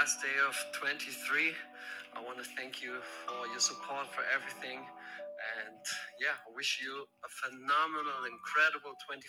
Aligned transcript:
last 0.00 0.24
day 0.24 0.40
of 0.48 0.56
23. 0.80 1.52
I 2.16 2.24
want 2.24 2.40
to 2.40 2.48
thank 2.56 2.80
you 2.80 3.04
for 3.04 3.44
your 3.52 3.60
support 3.60 4.08
for 4.16 4.24
everything. 4.32 4.80
And 4.80 5.84
yeah, 6.16 6.40
I 6.40 6.48
wish 6.56 6.80
you 6.80 7.04
a 7.04 7.28
phenomenal, 7.44 8.24
incredible 8.24 8.96
24 9.04 9.20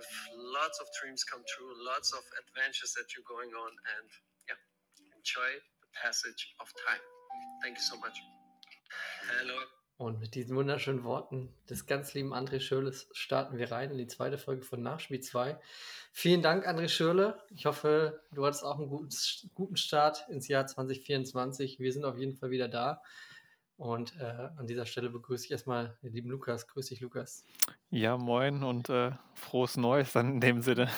with 0.00 0.08
lots 0.56 0.80
of 0.80 0.88
dreams 0.96 1.20
come 1.20 1.44
true, 1.44 1.68
lots 1.84 2.16
of 2.16 2.24
adventures 2.48 2.96
that 2.96 3.12
you're 3.12 3.28
going 3.28 3.52
on, 3.52 3.72
and 4.00 4.08
yeah, 4.48 4.56
enjoy 5.20 5.52
the 5.52 5.90
passage 6.00 6.56
of 6.64 6.66
time. 6.88 7.04
Thank 7.60 7.76
you 7.76 7.84
so 7.84 8.00
much. 8.00 8.16
Hello. 9.36 9.83
Und 9.96 10.18
mit 10.18 10.34
diesen 10.34 10.56
wunderschönen 10.56 11.04
Worten 11.04 11.54
des 11.70 11.86
ganz 11.86 12.14
lieben 12.14 12.34
André 12.34 12.58
Schürles 12.58 13.08
starten 13.12 13.58
wir 13.58 13.70
rein 13.70 13.92
in 13.92 13.98
die 13.98 14.08
zweite 14.08 14.38
Folge 14.38 14.62
von 14.62 14.82
Nachspiel 14.82 15.20
2. 15.20 15.56
Vielen 16.12 16.42
Dank, 16.42 16.66
André 16.66 16.88
Schürle. 16.88 17.38
Ich 17.54 17.66
hoffe, 17.66 18.20
du 18.32 18.44
hattest 18.44 18.64
auch 18.64 18.78
einen 18.78 18.88
guten, 18.88 19.08
guten 19.54 19.76
Start 19.76 20.26
ins 20.28 20.48
Jahr 20.48 20.66
2024. 20.66 21.78
Wir 21.78 21.92
sind 21.92 22.04
auf 22.04 22.18
jeden 22.18 22.34
Fall 22.34 22.50
wieder 22.50 22.68
da. 22.68 23.02
Und 23.76 24.16
äh, 24.20 24.48
an 24.56 24.66
dieser 24.66 24.86
Stelle 24.86 25.10
begrüße 25.10 25.44
ich 25.44 25.50
erstmal 25.52 25.96
den 26.02 26.12
lieben 26.12 26.30
Lukas. 26.30 26.66
Grüß 26.66 26.86
dich, 26.86 27.00
Lukas. 27.00 27.44
Ja, 27.90 28.16
moin 28.16 28.64
und 28.64 28.88
äh, 28.88 29.12
frohes 29.34 29.76
Neues 29.76 30.12
dann 30.12 30.34
in 30.34 30.40
dem 30.40 30.62
Sinne. 30.62 30.88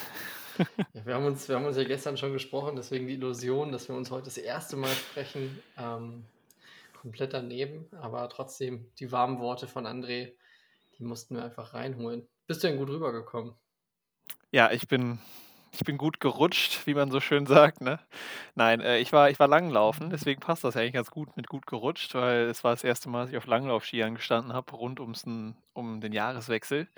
ja, 0.95 1.05
wir, 1.05 1.15
haben 1.15 1.27
uns, 1.27 1.49
wir 1.49 1.57
haben 1.57 1.67
uns 1.67 1.77
ja 1.77 1.85
gestern 1.85 2.17
schon 2.17 2.33
gesprochen, 2.33 2.77
deswegen 2.77 3.07
die 3.07 3.15
Illusion, 3.15 3.73
dass 3.73 3.89
wir 3.89 3.95
uns 3.95 4.11
heute 4.11 4.27
das 4.27 4.39
erste 4.39 4.77
Mal 4.77 4.91
sprechen. 4.91 5.63
Ähm, 5.79 6.25
komplett 7.07 7.35
daneben, 7.35 7.87
aber 7.93 8.29
trotzdem 8.29 8.91
die 8.99 9.13
warmen 9.13 9.39
Worte 9.39 9.69
von 9.69 9.87
André, 9.87 10.33
die 10.99 11.05
mussten 11.05 11.37
wir 11.37 11.45
einfach 11.45 11.73
reinholen. 11.73 12.27
Bist 12.49 12.65
du 12.65 12.67
denn 12.67 12.79
gut 12.79 12.89
rübergekommen? 12.89 13.55
Ja, 14.51 14.73
ich 14.73 14.89
bin, 14.89 15.21
ich 15.71 15.85
bin 15.85 15.99
gut 15.99 16.19
gerutscht, 16.19 16.85
wie 16.85 16.95
man 16.95 17.13
so 17.13 17.21
schön 17.21 17.47
sagt. 17.47 17.81
Ne? 17.81 18.01
Nein, 18.57 18.81
äh, 18.81 18.99
ich, 18.99 19.13
war, 19.13 19.31
ich 19.31 19.39
war 19.39 19.47
Langlaufen, 19.47 20.11
deswegen 20.11 20.41
passt 20.41 20.65
das 20.65 20.77
eigentlich 20.77 20.95
ganz 20.95 21.13
gut 21.13 21.37
mit 21.37 21.47
gut 21.47 21.69
gerutscht, 21.69 22.13
weil 22.17 22.49
es 22.49 22.65
war 22.65 22.73
das 22.73 22.83
erste 22.83 23.09
Mal, 23.09 23.21
dass 23.21 23.31
ich 23.31 23.37
auf 23.37 23.47
Langlaufskiern 23.47 24.17
gestanden 24.17 24.53
habe, 24.53 24.73
rund 24.73 24.99
ums, 24.99 25.23
um 25.75 26.01
den 26.01 26.13
Jahreswechsel. 26.13 26.89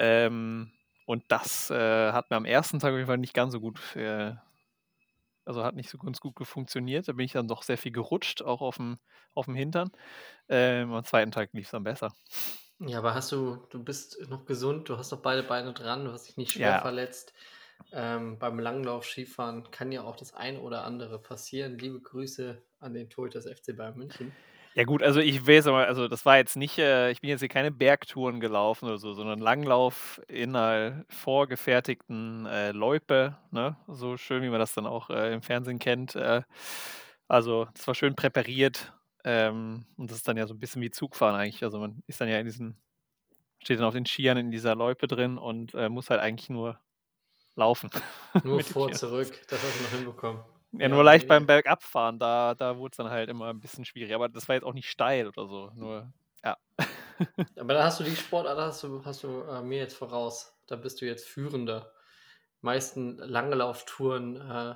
Ähm, 0.00 0.72
und 1.06 1.22
das 1.28 1.70
äh, 1.70 2.10
hat 2.10 2.30
mir 2.30 2.36
am 2.36 2.44
ersten 2.44 2.80
Tag 2.80 2.90
auf 2.90 2.96
jeden 2.96 3.06
Fall 3.06 3.18
nicht 3.18 3.34
ganz 3.34 3.52
so 3.52 3.60
gut 3.60 3.94
äh, 3.94 4.32
also 5.48 5.64
hat 5.64 5.74
nicht 5.74 5.88
so 5.88 5.96
ganz 5.96 6.20
gut 6.20 6.34
funktioniert. 6.46 7.08
Da 7.08 7.12
bin 7.12 7.24
ich 7.24 7.32
dann 7.32 7.48
doch 7.48 7.62
sehr 7.62 7.78
viel 7.78 7.90
gerutscht, 7.90 8.42
auch 8.42 8.60
auf 8.60 8.76
dem, 8.76 8.98
auf 9.34 9.46
dem 9.46 9.54
Hintern. 9.54 9.90
Ähm, 10.48 10.92
am 10.92 11.04
zweiten 11.04 11.30
Tag 11.30 11.50
lief 11.54 11.64
es 11.66 11.70
dann 11.70 11.84
besser. 11.84 12.12
Ja, 12.80 12.98
aber 12.98 13.14
hast 13.14 13.32
du, 13.32 13.56
du 13.70 13.82
bist 13.82 14.18
noch 14.28 14.44
gesund, 14.44 14.88
du 14.88 14.98
hast 14.98 15.10
noch 15.10 15.20
beide 15.20 15.42
Beine 15.42 15.72
dran, 15.72 16.04
du 16.04 16.12
hast 16.12 16.28
dich 16.28 16.36
nicht 16.36 16.52
schwer 16.52 16.68
ja. 16.68 16.80
verletzt. 16.80 17.32
Ähm, 17.92 18.38
beim 18.38 18.58
Langlauf 18.58 19.06
Skifahren 19.06 19.70
kann 19.70 19.90
ja 19.90 20.02
auch 20.02 20.16
das 20.16 20.34
eine 20.34 20.60
oder 20.60 20.84
andere 20.84 21.18
passieren. 21.18 21.78
Liebe 21.78 22.00
Grüße 22.00 22.60
an 22.80 22.92
den 22.92 23.08
Torhüter 23.08 23.40
des 23.40 23.50
FC 23.50 23.74
Bayern 23.74 23.96
München. 23.96 24.32
Ja 24.74 24.84
gut, 24.84 25.02
also 25.02 25.20
ich 25.20 25.46
weiß 25.46 25.66
aber, 25.66 25.86
also 25.86 26.08
das 26.08 26.24
war 26.24 26.36
jetzt 26.36 26.56
nicht, 26.56 26.78
äh, 26.78 27.10
ich 27.10 27.20
bin 27.20 27.30
jetzt 27.30 27.40
hier 27.40 27.48
keine 27.48 27.70
Bergtouren 27.70 28.38
gelaufen 28.38 28.86
oder 28.86 28.98
so, 28.98 29.12
sondern 29.12 29.40
Langlauf 29.40 30.20
in 30.28 30.54
einer 30.54 31.04
vorgefertigten 31.08 32.46
äh, 32.46 32.72
Loipe, 32.72 33.36
ne? 33.50 33.76
So 33.88 34.16
schön, 34.16 34.42
wie 34.42 34.50
man 34.50 34.60
das 34.60 34.74
dann 34.74 34.86
auch 34.86 35.10
äh, 35.10 35.32
im 35.32 35.42
Fernsehen 35.42 35.78
kennt. 35.78 36.14
Äh, 36.14 36.42
also 37.26 37.66
das 37.74 37.86
war 37.86 37.94
schön 37.94 38.14
präpariert 38.14 38.92
ähm, 39.24 39.84
und 39.96 40.10
das 40.10 40.18
ist 40.18 40.28
dann 40.28 40.36
ja 40.36 40.46
so 40.46 40.54
ein 40.54 40.60
bisschen 40.60 40.82
wie 40.82 40.90
Zugfahren 40.90 41.34
eigentlich. 41.34 41.62
Also 41.64 41.78
man 41.78 42.02
ist 42.06 42.20
dann 42.20 42.28
ja 42.28 42.38
in 42.38 42.46
diesen, 42.46 42.78
steht 43.62 43.78
dann 43.78 43.86
auf 43.86 43.94
den 43.94 44.06
Skiern 44.06 44.38
in 44.38 44.50
dieser 44.50 44.74
Loipe 44.74 45.08
drin 45.08 45.38
und 45.38 45.74
äh, 45.74 45.88
muss 45.88 46.10
halt 46.10 46.20
eigentlich 46.20 46.50
nur 46.50 46.78
laufen. 47.56 47.90
Nur 48.44 48.60
vor, 48.64 48.92
zurück, 48.92 49.32
das 49.48 49.62
hast 49.62 49.78
du 49.80 49.84
noch 49.84 49.90
hinbekommen. 49.90 50.42
Ja, 50.72 50.88
nur 50.88 51.02
leicht 51.02 51.26
beim 51.28 51.46
Bergabfahren, 51.46 52.18
da, 52.18 52.54
da 52.54 52.76
wurde 52.76 52.92
es 52.92 52.96
dann 52.98 53.10
halt 53.10 53.30
immer 53.30 53.46
ein 53.46 53.60
bisschen 53.60 53.84
schwierig. 53.84 54.14
Aber 54.14 54.28
das 54.28 54.48
war 54.48 54.54
jetzt 54.54 54.64
auch 54.64 54.74
nicht 54.74 54.90
steil 54.90 55.28
oder 55.28 55.46
so. 55.46 55.70
Nur, 55.74 56.12
ja. 56.44 56.56
Aber 57.58 57.74
da 57.74 57.84
hast 57.84 58.00
du 58.00 58.04
die 58.04 58.14
Sportart, 58.14 58.58
hast 58.58 58.82
du, 58.82 59.02
hast 59.04 59.22
du 59.22 59.42
äh, 59.42 59.62
mir 59.62 59.78
jetzt 59.78 59.96
voraus. 59.96 60.54
Da 60.66 60.76
bist 60.76 61.00
du 61.00 61.06
jetzt 61.06 61.26
Führender. 61.26 61.92
Meisten 62.60 63.16
Langlauftouren 63.18 64.36
äh, 64.36 64.74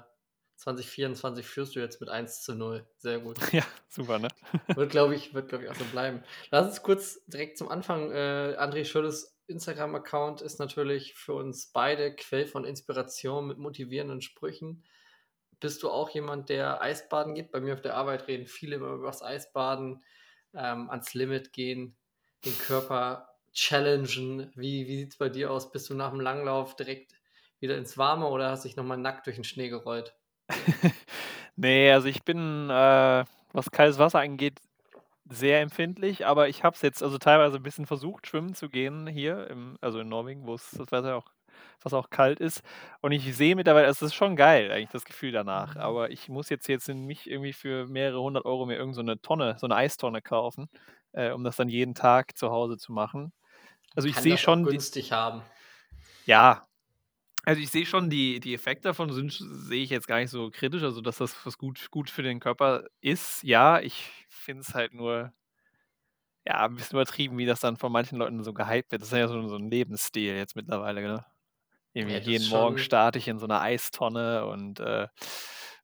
2024 0.56 1.44
führst 1.44 1.74
du 1.74 1.80
jetzt 1.80 2.00
mit 2.00 2.08
1 2.08 2.42
zu 2.42 2.54
0. 2.54 2.86
Sehr 2.96 3.18
gut. 3.18 3.38
Ja, 3.52 3.64
super, 3.88 4.18
ne? 4.18 4.28
wird, 4.74 4.90
glaube 4.90 5.14
ich, 5.14 5.34
wird, 5.34 5.48
glaube 5.48 5.64
ich, 5.64 5.70
auch 5.70 5.74
so 5.74 5.84
bleiben. 5.86 6.22
Lass 6.50 6.68
uns 6.68 6.82
kurz 6.82 7.24
direkt 7.26 7.58
zum 7.58 7.68
Anfang. 7.68 8.12
Äh, 8.12 8.56
André 8.58 8.84
Schölles 8.84 9.36
Instagram-Account 9.48 10.40
ist 10.40 10.58
natürlich 10.58 11.14
für 11.14 11.34
uns 11.34 11.66
beide 11.72 12.14
Quell 12.14 12.46
von 12.46 12.64
Inspiration 12.64 13.46
mit 13.48 13.58
motivierenden 13.58 14.20
Sprüchen. 14.22 14.84
Bist 15.62 15.84
du 15.84 15.90
auch 15.90 16.10
jemand, 16.10 16.48
der 16.48 16.82
Eisbaden 16.82 17.36
geht? 17.36 17.52
Bei 17.52 17.60
mir 17.60 17.74
auf 17.74 17.80
der 17.80 17.94
Arbeit 17.94 18.26
reden 18.26 18.46
viele 18.46 18.76
immer 18.76 18.94
über 18.94 19.06
das 19.06 19.22
Eisbaden, 19.22 20.02
ähm, 20.54 20.90
ans 20.90 21.14
Limit 21.14 21.52
gehen, 21.52 21.96
den 22.44 22.58
Körper 22.58 23.28
challengen. 23.52 24.50
Wie, 24.56 24.88
wie 24.88 24.96
sieht 24.98 25.12
es 25.12 25.18
bei 25.18 25.28
dir 25.28 25.52
aus? 25.52 25.70
Bist 25.70 25.88
du 25.88 25.94
nach 25.94 26.10
dem 26.10 26.18
Langlauf 26.18 26.74
direkt 26.74 27.14
wieder 27.60 27.78
ins 27.78 27.96
Warme 27.96 28.26
oder 28.26 28.50
hast 28.50 28.64
du 28.64 28.68
dich 28.68 28.76
nochmal 28.76 28.98
nackt 28.98 29.26
durch 29.26 29.36
den 29.36 29.44
Schnee 29.44 29.68
gerollt? 29.68 30.16
nee, 31.56 31.92
also 31.92 32.08
ich 32.08 32.24
bin, 32.24 32.68
äh, 32.68 33.24
was 33.52 33.70
kaltes 33.70 34.00
Wasser 34.00 34.18
angeht, 34.18 34.58
sehr 35.30 35.60
empfindlich, 35.60 36.26
aber 36.26 36.48
ich 36.48 36.64
habe 36.64 36.74
es 36.74 36.82
jetzt 36.82 37.04
also 37.04 37.18
teilweise 37.18 37.58
ein 37.58 37.62
bisschen 37.62 37.86
versucht, 37.86 38.26
schwimmen 38.26 38.54
zu 38.54 38.68
gehen 38.68 39.06
hier, 39.06 39.48
im, 39.48 39.78
also 39.80 40.00
in 40.00 40.08
Norwegen, 40.08 40.44
wo 40.44 40.54
es 40.54 40.72
das 40.72 40.90
Wetter 40.90 41.16
auch 41.16 41.31
was 41.82 41.94
auch 41.94 42.10
kalt 42.10 42.40
ist. 42.40 42.62
Und 43.00 43.12
ich 43.12 43.34
sehe 43.36 43.56
mittlerweile, 43.56 43.86
es 43.86 44.02
ist 44.02 44.14
schon 44.14 44.36
geil, 44.36 44.70
eigentlich 44.70 44.90
das 44.90 45.04
Gefühl 45.04 45.32
danach. 45.32 45.74
Mhm. 45.74 45.80
Aber 45.80 46.10
ich 46.10 46.28
muss 46.28 46.48
jetzt 46.48 46.68
jetzt 46.68 46.88
nicht 46.88 47.26
irgendwie 47.26 47.52
für 47.52 47.86
mehrere 47.86 48.20
hundert 48.20 48.44
Euro 48.44 48.66
mir 48.66 48.76
irgendeine 48.76 49.12
so 49.12 49.16
Tonne, 49.16 49.56
so 49.58 49.66
eine 49.66 49.76
Eistonne 49.76 50.22
kaufen, 50.22 50.68
äh, 51.12 51.30
um 51.32 51.44
das 51.44 51.56
dann 51.56 51.68
jeden 51.68 51.94
Tag 51.94 52.36
zu 52.36 52.50
Hause 52.50 52.76
zu 52.76 52.92
machen. 52.92 53.32
Also 53.94 54.08
ich 54.08 54.16
sehe 54.16 54.38
schon. 54.38 54.64
günstig 54.64 55.08
die, 55.08 55.14
haben. 55.14 55.42
Ja. 56.26 56.66
Also 57.44 57.60
ich 57.60 57.70
sehe 57.70 57.86
schon, 57.86 58.08
die, 58.08 58.38
die 58.38 58.54
Effekte 58.54 58.88
davon 58.88 59.12
sind, 59.12 59.32
sehe 59.32 59.82
ich 59.82 59.90
jetzt 59.90 60.06
gar 60.06 60.18
nicht 60.18 60.30
so 60.30 60.50
kritisch, 60.50 60.84
also 60.84 61.00
dass 61.00 61.18
das 61.18 61.34
was 61.44 61.58
gut, 61.58 61.90
gut 61.90 62.08
für 62.08 62.22
den 62.22 62.38
Körper 62.38 62.84
ist. 63.00 63.42
Ja, 63.42 63.80
ich 63.80 64.26
finde 64.28 64.60
es 64.60 64.74
halt 64.74 64.94
nur 64.94 65.32
ja, 66.46 66.66
ein 66.66 66.74
bisschen 66.74 66.96
übertrieben, 66.96 67.38
wie 67.38 67.46
das 67.46 67.60
dann 67.60 67.76
von 67.76 67.92
manchen 67.92 68.18
Leuten 68.18 68.42
so 68.42 68.52
gehypt 68.52 68.90
wird. 68.90 69.02
Das 69.02 69.12
ist 69.12 69.18
ja 69.18 69.28
so, 69.28 69.46
so 69.48 69.56
ein 69.56 69.70
Lebensstil 69.70 70.34
jetzt 70.34 70.56
mittlerweile, 70.56 71.02
ne? 71.02 71.24
Irgendwie 71.94 72.14
ja, 72.14 72.20
jeden 72.20 72.48
Morgen 72.48 72.78
starte 72.78 73.18
ich 73.18 73.28
in 73.28 73.38
so 73.38 73.46
einer 73.46 73.60
Eistonne 73.60 74.46
und 74.46 74.80
äh, 74.80 75.08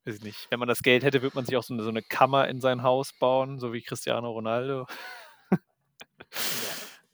weiß 0.05 0.17
ich 0.17 0.23
nicht. 0.23 0.47
Wenn 0.51 0.59
man 0.59 0.69
das 0.69 0.83
Geld 0.83 1.05
hätte, 1.05 1.23
würde 1.23 1.37
man 1.37 1.45
sich 1.45 1.57
auch 1.57 1.63
so 1.63 1.75
eine, 1.75 1.83
so 1.83 1.91
eine 1.91 2.03
Kammer 2.03 2.49
in 2.49 2.61
sein 2.61 2.83
Haus 2.83 3.13
bauen, 3.13 3.59
so 3.59 3.73
wie 3.73 3.83
Cristiano 3.83 4.31
Ronaldo. 4.31 4.87
Ja. 5.51 5.59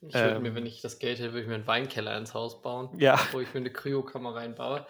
Ich 0.07 0.15
würde 0.15 0.37
ähm, 0.37 0.43
mir, 0.43 0.55
wenn 0.55 0.67
ich 0.67 0.83
das 0.83 0.99
Geld 0.99 1.19
hätte, 1.19 1.33
würde 1.33 1.41
ich 1.41 1.49
mir 1.49 1.55
einen 1.55 1.67
Weinkeller 1.67 2.15
ins 2.19 2.35
Haus 2.35 2.61
bauen, 2.61 2.91
ja. 2.99 3.19
wo 3.33 3.41
ich 3.41 3.55
mir 3.55 3.61
eine 3.61 3.71
Kryokammer 3.71 4.35
reinbaue. 4.35 4.87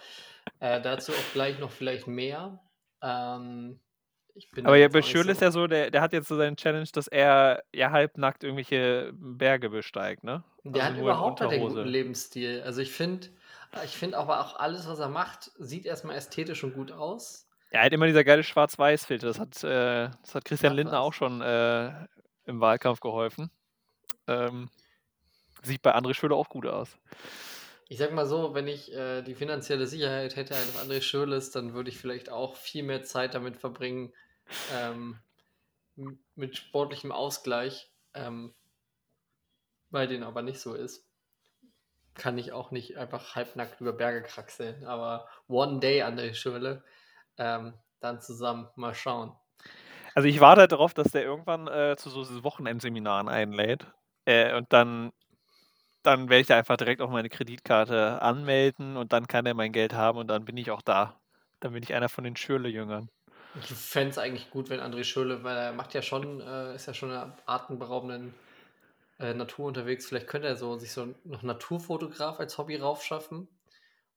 Äh, 0.59 0.81
dazu 0.81 1.13
auch 1.13 1.33
gleich 1.33 1.57
noch 1.57 1.71
vielleicht 1.71 2.07
mehr. 2.07 2.59
Ähm, 3.01 3.79
aber 4.63 4.75
ja, 4.75 4.89
bei 4.89 5.01
Schürl 5.01 5.23
so. 5.25 5.31
ist 5.31 5.41
ja 5.41 5.51
so, 5.51 5.67
der, 5.67 5.89
der 5.91 6.01
hat 6.01 6.11
jetzt 6.11 6.27
so 6.27 6.35
seine 6.35 6.57
Challenge, 6.57 6.89
dass 6.91 7.07
er 7.07 7.63
ja 7.73 7.91
halbnackt 7.91 8.43
irgendwelche 8.43 9.13
Berge 9.13 9.69
besteigt, 9.69 10.25
ne? 10.25 10.43
Der 10.65 10.83
also 10.83 10.95
hat 10.95 11.01
überhaupt 11.01 11.41
einen 11.41 11.61
guten 11.61 11.87
Lebensstil. 11.87 12.61
Also 12.65 12.81
ich 12.81 12.91
finde, 12.91 13.29
ich 13.83 13.97
finde 13.97 14.17
aber 14.17 14.39
auch 14.41 14.55
alles, 14.57 14.87
was 14.87 14.99
er 14.99 15.09
macht, 15.09 15.51
sieht 15.57 15.85
erstmal 15.85 16.15
ästhetisch 16.15 16.63
und 16.63 16.73
gut 16.73 16.91
aus. 16.91 17.47
Er 17.71 17.83
hat 17.83 17.93
immer 17.93 18.05
dieser 18.05 18.23
geile 18.23 18.43
Schwarz-Weiß-Filter. 18.43 19.27
Das 19.27 19.39
hat, 19.39 19.63
äh, 19.63 20.09
das 20.21 20.35
hat 20.35 20.45
Christian 20.45 20.73
Ach, 20.73 20.77
Lindner 20.77 20.99
auch 21.01 21.13
schon 21.13 21.41
äh, 21.41 21.91
im 22.45 22.61
Wahlkampf 22.61 22.99
geholfen. 22.99 23.51
Ähm, 24.27 24.69
sieht 25.63 25.81
bei 25.81 25.95
André 25.95 26.13
Schöle 26.13 26.35
auch 26.35 26.47
gut 26.47 26.65
aus. 26.65 26.97
Ich 27.87 27.97
sag 27.97 28.13
mal 28.13 28.25
so, 28.25 28.53
wenn 28.53 28.67
ich 28.67 28.93
äh, 28.93 29.21
die 29.21 29.35
finanzielle 29.35 29.87
Sicherheit 29.87 30.35
hätte 30.35 30.55
eines 30.55 30.77
André 30.77 31.01
Schürles, 31.01 31.51
dann 31.51 31.73
würde 31.73 31.89
ich 31.89 31.97
vielleicht 31.97 32.29
auch 32.29 32.55
viel 32.55 32.83
mehr 32.83 33.03
Zeit 33.03 33.35
damit 33.35 33.57
verbringen, 33.57 34.13
ähm, 34.73 35.19
mit 36.35 36.57
sportlichem 36.57 37.11
Ausgleich, 37.11 37.91
ähm, 38.13 38.53
weil 39.89 40.07
den 40.07 40.23
aber 40.23 40.41
nicht 40.41 40.59
so 40.59 40.73
ist 40.73 41.05
kann 42.15 42.37
ich 42.37 42.51
auch 42.51 42.71
nicht 42.71 42.97
einfach 42.97 43.35
halbnackt 43.35 43.81
über 43.81 43.93
Berge 43.93 44.23
kraxeln. 44.23 44.85
Aber 44.85 45.27
one 45.47 45.79
day 45.79 46.01
an 46.01 46.17
der 46.17 46.33
Schule, 46.33 46.83
ähm, 47.37 47.73
dann 47.99 48.21
zusammen 48.21 48.67
mal 48.75 48.95
schauen. 48.95 49.33
Also 50.13 50.29
ich 50.29 50.39
warte 50.39 50.67
darauf, 50.67 50.93
dass 50.93 51.11
der 51.11 51.23
irgendwann 51.23 51.67
äh, 51.67 51.95
zu 51.97 52.09
so 52.09 52.43
Wochenendseminaren 52.43 53.27
einlädt. 53.27 53.85
Äh, 54.25 54.55
und 54.55 54.71
dann, 54.71 55.11
dann 56.03 56.29
werde 56.29 56.41
ich 56.41 56.47
da 56.47 56.57
einfach 56.57 56.77
direkt 56.77 57.01
auf 57.01 57.11
meine 57.11 57.29
Kreditkarte 57.29 58.21
anmelden 58.21 58.95
und 58.95 59.11
dann 59.11 59.27
kann 59.27 59.45
er 59.45 59.53
mein 59.53 59.73
Geld 59.73 59.93
haben 59.93 60.17
und 60.17 60.27
dann 60.27 60.45
bin 60.45 60.57
ich 60.57 60.71
auch 60.71 60.81
da. 60.81 61.19
Dann 61.59 61.73
bin 61.73 61.83
ich 61.83 61.93
einer 61.93 62.09
von 62.09 62.23
den 62.23 62.35
Schürle-Jüngern. 62.35 63.09
Ich 63.59 63.67
fände 63.67 64.11
es 64.11 64.17
eigentlich 64.17 64.49
gut, 64.49 64.69
wenn 64.69 64.79
André 64.79 65.03
Schürle, 65.03 65.43
weil 65.43 65.55
er 65.55 65.73
macht 65.73 65.93
ja 65.93 66.01
schon, 66.01 66.41
äh, 66.41 66.75
ist 66.75 66.87
ja 66.87 66.93
schon 66.93 67.11
eine 67.11 67.33
atemberaubenden 67.45 68.33
äh, 69.19 69.33
Natur 69.33 69.67
unterwegs. 69.67 70.07
Vielleicht 70.07 70.27
könnte 70.27 70.47
er 70.47 70.55
so 70.55 70.77
sich 70.77 70.91
so 70.91 71.13
noch 71.23 71.43
Naturfotograf 71.43 72.39
als 72.39 72.57
Hobby 72.57 72.75
raufschaffen 72.75 73.47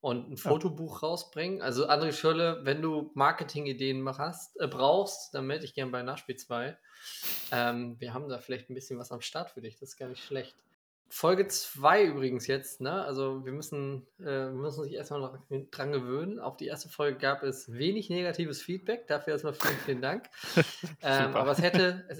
und 0.00 0.30
ein 0.30 0.36
Fotobuch 0.36 1.02
rausbringen. 1.02 1.62
Also 1.62 1.88
André 1.88 2.12
Schölle, 2.12 2.60
wenn 2.64 2.82
du 2.82 3.10
Marketingideen 3.14 4.06
hast, 4.18 4.58
äh, 4.60 4.66
brauchst, 4.66 5.34
dann 5.34 5.46
melde 5.46 5.62
dich 5.62 5.74
gerne 5.74 5.90
bei 5.90 6.02
Nachspiel 6.02 6.36
2. 6.36 6.76
Ähm, 7.52 7.96
wir 7.98 8.14
haben 8.14 8.28
da 8.28 8.38
vielleicht 8.38 8.70
ein 8.70 8.74
bisschen 8.74 8.98
was 8.98 9.12
am 9.12 9.20
Start 9.20 9.50
für 9.50 9.60
dich, 9.60 9.78
das 9.78 9.90
ist 9.90 9.96
gar 9.96 10.08
nicht 10.08 10.22
schlecht. 10.22 10.56
Folge 11.10 11.48
2 11.48 12.04
übrigens 12.04 12.46
jetzt, 12.46 12.82
ne? 12.82 13.02
Also 13.04 13.44
wir 13.44 13.52
müssen, 13.52 14.06
äh, 14.18 14.24
wir 14.24 14.50
müssen 14.50 14.80
uns 14.80 14.92
erstmal 14.92 15.20
noch 15.20 15.38
dran 15.70 15.90
gewöhnen. 15.90 16.38
Auf 16.38 16.58
die 16.58 16.66
erste 16.66 16.90
Folge 16.90 17.18
gab 17.18 17.42
es 17.42 17.72
wenig 17.72 18.10
negatives 18.10 18.60
Feedback. 18.60 19.06
Dafür 19.06 19.32
erstmal 19.32 19.54
vielen, 19.54 19.78
vielen 19.78 20.02
Dank. 20.02 20.28
ähm, 21.02 21.34
aber 21.34 21.52
es 21.52 21.62
hätte, 21.62 22.04
es, 22.08 22.18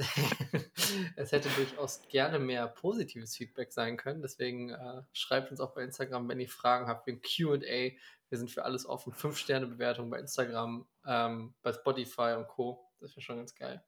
es, 1.17 1.33
hätte 1.33 1.51
durchaus 1.51 2.01
gerne 2.09 2.39
mehr 2.39 2.67
positives 2.67 3.37
Feedback 3.37 3.73
sein 3.73 3.99
können. 3.99 4.23
Deswegen 4.23 4.71
äh, 4.71 5.03
schreibt 5.13 5.51
uns 5.51 5.61
auch 5.61 5.75
bei 5.75 5.83
Instagram, 5.83 6.27
wenn 6.29 6.41
ihr 6.41 6.49
Fragen 6.49 6.87
habt, 6.87 7.07
wir 7.07 7.21
QA. 7.21 7.95
Wir 8.31 8.39
sind 8.39 8.51
für 8.51 8.65
alles 8.65 8.87
offen. 8.87 9.13
5-Sterne-Bewertung 9.13 10.09
bei 10.09 10.19
Instagram, 10.19 10.87
ähm, 11.07 11.55
bei 11.63 11.75
Spotify 11.75 12.37
und 12.39 12.49
Co. 12.49 12.87
Das 13.01 13.13
wäre 13.13 13.21
schon 13.21 13.37
ganz 13.37 13.55
geil. 13.55 13.83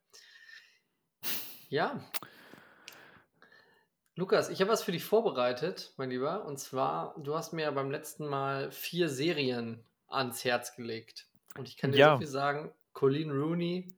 Ja, 1.69 2.05
Lukas, 4.17 4.51
ich 4.51 4.61
habe 4.61 4.71
was 4.71 4.83
für 4.83 4.93
dich 4.93 5.05
vorbereitet, 5.05 5.95
mein 5.97 6.11
Lieber. 6.11 6.45
Und 6.45 6.59
zwar, 6.59 7.15
du 7.19 7.35
hast 7.35 7.53
mir 7.53 7.71
beim 7.73 7.91
letzten 7.91 8.27
Mal 8.27 8.71
vier 8.71 9.09
Serien 9.09 9.85
ans 10.09 10.45
Herz 10.45 10.77
gelegt. 10.77 11.27
Und 11.57 11.69
ich 11.69 11.77
kann 11.77 11.93
dir 11.93 11.99
ja. 11.99 12.13
so 12.13 12.19
viel 12.19 12.27
sagen: 12.27 12.73
Colleen 12.93 13.31
Rooney, 13.31 13.95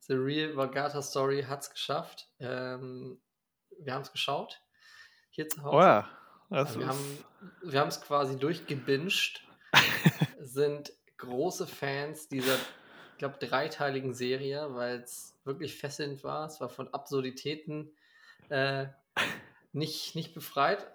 The 0.00 0.14
Real 0.14 0.56
Vagata 0.56 1.02
Story 1.02 1.42
hat 1.42 1.62
es 1.62 1.70
geschafft. 1.70 2.28
Ähm, 2.40 3.20
wir 3.78 3.94
haben 3.94 4.02
es 4.02 4.12
geschaut. 4.12 4.60
Hier 5.30 5.48
zu 5.48 5.62
Hause. 5.62 5.76
Oh 5.76 5.80
ja. 5.80 6.08
Also 6.50 6.80
wir, 6.80 6.88
haben, 6.88 7.18
wir 7.62 7.80
haben 7.80 7.88
es 7.88 8.00
quasi 8.00 8.38
durchgebinged. 8.38 9.44
sind 10.40 10.92
große 11.18 11.66
Fans 11.66 12.28
dieser, 12.28 12.54
ich 12.54 13.18
glaube, 13.18 13.36
dreiteiligen 13.38 14.14
Serie, 14.14 14.74
weil 14.74 15.00
es 15.00 15.36
wirklich 15.44 15.76
fesselnd 15.76 16.24
war. 16.24 16.46
Es 16.46 16.60
war 16.60 16.68
von 16.68 16.92
Absurditäten 16.92 17.92
äh, 18.48 18.86
nicht, 19.72 20.14
nicht 20.14 20.34
befreit. 20.34 20.86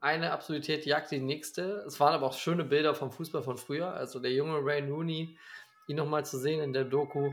Eine 0.00 0.32
Absurdität 0.32 0.86
jagt 0.86 1.10
die 1.10 1.20
nächste. 1.20 1.84
Es 1.86 2.00
waren 2.00 2.14
aber 2.14 2.26
auch 2.26 2.32
schöne 2.32 2.64
Bilder 2.64 2.94
vom 2.94 3.12
Fußball 3.12 3.42
von 3.42 3.58
früher. 3.58 3.92
Also 3.92 4.18
der 4.18 4.32
junge 4.32 4.58
Ray 4.64 4.88
Rooney, 4.88 5.36
ihn 5.88 5.96
nochmal 5.96 6.24
zu 6.24 6.38
sehen 6.38 6.60
in 6.60 6.72
der 6.72 6.84
Doku. 6.84 7.32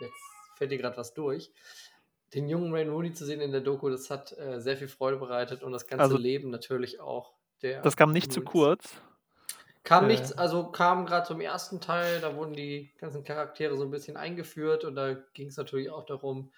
Jetzt 0.00 0.22
fällt 0.56 0.70
dir 0.70 0.78
gerade 0.78 0.96
was 0.96 1.14
durch. 1.14 1.50
Den 2.34 2.48
jungen 2.48 2.72
Ray 2.74 2.88
Rooney 2.88 3.12
zu 3.12 3.24
sehen 3.24 3.40
in 3.40 3.52
der 3.52 3.60
Doku, 3.60 3.88
das 3.88 4.10
hat 4.10 4.36
äh, 4.36 4.60
sehr 4.60 4.76
viel 4.76 4.88
Freude 4.88 5.18
bereitet 5.18 5.62
und 5.62 5.72
das 5.72 5.86
ganze 5.86 6.02
also, 6.02 6.16
Leben 6.16 6.50
natürlich 6.50 7.00
auch. 7.00 7.32
das 7.60 7.96
kam 7.96 8.12
nicht 8.12 8.26
Rooney. 8.26 8.34
zu 8.34 8.42
kurz. 8.42 9.00
Kam 9.84 10.04
äh. 10.04 10.08
nichts, 10.08 10.32
also 10.32 10.64
kam 10.64 11.06
gerade 11.06 11.26
zum 11.26 11.40
ersten 11.40 11.80
Teil, 11.80 12.20
da 12.20 12.34
wurden 12.34 12.54
die 12.54 12.90
ganzen 12.98 13.22
Charaktere 13.22 13.76
so 13.76 13.84
ein 13.84 13.90
bisschen 13.90 14.16
eingeführt 14.16 14.84
und 14.84 14.96
da 14.96 15.12
ging 15.34 15.48
es 15.48 15.56
natürlich 15.56 15.90
auch 15.90 16.06
darum, 16.06 16.50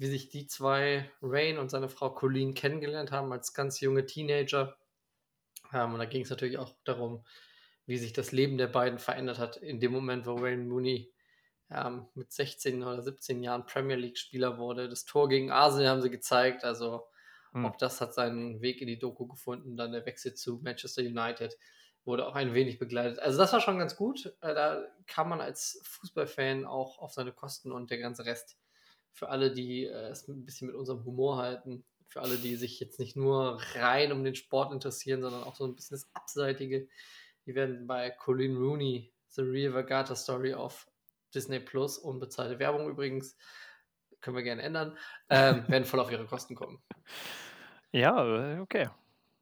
wie 0.00 0.06
sich 0.06 0.30
die 0.30 0.46
zwei, 0.46 1.10
Rain 1.20 1.58
und 1.58 1.70
seine 1.70 1.90
Frau 1.90 2.08
Colleen, 2.08 2.54
kennengelernt 2.54 3.12
haben 3.12 3.30
als 3.32 3.52
ganz 3.52 3.80
junge 3.80 4.06
Teenager. 4.06 4.78
Ähm, 5.74 5.92
und 5.92 5.98
da 5.98 6.06
ging 6.06 6.22
es 6.22 6.30
natürlich 6.30 6.56
auch 6.56 6.74
darum, 6.84 7.22
wie 7.84 7.98
sich 7.98 8.14
das 8.14 8.32
Leben 8.32 8.56
der 8.56 8.68
beiden 8.68 8.98
verändert 8.98 9.38
hat 9.38 9.58
in 9.58 9.78
dem 9.78 9.92
Moment, 9.92 10.24
wo 10.24 10.40
Wayne 10.40 10.64
Mooney 10.64 11.12
ähm, 11.70 12.06
mit 12.14 12.32
16 12.32 12.82
oder 12.82 13.02
17 13.02 13.42
Jahren 13.42 13.66
Premier 13.66 13.96
League-Spieler 13.96 14.56
wurde. 14.56 14.88
Das 14.88 15.04
Tor 15.04 15.28
gegen 15.28 15.50
Arsenal 15.50 15.90
haben 15.90 16.00
sie 16.00 16.10
gezeigt, 16.10 16.64
also 16.64 17.06
hm. 17.52 17.66
auch 17.66 17.76
das 17.76 18.00
hat 18.00 18.14
seinen 18.14 18.62
Weg 18.62 18.80
in 18.80 18.86
die 18.86 18.98
Doku 18.98 19.26
gefunden. 19.26 19.76
Dann 19.76 19.92
der 19.92 20.06
Wechsel 20.06 20.32
zu 20.32 20.60
Manchester 20.62 21.02
United 21.02 21.58
wurde 22.06 22.26
auch 22.26 22.36
ein 22.36 22.54
wenig 22.54 22.78
begleitet. 22.78 23.18
Also 23.18 23.36
das 23.36 23.52
war 23.52 23.60
schon 23.60 23.78
ganz 23.78 23.96
gut. 23.96 24.34
Äh, 24.40 24.54
da 24.54 24.82
kann 25.06 25.28
man 25.28 25.42
als 25.42 25.78
Fußballfan 25.84 26.64
auch 26.64 26.98
auf 26.98 27.12
seine 27.12 27.32
Kosten 27.32 27.70
und 27.70 27.90
der 27.90 27.98
ganze 27.98 28.24
Rest 28.24 28.56
für 29.12 29.28
alle, 29.28 29.52
die 29.52 29.84
äh, 29.84 30.08
es 30.08 30.28
ein 30.28 30.44
bisschen 30.44 30.68
mit 30.68 30.76
unserem 30.76 31.04
Humor 31.04 31.38
halten, 31.38 31.84
für 32.08 32.20
alle, 32.22 32.36
die 32.36 32.56
sich 32.56 32.80
jetzt 32.80 32.98
nicht 32.98 33.16
nur 33.16 33.60
rein 33.74 34.12
um 34.12 34.24
den 34.24 34.34
Sport 34.34 34.72
interessieren, 34.72 35.22
sondern 35.22 35.44
auch 35.44 35.54
so 35.54 35.64
ein 35.64 35.76
bisschen 35.76 35.96
das 35.96 36.10
Abseitige. 36.12 36.88
Die 37.46 37.54
werden 37.54 37.86
bei 37.86 38.10
Colin 38.10 38.56
Rooney, 38.56 39.12
The 39.28 39.42
Real 39.42 39.72
Vergata 39.72 40.16
Story 40.16 40.54
auf 40.54 40.88
Disney 41.34 41.60
Plus, 41.60 41.98
unbezahlte 41.98 42.58
Werbung 42.58 42.88
übrigens, 42.88 43.36
können 44.20 44.36
wir 44.36 44.42
gerne 44.42 44.62
ändern, 44.62 44.98
ähm, 45.28 45.64
werden 45.68 45.84
voll 45.84 46.00
auf 46.00 46.10
ihre 46.10 46.26
Kosten 46.26 46.54
kommen. 46.54 46.82
Ja, 47.92 48.56
äh, 48.56 48.60
okay. 48.60 48.88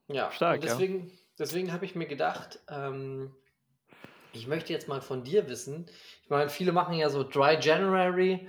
Ja, 0.08 0.30
Stark, 0.30 0.60
deswegen, 0.60 1.08
ja. 1.08 1.14
deswegen 1.38 1.72
habe 1.72 1.84
ich 1.84 1.94
mir 1.94 2.06
gedacht, 2.06 2.60
ähm, 2.68 3.34
ich 4.32 4.46
möchte 4.46 4.72
jetzt 4.72 4.88
mal 4.88 5.00
von 5.00 5.24
dir 5.24 5.48
wissen. 5.48 5.86
Ich 6.22 6.30
meine, 6.30 6.50
viele 6.50 6.72
machen 6.72 6.94
ja 6.94 7.08
so 7.10 7.22
Dry 7.22 7.58
January 7.60 8.48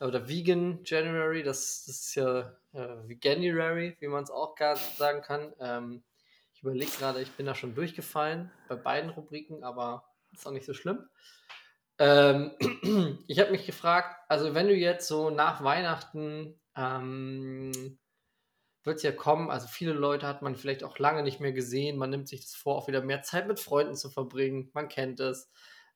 oder 0.00 0.28
Vegan 0.28 0.80
January. 0.84 1.42
Das, 1.42 1.84
das 1.86 2.00
ist 2.00 2.14
ja 2.14 2.56
äh, 2.72 3.08
Veganuary, 3.08 3.96
wie 4.00 4.08
man 4.08 4.24
es 4.24 4.30
auch 4.30 4.56
sagen 4.96 5.22
kann. 5.22 5.52
Ähm, 5.60 6.02
ich 6.54 6.62
überlege 6.62 6.90
gerade, 6.98 7.22
ich 7.22 7.30
bin 7.32 7.46
da 7.46 7.54
schon 7.54 7.74
durchgefallen 7.74 8.50
bei 8.68 8.74
beiden 8.74 9.10
Rubriken, 9.10 9.62
aber 9.62 10.04
ist 10.32 10.46
auch 10.46 10.52
nicht 10.52 10.66
so 10.66 10.74
schlimm. 10.74 11.08
Ähm, 11.98 12.52
ich 13.28 13.38
habe 13.40 13.50
mich 13.50 13.66
gefragt, 13.66 14.16
also 14.28 14.54
wenn 14.54 14.68
du 14.68 14.74
jetzt 14.74 15.08
so 15.08 15.30
nach 15.30 15.62
Weihnachten 15.62 16.58
ähm, 16.76 17.98
wird 18.88 18.96
es 18.96 19.04
ja 19.04 19.12
kommen. 19.12 19.50
Also 19.50 19.68
viele 19.68 19.92
Leute 19.92 20.26
hat 20.26 20.42
man 20.42 20.56
vielleicht 20.56 20.82
auch 20.82 20.98
lange 20.98 21.22
nicht 21.22 21.38
mehr 21.38 21.52
gesehen. 21.52 21.98
Man 21.98 22.10
nimmt 22.10 22.28
sich 22.28 22.40
das 22.40 22.56
vor, 22.56 22.76
auch 22.76 22.88
wieder 22.88 23.02
mehr 23.02 23.22
Zeit 23.22 23.46
mit 23.46 23.60
Freunden 23.60 23.94
zu 23.94 24.10
verbringen. 24.10 24.70
Man 24.74 24.88
kennt 24.88 25.20
es. 25.20 25.50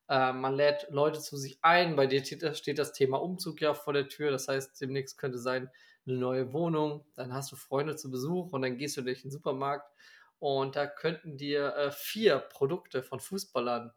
Äh, 0.08 0.32
man 0.32 0.54
lädt 0.54 0.86
Leute 0.90 1.18
zu 1.18 1.36
sich 1.36 1.58
ein. 1.62 1.96
Bei 1.96 2.06
dir 2.06 2.24
steht 2.24 2.78
das 2.78 2.92
Thema 2.92 3.20
Umzug 3.20 3.60
ja 3.60 3.74
vor 3.74 3.92
der 3.92 4.08
Tür. 4.08 4.30
Das 4.30 4.46
heißt, 4.46 4.80
demnächst 4.80 5.18
könnte 5.18 5.38
sein 5.38 5.70
eine 6.06 6.16
neue 6.16 6.52
Wohnung. 6.52 7.04
Dann 7.14 7.32
hast 7.32 7.50
du 7.50 7.56
Freunde 7.56 7.96
zu 7.96 8.10
Besuch 8.10 8.52
und 8.52 8.62
dann 8.62 8.76
gehst 8.76 8.96
du 8.96 9.02
durch 9.02 9.22
den 9.22 9.30
Supermarkt. 9.30 9.90
Und 10.38 10.76
da 10.76 10.86
könnten 10.86 11.36
dir 11.36 11.74
äh, 11.74 11.90
vier 11.90 12.38
Produkte 12.38 13.02
von 13.02 13.20
Fußballern 13.20 13.92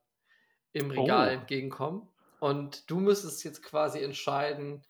im 0.74 0.90
Regal 0.90 1.30
oh. 1.30 1.32
entgegenkommen. 1.32 2.08
Und 2.40 2.90
du 2.90 3.00
müsstest 3.00 3.44
jetzt 3.44 3.64
quasi 3.64 4.00
entscheiden, 4.02 4.84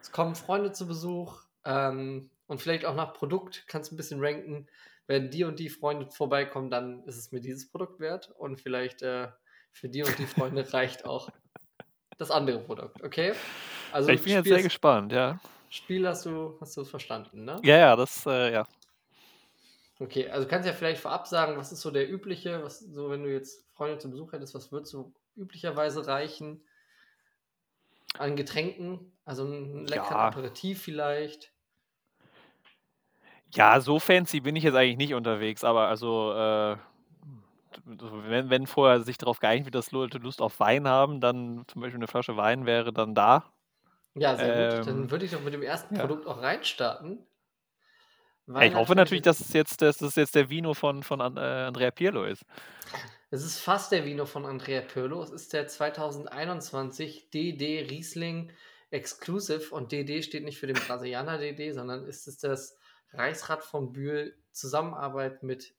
es 0.00 0.12
kommen 0.12 0.34
Freunde 0.34 0.72
zu 0.72 0.86
Besuch, 0.86 1.42
ähm, 1.64 2.30
und 2.48 2.60
vielleicht 2.60 2.84
auch 2.84 2.96
nach 2.96 3.14
Produkt 3.14 3.64
kannst 3.68 3.90
du 3.90 3.94
ein 3.94 3.96
bisschen 3.96 4.20
ranken. 4.20 4.66
Wenn 5.06 5.30
die 5.30 5.44
und 5.44 5.58
die 5.58 5.70
Freunde 5.70 6.10
vorbeikommen, 6.10 6.70
dann 6.70 7.04
ist 7.04 7.16
es 7.16 7.30
mir 7.30 7.40
dieses 7.40 7.70
Produkt 7.70 8.00
wert 8.00 8.30
und 8.36 8.60
vielleicht 8.60 9.02
äh, 9.02 9.28
für 9.70 9.88
die 9.88 10.02
und 10.02 10.18
die 10.18 10.26
Freunde 10.26 10.66
reicht 10.72 11.04
auch 11.04 11.30
das 12.18 12.30
andere 12.30 12.58
Produkt, 12.58 13.02
okay? 13.04 13.32
Also 13.92 14.10
ich 14.10 14.22
bin 14.22 14.32
jetzt 14.32 14.48
sehr 14.48 14.62
gespannt, 14.62 15.12
ja. 15.12 15.38
Spiel 15.70 16.06
hast 16.06 16.26
du, 16.26 16.56
hast 16.60 16.76
du 16.76 16.84
verstanden, 16.84 17.44
ne? 17.44 17.60
Ja, 17.62 17.78
ja, 17.78 17.96
das, 17.96 18.26
äh, 18.26 18.52
ja. 18.52 18.66
Okay, 20.00 20.28
also 20.28 20.46
kannst 20.46 20.66
du 20.66 20.70
ja 20.70 20.76
vielleicht 20.76 21.00
vorab 21.00 21.26
sagen, 21.26 21.56
was 21.56 21.72
ist 21.72 21.80
so 21.80 21.90
der 21.90 22.10
übliche, 22.10 22.62
was 22.62 22.80
so, 22.80 23.10
wenn 23.10 23.22
du 23.22 23.32
jetzt 23.32 23.66
Freunde 23.74 23.98
zu 23.98 24.10
Besuch 24.10 24.32
hättest, 24.32 24.54
was 24.54 24.72
würdest 24.72 24.92
du 24.92 25.12
üblicherweise 25.36 26.06
reichen 26.06 26.62
an 28.18 28.36
Getränken? 28.36 29.12
Also 29.24 29.44
ein 29.44 29.86
leckeren 29.86 30.16
ja. 30.16 30.28
Aperitif 30.28 30.82
vielleicht? 30.82 31.52
Ja, 33.54 33.80
so 33.80 33.98
fancy 33.98 34.40
bin 34.40 34.56
ich 34.56 34.64
jetzt 34.64 34.74
eigentlich 34.74 34.98
nicht 34.98 35.14
unterwegs, 35.14 35.64
aber 35.64 35.88
also, 35.88 36.32
äh, 36.32 36.76
wenn, 37.84 38.50
wenn 38.50 38.66
vorher 38.66 39.00
sich 39.00 39.16
darauf 39.16 39.40
geeinigt 39.40 39.66
wird, 39.66 39.74
dass 39.74 39.90
Leute 39.90 40.18
Lust 40.18 40.42
auf 40.42 40.60
Wein 40.60 40.86
haben, 40.86 41.20
dann 41.20 41.64
zum 41.68 41.80
Beispiel 41.80 41.98
eine 41.98 42.06
Flasche 42.06 42.36
Wein 42.36 42.66
wäre 42.66 42.92
dann 42.92 43.14
da. 43.14 43.44
Ja, 44.14 44.36
sehr 44.36 44.78
gut. 44.78 44.86
Dann 44.86 45.02
ähm, 45.02 45.10
würde 45.10 45.24
ich 45.24 45.30
doch 45.30 45.42
mit 45.42 45.54
dem 45.54 45.62
ersten 45.62 45.94
ja. 45.94 46.00
Produkt 46.00 46.26
auch 46.26 46.42
reinstarten. 46.42 47.26
ich 48.60 48.74
hoffe 48.74 48.94
natürlich, 48.94 49.22
dass 49.22 49.40
es 49.40 49.52
jetzt, 49.52 49.80
dass 49.80 50.00
es 50.00 50.16
jetzt 50.16 50.34
der 50.34 50.50
Vino 50.50 50.74
von, 50.74 51.02
von 51.02 51.20
äh, 51.20 51.40
Andrea 51.40 51.90
Pirlo 51.90 52.24
ist. 52.24 52.44
Es 53.30 53.44
ist 53.44 53.60
fast 53.60 53.92
der 53.92 54.04
Vino 54.04 54.26
von 54.26 54.44
Andrea 54.46 54.80
Pirlo. 54.80 55.22
Es 55.22 55.30
ist 55.30 55.52
der 55.52 55.68
2021 55.68 57.30
DD 57.30 57.86
Riesling 57.90 58.50
Exclusive 58.90 59.74
und 59.74 59.92
DD 59.92 60.22
steht 60.22 60.44
nicht 60.44 60.58
für 60.58 60.66
den 60.66 60.76
Brasilianer 60.76 61.38
DD, 61.38 61.72
sondern 61.72 62.06
ist 62.06 62.26
es 62.26 62.38
das 62.38 62.77
Reichsrat 63.12 63.64
von 63.64 63.92
Bühl 63.92 64.36
Zusammenarbeit 64.52 65.42
mit 65.42 65.74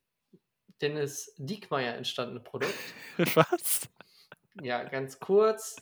Dennis 0.82 1.34
Diekmeyer 1.38 1.96
entstandene 1.96 2.40
Produkt. 2.40 2.74
Was? 3.36 3.90
Ja, 4.62 4.84
ganz 4.84 5.20
kurz. 5.20 5.76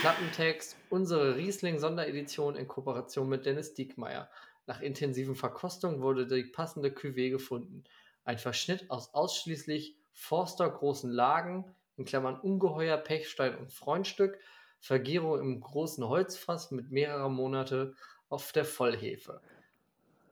Klappentext. 0.00 0.76
Unsere 0.90 1.36
Riesling-Sonderedition 1.36 2.56
in 2.56 2.68
Kooperation 2.68 3.28
mit 3.28 3.46
Dennis 3.46 3.74
Diekmeyer. 3.74 4.28
Nach 4.66 4.80
intensiven 4.80 5.34
Verkostungen 5.34 6.00
wurde 6.00 6.26
die 6.26 6.44
passende 6.44 6.88
Cuvée 6.90 7.30
gefunden. 7.30 7.84
Ein 8.24 8.38
Verschnitt 8.38 8.90
aus 8.90 9.12
ausschließlich 9.14 9.96
Forster 10.12 10.70
großen 10.70 11.10
Lagen, 11.10 11.74
in 11.96 12.04
Klammern 12.04 12.40
Ungeheuer, 12.40 12.96
Pechstein 12.96 13.56
und 13.56 13.72
Freundstück, 13.72 14.38
Vergärung 14.80 15.40
im 15.40 15.60
großen 15.60 16.06
Holzfass 16.06 16.70
mit 16.70 16.90
mehrerer 16.90 17.28
Monate 17.28 17.94
auf 18.28 18.52
der 18.52 18.64
Vollhefe. 18.64 19.40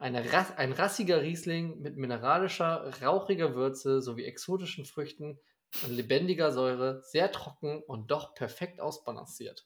Eine, 0.03 0.25
ein 0.57 0.73
rassiger 0.73 1.23
Riesling 1.23 1.81
mit 1.81 1.97
mineralischer, 1.97 2.93
rauchiger 3.03 3.55
Würze 3.55 4.03
sowie 4.03 4.25
exotischen 4.25 4.85
Früchten 4.85 5.39
an 5.85 5.93
lebendiger 5.93 6.51
Säure, 6.51 7.01
sehr 7.03 7.31
trocken 7.31 7.85
und 7.87 8.11
doch 8.11 8.35
perfekt 8.35 8.81
ausbalanciert. 8.81 9.65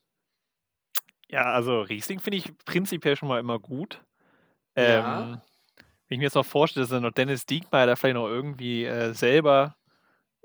Ja, 1.28 1.44
also 1.44 1.80
Riesling 1.80 2.20
finde 2.20 2.36
ich 2.36 2.52
prinzipiell 2.66 3.16
schon 3.16 3.30
mal 3.30 3.40
immer 3.40 3.58
gut. 3.58 4.04
Ja. 4.76 5.22
Ähm, 5.22 5.40
wenn 6.08 6.16
ich 6.16 6.18
mir 6.18 6.24
jetzt 6.24 6.34
noch 6.34 6.44
vorstelle, 6.44 6.84
dass 6.84 6.90
dann 6.90 7.02
noch 7.02 7.12
Dennis 7.12 7.46
Diekmeyer 7.46 7.86
da 7.86 7.96
vielleicht 7.96 8.16
noch 8.16 8.28
irgendwie 8.28 8.84
äh, 8.84 9.14
selber 9.14 9.74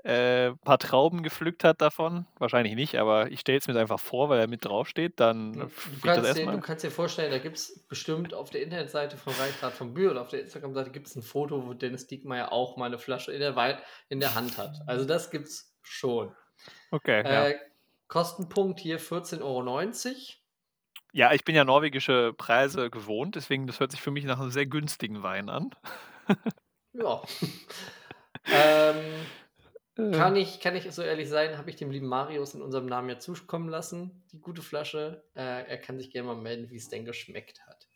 äh, 0.04 0.48
ein 0.48 0.58
paar 0.58 0.78
Trauben 0.78 1.22
gepflückt 1.22 1.62
hat 1.64 1.80
davon. 1.80 2.26
Wahrscheinlich 2.38 2.74
nicht, 2.74 2.96
aber 2.96 3.30
ich 3.30 3.40
stelle 3.40 3.58
es 3.58 3.68
mir 3.68 3.78
einfach 3.78 4.00
vor, 4.00 4.28
weil 4.28 4.40
er 4.40 4.48
mit 4.48 4.64
draufsteht, 4.64 5.20
dann 5.20 5.52
Du, 5.52 5.68
kannst 6.02 6.36
dir, 6.36 6.46
du 6.46 6.60
kannst 6.60 6.84
dir 6.84 6.90
vorstellen, 6.90 7.30
da 7.30 7.38
gibt 7.38 7.56
es 7.56 7.86
bestimmt 7.88 8.34
auf 8.34 8.50
der 8.50 8.62
Internetseite 8.62 9.16
von 9.16 9.32
Reinhard 9.34 9.72
von 9.74 9.94
Bühl 9.94 10.10
oder 10.10 10.22
auf 10.22 10.28
der 10.28 10.40
Instagram-Seite 10.42 10.90
gibt 10.90 11.06
es 11.06 11.14
ein 11.16 11.22
Foto, 11.22 11.66
wo 11.66 11.74
Dennis 11.74 12.06
Diekmeyer 12.08 12.52
auch 12.52 12.76
mal 12.76 12.86
eine 12.86 12.98
Flasche 12.98 13.32
in 13.32 13.40
der, 13.40 13.54
Wei- 13.56 13.78
in 14.08 14.18
der 14.20 14.34
Hand 14.34 14.58
hat. 14.58 14.76
Also 14.86 15.04
das 15.04 15.30
gibt's 15.30 15.76
schon. 15.82 16.34
Okay, 16.90 17.22
ja. 17.22 17.48
Äh, 17.48 17.58
Kostenpunkt 18.08 18.80
hier 18.80 19.00
14,90 19.00 19.40
Euro. 19.42 19.80
Ja, 21.14 21.32
ich 21.32 21.44
bin 21.44 21.54
ja 21.54 21.64
norwegische 21.64 22.32
Preise 22.36 22.90
gewohnt, 22.90 23.36
deswegen 23.36 23.66
das 23.66 23.80
hört 23.80 23.90
sich 23.90 24.00
für 24.00 24.10
mich 24.10 24.24
nach 24.24 24.40
einem 24.40 24.50
sehr 24.50 24.66
günstigen 24.66 25.22
Wein 25.22 25.48
an. 25.48 25.70
Ja. 26.92 27.22
ähm, 28.46 28.96
Äh, 28.96 29.02
kann, 29.94 30.36
ich, 30.36 30.60
kann 30.60 30.74
ich 30.74 30.90
so 30.90 31.02
ehrlich 31.02 31.28
sein, 31.28 31.58
habe 31.58 31.68
ich 31.68 31.76
dem 31.76 31.90
lieben 31.90 32.06
Marius 32.06 32.54
in 32.54 32.62
unserem 32.62 32.86
Namen 32.86 33.10
ja 33.10 33.18
zukommen 33.18 33.68
lassen, 33.68 34.24
die 34.32 34.40
gute 34.40 34.62
Flasche. 34.62 35.22
Äh, 35.34 35.68
er 35.68 35.78
kann 35.78 35.98
sich 35.98 36.10
gerne 36.10 36.28
mal 36.28 36.40
melden, 36.40 36.70
wie 36.70 36.76
es 36.76 36.88
denn 36.88 37.04
geschmeckt 37.04 37.66
hat. 37.66 37.88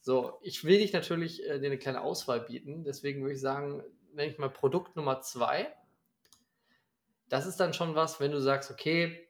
So, 0.00 0.38
ich 0.42 0.64
will 0.64 0.78
dich 0.78 0.92
natürlich 0.92 1.44
äh, 1.44 1.58
dir 1.60 1.66
eine 1.66 1.78
kleine 1.78 2.00
Auswahl 2.00 2.40
bieten, 2.40 2.84
deswegen 2.84 3.22
würde 3.22 3.34
ich 3.34 3.40
sagen, 3.40 3.82
nenne 4.14 4.30
ich 4.30 4.38
mal 4.38 4.50
Produkt 4.50 4.96
Nummer 4.96 5.20
zwei. 5.20 5.74
Das 7.28 7.46
ist 7.46 7.60
dann 7.60 7.74
schon 7.74 7.94
was, 7.94 8.20
wenn 8.20 8.32
du 8.32 8.40
sagst, 8.40 8.70
okay, 8.70 9.28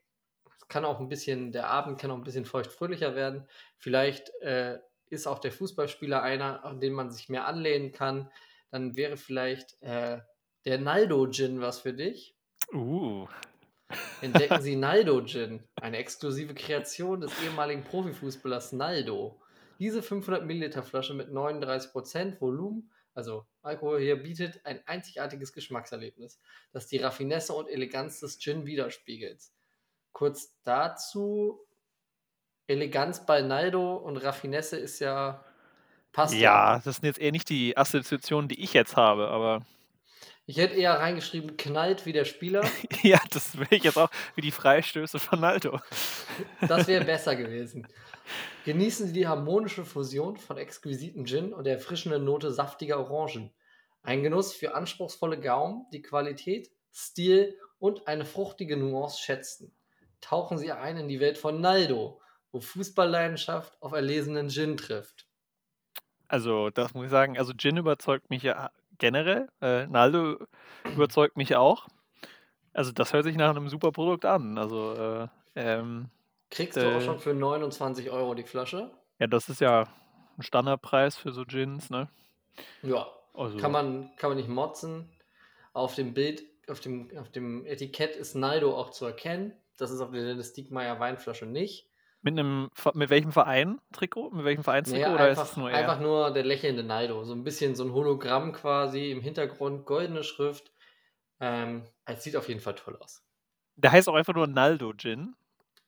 es 0.56 0.68
kann 0.68 0.84
auch 0.84 1.00
ein 1.00 1.08
bisschen, 1.08 1.52
der 1.52 1.68
Abend 1.68 1.98
kann 2.00 2.10
auch 2.10 2.16
ein 2.16 2.24
bisschen 2.24 2.44
feuchtfröhlicher 2.44 3.14
werden. 3.14 3.48
Vielleicht 3.76 4.30
äh, 4.40 4.78
ist 5.10 5.26
auch 5.26 5.38
der 5.38 5.52
Fußballspieler 5.52 6.22
einer, 6.22 6.64
an 6.64 6.80
den 6.80 6.92
man 6.92 7.10
sich 7.10 7.28
mehr 7.28 7.46
anlehnen 7.46 7.92
kann. 7.92 8.30
Dann 8.70 8.96
wäre 8.96 9.16
vielleicht 9.16 9.80
äh, 9.82 10.20
der 10.64 10.78
Naldo 10.78 11.30
Gin 11.30 11.60
was 11.60 11.80
für 11.80 11.92
dich. 11.92 12.34
uh, 12.72 13.26
Entdecken 14.20 14.62
Sie 14.62 14.76
Naldo 14.76 15.24
Gin, 15.24 15.62
eine 15.76 15.98
exklusive 15.98 16.54
Kreation 16.54 17.20
des 17.20 17.32
ehemaligen 17.42 17.84
Profifußballers 17.84 18.72
Naldo. 18.72 19.40
Diese 19.78 20.02
500 20.02 20.44
Milliliter 20.44 20.82
Flasche 20.82 21.14
mit 21.14 21.28
39% 21.28 22.40
Volumen, 22.40 22.90
also 23.12 23.44
Alkohol 23.62 24.00
hier, 24.00 24.16
bietet 24.16 24.64
ein 24.64 24.80
einzigartiges 24.86 25.52
Geschmackserlebnis, 25.52 26.40
das 26.72 26.86
die 26.86 26.98
Raffinesse 26.98 27.52
und 27.52 27.68
Eleganz 27.68 28.20
des 28.20 28.38
Gin 28.38 28.66
widerspiegelt. 28.66 29.42
Kurz 30.12 30.56
dazu, 30.62 31.60
Eleganz 32.66 33.26
bei 33.26 33.42
Naldo 33.42 33.96
und 33.96 34.16
Raffinesse 34.16 34.78
ist 34.78 35.00
ja 35.00 35.44
passt 36.12 36.34
ja, 36.34 36.80
das 36.84 36.96
sind 36.96 37.04
jetzt 37.04 37.18
eher 37.18 37.32
nicht 37.32 37.50
die 37.50 37.76
Assoziationen, 37.76 38.48
die 38.48 38.62
ich 38.62 38.72
jetzt 38.72 38.96
habe, 38.96 39.28
aber 39.28 39.66
Ich 40.46 40.58
hätte 40.58 40.74
eher 40.74 40.98
reingeschrieben, 40.98 41.56
knallt 41.56 42.04
wie 42.04 42.12
der 42.12 42.26
Spieler. 42.26 42.62
ja, 43.02 43.18
das 43.30 43.56
will 43.56 43.66
ich 43.70 43.84
jetzt 43.84 43.96
auch 43.96 44.10
wie 44.34 44.42
die 44.42 44.50
Freistöße 44.50 45.18
von 45.18 45.40
Naldo. 45.40 45.80
Das 46.68 46.86
wäre 46.86 47.04
besser 47.04 47.36
gewesen. 47.36 47.86
Genießen 48.64 49.06
Sie 49.06 49.12
die 49.12 49.28
harmonische 49.28 49.84
Fusion 49.84 50.36
von 50.36 50.56
exquisiten 50.56 51.26
Gin 51.26 51.52
und 51.52 51.64
der 51.64 51.74
erfrischenden 51.74 52.24
Note 52.24 52.52
saftiger 52.52 52.98
Orangen. 52.98 53.52
Ein 54.02 54.22
Genuss 54.22 54.52
für 54.52 54.74
anspruchsvolle 54.74 55.40
Gaumen, 55.40 55.86
die 55.92 56.02
Qualität, 56.02 56.70
Stil 56.92 57.58
und 57.78 58.06
eine 58.06 58.24
fruchtige 58.24 58.76
Nuance 58.76 59.20
schätzen. 59.20 59.74
Tauchen 60.20 60.58
Sie 60.58 60.72
ein 60.72 60.96
in 60.96 61.08
die 61.08 61.20
Welt 61.20 61.38
von 61.38 61.60
Naldo, 61.60 62.20
wo 62.52 62.60
Fußballleidenschaft 62.60 63.80
auf 63.80 63.92
erlesenen 63.92 64.48
Gin 64.48 64.76
trifft. 64.76 65.26
Also, 66.28 66.70
das 66.70 66.94
muss 66.94 67.04
ich 67.04 67.10
sagen, 67.10 67.38
also 67.38 67.52
Gin 67.52 67.76
überzeugt 67.76 68.30
mich 68.30 68.42
ja 68.42 68.70
generell. 68.98 69.48
Äh, 69.60 69.86
Naldo 69.86 70.38
überzeugt 70.84 71.36
mich 71.36 71.56
auch. 71.56 71.88
Also, 72.72 72.92
das 72.92 73.12
hört 73.12 73.24
sich 73.24 73.36
nach 73.36 73.50
einem 73.50 73.68
super 73.68 73.92
Produkt 73.92 74.24
an. 74.24 74.58
Also, 74.58 74.94
äh, 74.94 75.28
ähm, 75.54 76.10
Kriegst 76.50 76.76
du 76.76 76.96
auch 76.96 77.00
schon 77.00 77.18
für 77.18 77.34
29 77.34 78.10
Euro 78.10 78.34
die 78.34 78.44
Flasche? 78.44 78.90
ja, 79.18 79.26
das 79.26 79.48
ist 79.48 79.60
ja 79.60 79.88
ein 80.36 80.42
Standardpreis 80.42 81.16
für 81.16 81.32
so 81.32 81.44
Gins, 81.44 81.90
ne? 81.90 82.08
Ja, 82.82 83.06
Also, 83.34 83.56
kann 83.58 83.72
man, 83.72 84.10
kann 84.16 84.30
man 84.30 84.36
nicht 84.36 84.48
motzen. 84.48 85.10
Auf 85.72 85.94
dem 85.94 86.14
Bild, 86.14 86.44
auf 86.68 86.80
dem, 86.80 87.10
auf 87.18 87.30
dem 87.30 87.66
Etikett 87.66 88.16
ist 88.16 88.34
Naldo 88.34 88.76
auch 88.76 88.90
zu 88.90 89.04
erkennen. 89.06 89.52
Das 89.76 89.90
ist 89.90 90.00
auf 90.00 90.10
der 90.12 90.24
Dennis 90.24 90.52
Diekmeyer 90.52 91.00
Weinflasche 91.00 91.46
nicht. 91.46 91.88
Mit 92.24 92.38
einem, 92.38 92.70
mit 92.94 93.10
welchem 93.10 93.32
Verein 93.32 93.80
Trikot? 93.92 94.30
Mit 94.30 94.44
welchem 94.46 94.64
Vereinstrikot? 94.64 95.08
Nee, 95.08 95.14
oder 95.14 95.24
einfach, 95.24 95.44
ist 95.44 95.50
es 95.52 95.56
nur 95.58 95.70
er? 95.70 95.78
einfach 95.78 96.00
nur 96.00 96.32
der 96.32 96.42
lächelnde 96.42 96.82
Naldo. 96.82 97.22
So 97.24 97.34
ein 97.34 97.44
bisschen 97.44 97.74
so 97.74 97.84
ein 97.84 97.92
Hologramm 97.92 98.52
quasi 98.52 99.10
im 99.10 99.20
Hintergrund, 99.20 99.84
goldene 99.84 100.24
Schrift. 100.24 100.72
Ähm, 101.38 101.84
es 102.06 102.24
sieht 102.24 102.36
auf 102.36 102.48
jeden 102.48 102.60
Fall 102.60 102.76
toll 102.76 102.96
aus. 102.96 103.22
Der 103.76 103.92
heißt 103.92 104.08
auch 104.08 104.14
einfach 104.14 104.34
nur 104.34 104.46
Naldo 104.46 104.94
Gin. 104.94 105.34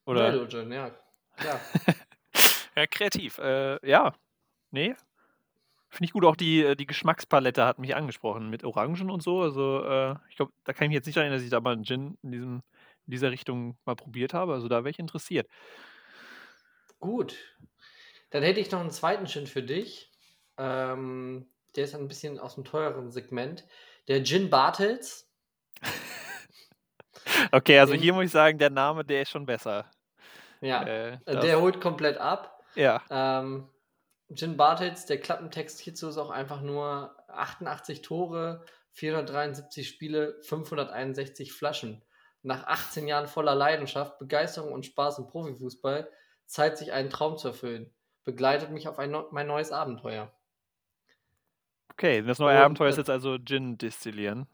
Oder? 0.05 0.25
Naldo 0.25 0.47
Gin, 0.47 0.71
ja. 0.71 0.90
Klar. 1.37 1.61
Ja, 2.78 2.87
kreativ. 2.87 3.38
Äh, 3.38 3.78
ja. 3.88 4.12
Nee. 4.71 4.95
Finde 5.88 6.05
ich 6.05 6.12
gut. 6.12 6.26
Auch 6.26 6.37
die, 6.37 6.62
äh, 6.62 6.76
die 6.76 6.85
Geschmackspalette 6.85 7.64
hat 7.64 7.78
mich 7.78 7.97
angesprochen 7.97 8.50
mit 8.50 8.64
Orangen 8.64 9.11
und 9.11 9.23
so. 9.23 9.40
Also, 9.40 9.83
äh, 9.83 10.14
ich 10.28 10.37
glaube, 10.37 10.52
da 10.64 10.75
kann 10.75 10.85
ich 10.85 10.88
mich 10.90 10.97
jetzt 10.97 11.07
nicht 11.07 11.16
erinnern, 11.16 11.33
dass 11.38 11.43
ich 11.43 11.49
da 11.49 11.61
mal 11.61 11.73
einen 11.73 11.85
Gin 11.85 12.19
in, 12.23 12.33
diesem, 12.33 12.55
in 13.07 13.11
dieser 13.11 13.31
Richtung 13.31 13.78
mal 13.87 13.97
probiert 13.97 14.35
habe. 14.35 14.52
Also, 14.52 14.69
da 14.69 14.81
wäre 14.85 14.90
ich 14.90 14.99
interessiert. 14.99 15.49
Gut. 17.00 17.36
Dann 18.30 18.42
hätte 18.42 18.60
ich 18.60 18.70
noch 18.70 18.80
einen 18.80 18.90
zweiten 18.90 19.26
Gin 19.26 19.46
für 19.46 19.62
dich. 19.62 20.10
Ähm, 20.58 21.48
der 21.76 21.84
ist 21.84 21.94
ein 21.94 22.08
bisschen 22.08 22.38
aus 22.38 22.54
dem 22.54 22.64
teureren 22.64 23.10
Segment. 23.10 23.64
Der 24.08 24.22
Gin 24.24 24.50
Bartels. 24.50 25.30
Okay, 27.52 27.78
also 27.78 27.92
Den- 27.92 28.02
hier 28.02 28.12
muss 28.14 28.26
ich 28.26 28.30
sagen, 28.30 28.58
der 28.58 28.70
Name, 28.70 29.04
der 29.04 29.22
ist 29.22 29.30
schon 29.30 29.46
besser. 29.46 29.90
Ja, 30.60 30.84
Äh, 30.84 31.18
der 31.26 31.60
holt 31.60 31.80
komplett 31.80 32.18
ab. 32.18 32.62
ja. 32.74 33.02
Ähm, 33.10 33.68
Gin 34.34 34.56
Bartels, 34.56 35.06
der 35.06 35.20
Klappentext 35.20 35.78
hierzu 35.80 36.08
ist 36.08 36.18
auch 36.18 36.30
einfach 36.30 36.60
nur 36.60 37.14
88 37.28 38.02
Tore, 38.02 38.64
473 38.92 39.86
Spiele, 39.88 40.36
561 40.42 41.52
Flaschen. 41.52 42.02
Nach 42.42 42.66
18 42.66 43.06
Jahren 43.06 43.28
voller 43.28 43.54
Leidenschaft, 43.54 44.18
Begeisterung 44.18 44.72
und 44.72 44.86
Spaß 44.86 45.18
im 45.18 45.26
Profifußball, 45.28 46.10
Zeit, 46.46 46.78
sich 46.78 46.92
einen 46.92 47.10
Traum 47.10 47.36
zu 47.38 47.48
erfüllen. 47.48 47.90
Begleitet 48.24 48.70
mich 48.70 48.88
auf 48.88 48.98
ein 48.98 49.14
mein 49.30 49.46
neues 49.46 49.72
Abenteuer. 49.72 50.32
Okay, 51.92 52.22
das 52.22 52.38
neue 52.38 52.56
Und, 52.56 52.62
Abenteuer 52.62 52.88
ist 52.88 52.96
äh, 52.96 53.00
jetzt 53.00 53.10
also 53.10 53.38
Gin 53.38 53.78
destillieren. 53.78 54.46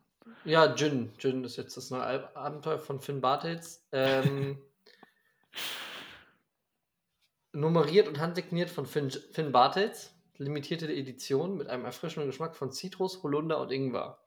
Ja, 0.44 0.74
Gin. 0.74 1.12
Gin 1.18 1.42
ist 1.44 1.56
jetzt 1.56 1.76
das 1.76 1.90
neue 1.90 2.36
Abenteuer 2.36 2.78
von 2.78 3.00
Finn 3.00 3.20
Bartels. 3.20 3.84
Ähm, 3.92 4.58
nummeriert 7.52 8.08
und 8.08 8.20
handsigniert 8.20 8.70
von 8.70 8.86
Finn, 8.86 9.10
Finn 9.10 9.52
Bartels. 9.52 10.14
Limitierte 10.38 10.92
Edition 10.92 11.56
mit 11.56 11.68
einem 11.68 11.84
erfrischenden 11.84 12.28
Geschmack 12.28 12.56
von 12.56 12.72
Zitrus, 12.72 13.22
Holunder 13.22 13.60
und 13.60 13.70
Ingwer. 13.70 14.18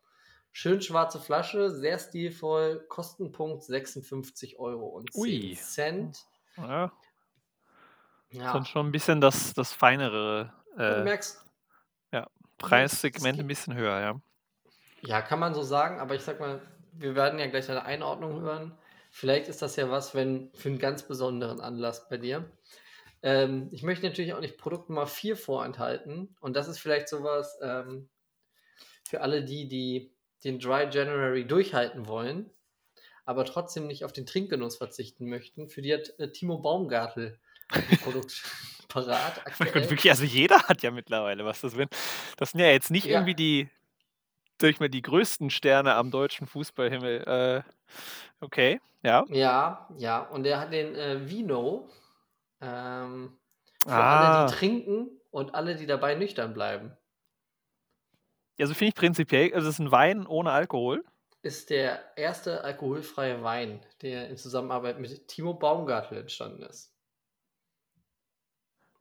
Schön 0.51 0.81
schwarze 0.81 1.19
Flasche, 1.19 1.69
sehr 1.69 1.99
stilvoll, 1.99 2.85
Kostenpunkt 2.87 3.63
56 3.63 4.57
Euro 4.59 4.87
und 4.87 5.11
10 5.11 5.21
Ui. 5.21 5.55
Cent. 5.55 6.25
Ja, 6.55 6.93
Ja, 8.31 8.53
Dann 8.53 8.65
schon 8.65 8.87
ein 8.87 8.91
bisschen 8.91 9.21
das, 9.21 9.53
das 9.53 9.73
feinere 9.73 10.53
du 10.75 10.83
äh, 10.83 11.03
merkst, 11.03 11.41
Preissegment 12.57 13.35
geht- 13.37 13.43
ein 13.45 13.47
bisschen 13.47 13.75
höher, 13.75 13.99
ja. 13.99 14.21
Ja, 15.01 15.21
kann 15.21 15.39
man 15.39 15.53
so 15.53 15.61
sagen, 15.61 15.99
aber 15.99 16.15
ich 16.15 16.21
sag 16.21 16.39
mal, 16.39 16.61
wir 16.93 17.15
werden 17.15 17.37
ja 17.37 17.47
gleich 17.47 17.69
eine 17.69 17.83
Einordnung 17.85 18.41
hören. 18.41 18.77
Vielleicht 19.11 19.47
ist 19.49 19.61
das 19.61 19.75
ja 19.75 19.89
was, 19.91 20.15
wenn 20.15 20.51
für 20.53 20.69
einen 20.69 20.79
ganz 20.79 21.03
besonderen 21.03 21.59
Anlass 21.61 22.07
bei 22.09 22.17
dir. 22.17 22.49
Ähm, 23.21 23.69
ich 23.71 23.83
möchte 23.83 24.05
natürlich 24.07 24.33
auch 24.33 24.39
nicht 24.39 24.57
Produkt 24.57 24.89
Nummer 24.89 25.07
4 25.07 25.35
vorenthalten. 25.37 26.35
Und 26.39 26.55
das 26.55 26.67
ist 26.67 26.79
vielleicht 26.79 27.09
sowas 27.09 27.57
ähm, 27.61 28.09
für 29.07 29.21
alle 29.21 29.43
die, 29.43 29.67
die 29.67 30.13
den 30.43 30.59
Dry 30.59 30.87
January 30.91 31.45
durchhalten 31.45 32.07
wollen, 32.07 32.49
aber 33.25 33.45
trotzdem 33.45 33.87
nicht 33.87 34.05
auf 34.05 34.13
den 34.13 34.25
Trinkgenuss 34.25 34.77
verzichten 34.77 35.27
möchten. 35.29 35.69
Für 35.69 35.81
die 35.81 35.93
hat 35.93 36.17
äh, 36.19 36.31
Timo 36.31 36.57
Baumgartel 36.59 37.39
Produkt 38.03 38.43
parat. 38.87 39.37
Mein 39.59 39.67
Gott, 39.67 39.75
Aktuell. 39.75 39.89
wirklich, 39.89 40.09
also 40.11 40.23
jeder 40.23 40.59
hat 40.63 40.81
ja 40.83 40.91
mittlerweile 40.91 41.45
was. 41.45 41.61
Das, 41.61 41.73
das 42.37 42.51
sind 42.51 42.59
ja 42.61 42.67
jetzt 42.67 42.91
nicht 42.91 43.05
Ja. 43.05 43.13
irgendwie 43.19 43.35
die, 43.35 43.69
sag 44.61 44.69
ich 44.69 44.79
mal, 44.79 44.89
die 44.89 45.01
größten 45.01 45.49
Sterne 45.49 45.95
am 45.95 46.11
deutschen 46.11 46.47
Fußballhimmel. 46.47 47.63
Äh, 47.65 47.71
okay, 48.41 48.79
ja. 49.03 49.25
Ja, 49.29 49.87
ja, 49.97 50.19
und 50.21 50.43
der 50.43 50.59
hat 50.59 50.71
den 50.71 50.95
äh, 50.95 51.29
Vino 51.29 51.89
ähm, 52.61 53.37
für 53.85 53.93
alle, 53.93 54.27
Ah. 54.27 54.45
die 54.47 54.53
trinken 54.55 55.09
und 55.31 55.53
alle, 55.55 55.75
die 55.75 55.85
dabei 55.85 56.15
nüchtern 56.15 56.53
bleiben. 56.53 56.95
Also 58.59 58.73
finde 58.73 58.89
ich 58.89 58.95
prinzipiell, 58.95 59.53
also 59.53 59.67
es 59.67 59.75
ist 59.75 59.79
ein 59.79 59.91
Wein 59.91 60.25
ohne 60.25 60.51
Alkohol. 60.51 61.03
ist 61.41 61.69
der 61.69 62.17
erste 62.17 62.63
alkoholfreie 62.63 63.43
Wein, 63.43 63.85
der 64.01 64.29
in 64.29 64.37
Zusammenarbeit 64.37 64.97
mit 64.99 65.27
Timo 65.27 65.53
Baumgartel 65.53 66.17
entstanden 66.19 66.63
ist? 66.63 66.94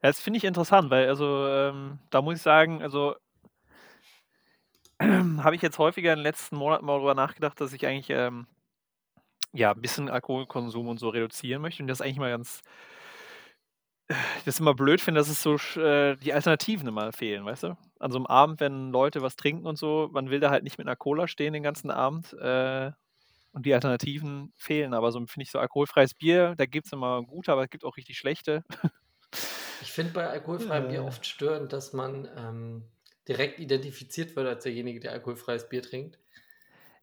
Das 0.01 0.19
finde 0.19 0.37
ich 0.37 0.43
interessant, 0.43 0.89
weil 0.91 1.07
also 1.09 1.47
ähm, 1.47 1.99
da 2.09 2.21
muss 2.21 2.35
ich 2.37 2.41
sagen, 2.41 2.81
also 2.81 3.15
habe 5.01 5.55
ich 5.55 5.61
jetzt 5.61 5.79
häufiger 5.79 6.13
in 6.13 6.19
den 6.19 6.23
letzten 6.23 6.55
Monaten 6.55 6.85
mal 6.85 6.93
darüber 6.93 7.15
nachgedacht, 7.15 7.59
dass 7.59 7.73
ich 7.73 7.85
eigentlich 7.85 8.09
ähm, 8.09 8.47
ja 9.53 9.71
ein 9.71 9.81
bisschen 9.81 10.09
Alkoholkonsum 10.09 10.87
und 10.87 10.99
so 10.99 11.09
reduzieren 11.09 11.61
möchte 11.61 11.83
und 11.83 11.87
das 11.87 12.01
eigentlich 12.01 12.19
mal 12.19 12.29
ganz 12.31 12.61
das 14.45 14.59
immer 14.59 14.73
blöd 14.73 15.01
finde, 15.01 15.19
dass 15.19 15.29
es 15.29 15.41
so 15.41 15.55
äh, 15.79 16.15
die 16.17 16.33
Alternativen 16.33 16.87
immer 16.87 17.11
fehlen, 17.11 17.45
weißt 17.45 17.63
du? 17.63 17.77
An 17.99 18.11
so 18.11 18.17
einem 18.17 18.27
Abend, 18.27 18.59
wenn 18.59 18.91
Leute 18.91 19.21
was 19.21 19.35
trinken 19.35 19.65
und 19.65 19.77
so, 19.77 20.09
man 20.11 20.29
will 20.29 20.39
da 20.39 20.49
halt 20.49 20.63
nicht 20.63 20.77
mit 20.77 20.87
einer 20.87 20.95
Cola 20.95 21.27
stehen 21.27 21.53
den 21.53 21.63
ganzen 21.63 21.91
Abend 21.91 22.33
äh, 22.33 22.91
und 23.53 23.65
die 23.65 23.73
Alternativen 23.73 24.53
fehlen. 24.57 24.93
Aber 24.93 25.11
so 25.11 25.19
finde 25.25 25.43
ich 25.43 25.51
so 25.51 25.59
alkoholfreies 25.59 26.13
Bier, 26.13 26.55
da 26.57 26.65
gibt 26.65 26.87
es 26.87 26.93
immer 26.93 27.23
gute, 27.23 27.51
aber 27.51 27.63
es 27.63 27.69
gibt 27.69 27.85
auch 27.85 27.97
richtig 27.97 28.17
schlechte. 28.17 28.63
Ich 29.81 29.91
finde 29.91 30.13
bei 30.13 30.27
alkoholfreiem 30.27 30.87
Bier 30.87 31.03
oft 31.03 31.25
störend, 31.25 31.73
dass 31.73 31.93
man 31.93 32.29
ähm, 32.37 32.83
direkt 33.27 33.59
identifiziert 33.59 34.35
wird 34.35 34.47
als 34.47 34.63
derjenige, 34.63 34.99
der 34.99 35.11
alkoholfreies 35.11 35.69
Bier 35.69 35.81
trinkt. 35.81 36.19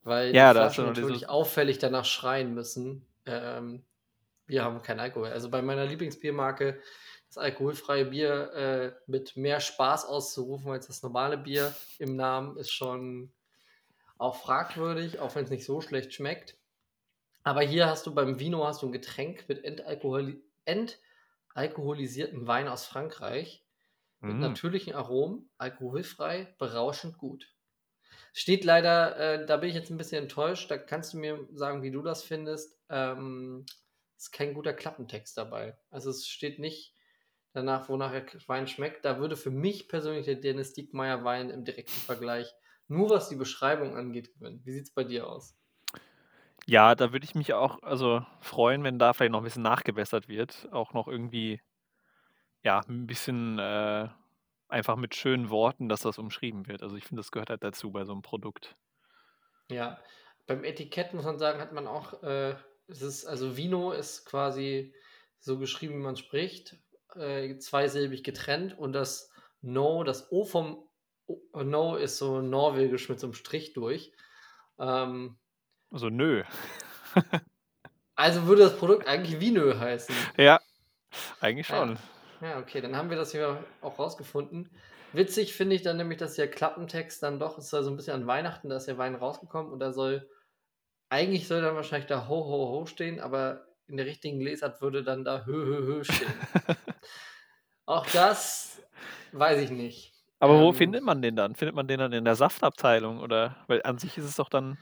Weil 0.03 0.35
Ja, 0.35 0.53
die 0.53 0.59
Flaschen 0.59 0.85
natürlich 0.85 1.29
auffällig 1.29 1.79
danach 1.79 2.05
schreien 2.05 2.53
müssen. 2.53 3.05
Ähm, 3.25 3.83
wir 4.45 4.63
haben 4.63 4.81
keinen 4.81 4.99
Alkohol. 4.99 5.29
Also 5.29 5.49
bei 5.49 5.61
meiner 5.61 5.85
Lieblingsbiermarke 5.85 6.79
das 7.27 7.37
alkoholfreie 7.43 8.05
Bier 8.05 8.53
äh, 8.53 8.91
mit 9.07 9.35
mehr 9.37 9.59
Spaß 9.59 10.05
auszurufen 10.05 10.71
als 10.71 10.87
das 10.87 11.01
normale 11.01 11.37
Bier 11.37 11.73
im 11.97 12.15
Namen 12.15 12.57
ist 12.57 12.71
schon 12.71 13.31
auch 14.19 14.35
fragwürdig, 14.35 15.19
auch 15.19 15.33
wenn 15.35 15.43
es 15.43 15.49
nicht 15.49 15.65
so 15.65 15.81
schlecht 15.81 16.13
schmeckt. 16.13 16.55
Aber 17.43 17.61
hier 17.61 17.87
hast 17.87 18.05
du 18.05 18.13
beim 18.13 18.39
Vino 18.39 18.65
hast 18.65 18.83
du 18.83 18.85
ein 18.87 18.91
Getränk 18.91 19.49
mit 19.49 19.63
entalkoholi 19.63 20.41
entalkoholisiertem 21.55 22.47
Wein 22.47 22.67
aus 22.67 22.85
Frankreich 22.85 23.65
mit 24.21 24.39
Mm. 24.39 24.41
natürlichen 24.41 24.93
Aromen, 24.93 25.51
alkoholfrei, 25.57 26.55
berauschend 26.59 27.17
gut. 27.17 27.55
Steht 28.33 28.63
leider, 28.63 29.17
äh, 29.17 29.45
da 29.45 29.57
bin 29.57 29.69
ich 29.69 29.75
jetzt 29.75 29.89
ein 29.91 29.97
bisschen 29.97 30.23
enttäuscht, 30.23 30.69
da 30.71 30.77
kannst 30.77 31.13
du 31.13 31.17
mir 31.17 31.47
sagen, 31.53 31.83
wie 31.83 31.91
du 31.91 32.01
das 32.01 32.23
findest. 32.23 32.79
Ähm, 32.89 33.65
ist 34.17 34.31
kein 34.31 34.53
guter 34.53 34.73
Klappentext 34.73 35.37
dabei. 35.37 35.77
Also 35.89 36.09
es 36.09 36.27
steht 36.27 36.59
nicht 36.59 36.95
danach, 37.53 37.89
wonach 37.89 38.11
der 38.11 38.25
Wein 38.47 38.67
schmeckt. 38.67 39.05
Da 39.05 39.19
würde 39.19 39.35
für 39.37 39.51
mich 39.51 39.87
persönlich 39.89 40.25
der 40.25 40.35
Dennis 40.35 40.73
Diekmeyer 40.73 41.23
Wein 41.23 41.49
im 41.49 41.65
direkten 41.65 42.01
Vergleich, 42.01 42.53
nur 42.87 43.09
was 43.09 43.29
die 43.29 43.35
Beschreibung 43.35 43.95
angeht, 43.97 44.33
gewinnen. 44.33 44.61
Wie 44.65 44.71
sieht 44.71 44.85
es 44.85 44.93
bei 44.93 45.03
dir 45.03 45.27
aus? 45.27 45.57
Ja, 46.67 46.95
da 46.95 47.11
würde 47.11 47.25
ich 47.25 47.35
mich 47.35 47.53
auch 47.53 47.81
also 47.83 48.25
freuen, 48.39 48.83
wenn 48.83 48.99
da 48.99 49.13
vielleicht 49.13 49.31
noch 49.31 49.39
ein 49.41 49.43
bisschen 49.43 49.63
nachgebessert 49.63 50.27
wird. 50.27 50.67
Auch 50.71 50.93
noch 50.93 51.07
irgendwie, 51.07 51.61
ja, 52.63 52.81
ein 52.87 53.07
bisschen 53.07 53.59
äh, 53.59 54.09
einfach 54.69 54.95
mit 54.95 55.15
schönen 55.15 55.49
Worten, 55.49 55.89
dass 55.89 56.01
das 56.01 56.17
umschrieben 56.17 56.67
wird. 56.67 56.83
Also 56.83 56.95
ich 56.95 57.05
finde, 57.05 57.21
das 57.21 57.31
gehört 57.31 57.49
halt 57.49 57.63
dazu 57.63 57.91
bei 57.91 58.05
so 58.05 58.13
einem 58.13 58.21
Produkt. 58.21 58.75
Ja, 59.69 59.99
beim 60.45 60.63
Etikett 60.63 61.13
muss 61.13 61.25
man 61.25 61.39
sagen, 61.39 61.59
hat 61.59 61.73
man 61.73 61.87
auch, 61.87 62.21
äh, 62.23 62.55
es 62.87 63.01
ist, 63.01 63.25
also 63.25 63.57
Vino 63.57 63.91
ist 63.91 64.25
quasi 64.25 64.93
so 65.39 65.57
geschrieben, 65.57 65.95
wie 65.95 66.03
man 66.03 66.17
spricht, 66.17 66.77
äh, 67.15 67.57
zweisilbig 67.57 68.23
getrennt 68.23 68.77
und 68.77 68.93
das 68.93 69.31
No, 69.61 70.03
das 70.03 70.31
O 70.31 70.43
vom 70.43 70.89
o, 71.27 71.39
No 71.63 71.95
ist 71.95 72.17
so 72.17 72.41
norwegisch 72.41 73.07
mit 73.09 73.19
so 73.19 73.27
einem 73.27 73.33
Strich 73.33 73.73
durch. 73.73 74.11
Ähm, 74.77 75.37
Also 75.93 76.09
nö. 76.09 76.43
also 78.15 78.45
würde 78.47 78.63
das 78.63 78.77
Produkt 78.77 79.07
eigentlich 79.07 79.39
Vinö 79.39 79.77
heißen. 79.79 80.15
Ja, 80.37 80.59
eigentlich 81.39 81.69
Ja. 81.69 81.77
schon. 81.77 81.97
Ja, 82.41 82.59
okay, 82.59 82.81
dann 82.81 82.95
haben 82.97 83.09
wir 83.09 83.17
das 83.17 83.31
hier 83.31 83.63
auch 83.81 83.97
rausgefunden. 83.99 84.69
Witzig 85.13 85.53
finde 85.53 85.75
ich 85.75 85.83
dann 85.83 85.97
nämlich, 85.97 86.17
dass 86.17 86.35
der 86.35 86.49
Klappentext 86.49 87.21
dann 87.23 87.39
doch, 87.39 87.57
es 87.57 87.69
soll 87.69 87.83
so 87.83 87.91
ein 87.91 87.95
bisschen 87.95 88.15
an 88.15 88.27
Weihnachten, 88.27 88.67
da 88.69 88.75
ist 88.77 88.87
der 88.87 88.97
Wein 88.97 89.15
rausgekommen 89.15 89.71
und 89.71 89.79
da 89.79 89.93
soll, 89.93 90.27
eigentlich 91.09 91.47
soll 91.47 91.61
dann 91.61 91.75
wahrscheinlich 91.75 92.07
da 92.07 92.27
Ho, 92.27 92.35
Ho, 92.45 92.69
Ho 92.79 92.85
stehen, 92.87 93.19
aber 93.21 93.67
in 93.87 93.97
der 93.97 94.07
richtigen 94.07 94.41
Lesart 94.41 94.81
würde 94.81 95.03
dann 95.03 95.23
da 95.23 95.45
Hö, 95.45 95.53
Hö, 95.65 95.85
Hö 95.85 96.03
stehen. 96.03 96.33
Auch 97.85 98.05
das 98.07 98.81
weiß 99.31 99.61
ich 99.61 99.69
nicht. 99.69 100.13
Aber 100.39 100.59
wo 100.59 100.69
Ähm, 100.69 100.75
findet 100.75 101.03
man 101.03 101.21
den 101.21 101.35
dann? 101.35 101.55
Findet 101.55 101.75
man 101.75 101.87
den 101.87 101.99
dann 101.99 102.11
in 102.13 102.25
der 102.25 102.35
Saftabteilung 102.35 103.19
oder? 103.19 103.55
Weil 103.67 103.83
an 103.83 103.97
sich 103.97 104.17
ist 104.17 104.25
es 104.25 104.35
doch 104.35 104.49
dann. 104.49 104.77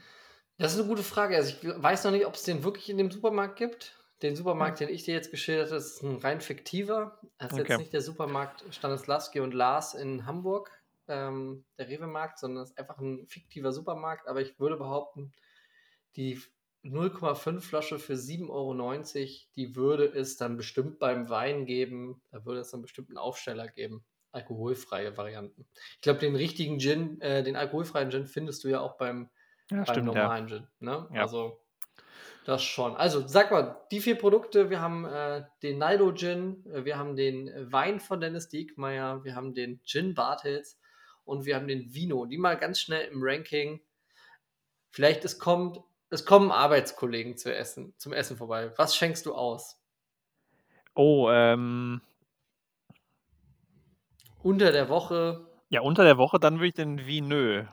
Das 0.62 0.74
ist 0.74 0.80
eine 0.80 0.88
gute 0.88 1.02
Frage. 1.02 1.36
Also 1.36 1.50
ich 1.50 1.64
weiß 1.64 2.04
noch 2.04 2.12
nicht, 2.12 2.28
ob 2.28 2.36
es 2.36 2.44
den 2.44 2.64
wirklich 2.64 2.90
in 2.90 2.98
dem 2.98 3.10
Supermarkt 3.10 3.58
gibt. 3.58 3.98
Den 4.22 4.36
Supermarkt, 4.36 4.80
den 4.80 4.90
ich 4.90 5.04
dir 5.04 5.16
jetzt 5.16 5.32
geschildert 5.32 5.70
habe, 5.70 5.78
ist 5.78 6.04
ein 6.04 6.18
rein 6.18 6.42
fiktiver. 6.42 7.20
Das 7.40 7.52
ist 7.52 7.60
Okay. 7.60 7.70
jetzt 7.72 7.80
nicht 7.80 7.94
der 7.94 8.02
Supermarkt 8.02 8.64
Stanislawski 8.70 9.40
und 9.40 9.56
Lars 9.56 9.96
in 9.96 10.28
Hamburg, 10.28 10.70
ähm, 11.08 11.66
der 11.80 11.90
Rewe-Markt, 11.90 12.38
sondern 12.38 12.64
es 12.64 12.70
ist 12.70 12.78
einfach 12.78 13.00
ein 13.00 13.26
fiktiver 13.28 13.72
Supermarkt. 13.72 14.28
Aber 14.28 14.42
ich 14.42 14.60
würde 14.60 14.78
behaupten, 14.78 15.34
die 16.16 16.40
0,5 16.84 17.62
Flasche 17.62 17.98
für 17.98 18.16
7,90 18.16 18.50
Euro, 18.52 19.52
die 19.56 19.76
würde 19.76 20.06
es 20.06 20.38
dann 20.38 20.58
bestimmt 20.58 21.00
beim 21.00 21.30
Wein 21.30 21.66
geben. 21.66 22.22
Da 22.30 22.46
würde 22.46 22.60
es 22.62 22.70
dann 22.70 22.84
bestimmt 22.84 23.10
einen 23.10 23.18
Aufsteller 23.18 23.68
geben. 23.68 24.06
Alkoholfreie 24.32 25.18
Varianten. 25.18 25.66
Ich 25.96 26.02
glaube, 26.02 26.20
den 26.20 26.36
richtigen 26.36 26.80
Gin, 26.80 27.20
äh, 27.22 27.44
den 27.44 27.56
alkoholfreien 27.56 28.12
Gin 28.12 28.28
findest 28.28 28.64
du 28.64 28.68
ja 28.68 28.80
auch 28.80 28.98
beim 28.98 29.30
Ja, 29.72 29.78
beim 29.78 29.86
stimmt, 29.86 30.14
ja. 30.16 30.22
normalen 30.24 30.48
Gin. 30.48 30.68
Ne? 30.80 31.08
Ja. 31.14 31.22
Also 31.22 31.60
das 32.46 32.64
schon. 32.64 32.96
Also 32.96 33.28
sag 33.28 33.52
mal, 33.52 33.78
die 33.92 34.02
vier 34.02 34.18
Produkte, 34.18 34.70
wir 34.70 34.82
haben 34.82 35.06
äh, 35.06 35.44
den 35.62 35.78
Naldo 35.78 36.12
Gin, 36.14 36.66
äh, 36.66 36.86
wir 36.86 36.98
haben 36.98 37.16
den 37.16 37.52
Wein 37.72 38.00
von 38.00 38.20
Dennis 38.20 38.50
Diekmeyer, 38.50 39.24
wir 39.24 39.36
haben 39.36 39.54
den 39.54 39.80
Gin 39.84 40.16
Bartels 40.16 40.80
und 41.24 41.46
wir 41.46 41.56
haben 41.56 41.68
den 41.68 41.94
Vino. 41.94 42.26
Die 42.26 42.38
mal 42.38 42.58
ganz 42.58 42.80
schnell 42.80 43.08
im 43.12 43.20
Ranking. 43.22 43.80
Vielleicht 44.90 45.24
es 45.24 45.40
kommt, 45.40 45.80
es 46.10 46.26
kommen 46.26 46.52
Arbeitskollegen 46.52 47.38
zu 47.38 47.56
essen, 47.56 47.94
zum 47.98 48.12
Essen 48.12 48.38
vorbei. 48.38 48.74
Was 48.76 48.96
schenkst 48.96 49.26
du 49.26 49.36
aus? 49.36 49.80
Oh, 50.96 51.30
ähm, 51.30 52.02
Unter 54.42 54.72
der 54.72 54.90
Woche. 54.90 55.48
ja, 55.70 55.82
unter 55.82 56.04
der 56.04 56.18
Woche 56.18 56.40
dann 56.40 56.56
würde 56.56 56.68
ich 56.68 56.74
den 56.74 57.06
Vineux. 57.06 57.68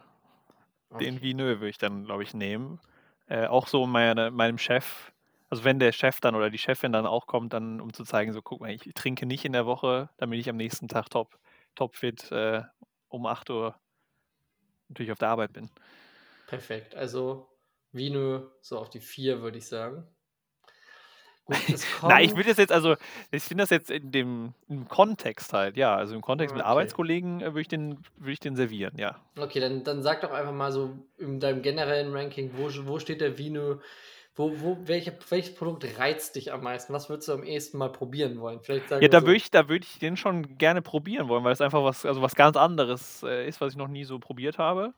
Den. 0.91 1.21
Vineux 1.21 1.61
würde 1.61 1.69
ich 1.69 1.79
dann, 1.79 2.05
glaube 2.05 2.23
ich, 2.23 2.35
nehmen. 2.35 2.81
Äh, 3.27 3.47
auch 3.47 3.67
so 3.69 3.87
meine, 3.87 4.31
meinem 4.31 4.59
Chef. 4.59 5.13
Also 5.51 5.65
wenn 5.65 5.79
der 5.79 5.93
Chef 5.93 6.21
dann 6.21 6.35
oder 6.35 6.51
die 6.51 6.59
Chefin 6.59 6.93
dann 6.93 7.07
auch 7.07 7.27
kommt, 7.27 7.53
dann 7.53 7.81
um 7.81 7.93
zu 7.93 8.05
zeigen, 8.05 8.33
so 8.33 8.43
guck 8.43 8.61
mal, 8.61 8.71
ich 8.71 8.83
trinke 8.95 9.27
nicht 9.27 9.45
in 9.45 9.53
der 9.53 9.67
Woche, 9.67 10.11
damit 10.19 10.39
ich 10.41 10.49
am 10.49 10.57
nächsten 10.57 10.89
Tag 10.89 11.11
top, 11.11 11.39
top 11.75 11.97
fit 11.97 12.31
äh, 12.33 12.63
um 13.09 13.27
8 13.27 13.51
Uhr 13.51 13.79
natürlich 14.89 15.13
auf 15.13 15.19
der 15.19 15.29
Arbeit 15.29 15.53
bin. 15.53 15.71
Perfekt. 16.47 16.95
Also 16.95 17.49
Vino 17.93 18.51
so 18.61 18.79
auf 18.79 18.91
die 18.91 19.01
vier, 19.01 19.43
würde 19.43 19.59
ich 19.59 19.69
sagen. 19.69 20.07
Gut, 21.49 21.59
Na, 22.05 22.21
ich 22.21 22.35
würde 22.35 22.51
das 22.51 22.59
jetzt, 22.59 22.73
also, 22.73 22.97
ich 23.31 23.43
finde 23.43 23.63
das 23.63 23.71
jetzt 23.71 23.91
in 23.91 24.11
dem 24.13 24.55
im 24.69 24.87
Kontext 24.89 25.53
halt, 25.53 25.77
ja. 25.77 25.97
Also 25.97 26.15
im 26.15 26.21
Kontext 26.23 26.55
mit 26.55 26.63
Okay. 26.63 26.65
Arbeitskollegen 26.65 27.41
äh, 27.41 27.47
würde 27.47 27.61
ich, 27.63 27.69
den, 27.69 28.05
würde 28.17 28.33
ich 28.33 28.41
den 28.41 28.57
servieren, 28.57 28.99
ja. 28.99 29.17
Okay, 29.39 29.61
dann, 29.61 29.85
dann 29.85 30.03
sag 30.03 30.21
doch 30.23 30.33
einfach 30.33 30.53
mal 30.53 30.73
so 30.73 30.99
in 31.17 31.39
deinem 31.41 31.63
generellen 31.63 32.13
Ranking, 32.15 32.51
wo, 32.57 32.69
wo 32.87 32.99
steht 32.99 33.21
der 33.21 33.39
Vino? 33.39 33.81
Wo, 34.35 34.61
wo, 34.61 34.79
welche, 34.87 35.17
welches 35.31 35.55
Produkt 35.55 35.99
reizt 35.99 36.37
dich 36.37 36.53
am 36.53 36.63
meisten? 36.63 36.93
Was 36.93 37.09
würdest 37.09 37.29
du 37.29 37.33
am 37.35 37.45
ehesten 37.45 37.79
mal 37.79 37.91
probieren 37.93 38.41
wollen? 38.41 38.61
Vielleicht 38.63 38.89
sagen 38.89 39.03
Ja, 39.03 39.09
da 39.09 39.21
so, 39.21 39.27
würde 39.27 39.37
ich, 39.37 39.51
da 39.51 39.69
würde 39.69 39.85
ich 39.85 39.99
den 39.99 40.17
schon 40.17 40.59
gerne 40.59 40.83
probieren 40.83 41.29
wollen, 41.29 41.45
weil 41.45 41.53
es 41.53 41.61
einfach 41.61 41.85
was, 41.85 42.05
also 42.05 42.21
was 42.23 42.35
ganz 42.35 42.57
anderes 42.57 43.23
äh, 43.23 43.47
ist, 43.49 43.61
was 43.61 43.73
ich 43.73 43.79
noch 43.79 43.89
nie 43.89 44.05
so 44.05 44.19
probiert 44.19 44.59
habe. 44.59 44.93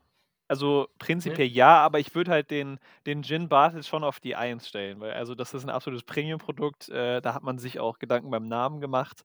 Also 0.51 0.89
prinzipiell 0.99 1.47
ja, 1.47 1.77
aber 1.77 1.99
ich 1.99 2.13
würde 2.13 2.31
halt 2.31 2.51
den, 2.51 2.77
den 3.05 3.23
Gin 3.23 3.47
Bartels 3.47 3.87
schon 3.87 4.03
auf 4.03 4.19
die 4.19 4.35
Eins 4.35 4.67
stellen, 4.67 4.99
weil 4.99 5.13
also 5.13 5.33
das 5.33 5.53
ist 5.53 5.63
ein 5.63 5.69
absolutes 5.69 6.03
Premium-Produkt. 6.03 6.89
Äh, 6.89 7.21
da 7.21 7.33
hat 7.33 7.43
man 7.43 7.57
sich 7.57 7.79
auch 7.79 7.99
Gedanken 7.99 8.29
beim 8.31 8.49
Namen 8.49 8.81
gemacht. 8.81 9.23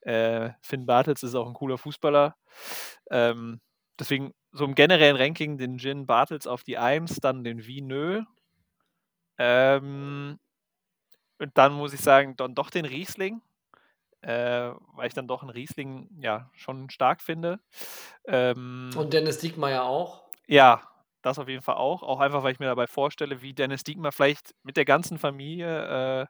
Äh, 0.00 0.50
Finn 0.60 0.84
Bartels 0.84 1.22
ist 1.22 1.36
auch 1.36 1.46
ein 1.46 1.54
cooler 1.54 1.78
Fußballer. 1.78 2.34
Ähm, 3.08 3.60
deswegen 4.00 4.34
so 4.50 4.64
im 4.64 4.74
generellen 4.74 5.14
Ranking 5.14 5.58
den 5.58 5.78
Gin 5.78 6.06
Bartels 6.06 6.48
auf 6.48 6.64
die 6.64 6.76
Eins, 6.76 7.20
dann 7.20 7.44
den 7.44 7.64
Vineux. 7.64 8.26
Ähm, 9.38 10.40
und 11.38 11.56
dann 11.56 11.72
muss 11.72 11.92
ich 11.92 12.00
sagen, 12.00 12.34
dann 12.36 12.56
doch 12.56 12.70
den 12.70 12.84
Riesling, 12.84 13.42
äh, 14.22 14.72
weil 14.96 15.06
ich 15.06 15.14
dann 15.14 15.28
doch 15.28 15.42
einen 15.42 15.50
Riesling 15.50 16.08
ja 16.20 16.50
schon 16.54 16.90
stark 16.90 17.22
finde. 17.22 17.60
Ähm, 18.26 18.90
Und 18.96 19.12
Dennis 19.12 19.38
Diekmeyer 19.38 19.84
auch. 19.84 20.27
Ja, 20.48 20.82
das 21.22 21.38
auf 21.38 21.48
jeden 21.48 21.62
Fall 21.62 21.76
auch. 21.76 22.02
Auch 22.02 22.20
einfach, 22.20 22.42
weil 22.42 22.52
ich 22.52 22.58
mir 22.58 22.66
dabei 22.66 22.86
vorstelle, 22.86 23.42
wie 23.42 23.54
Dennis 23.54 23.84
Diekmer 23.84 24.12
vielleicht 24.12 24.54
mit 24.62 24.76
der 24.76 24.84
ganzen 24.84 25.18
Familie 25.18 26.26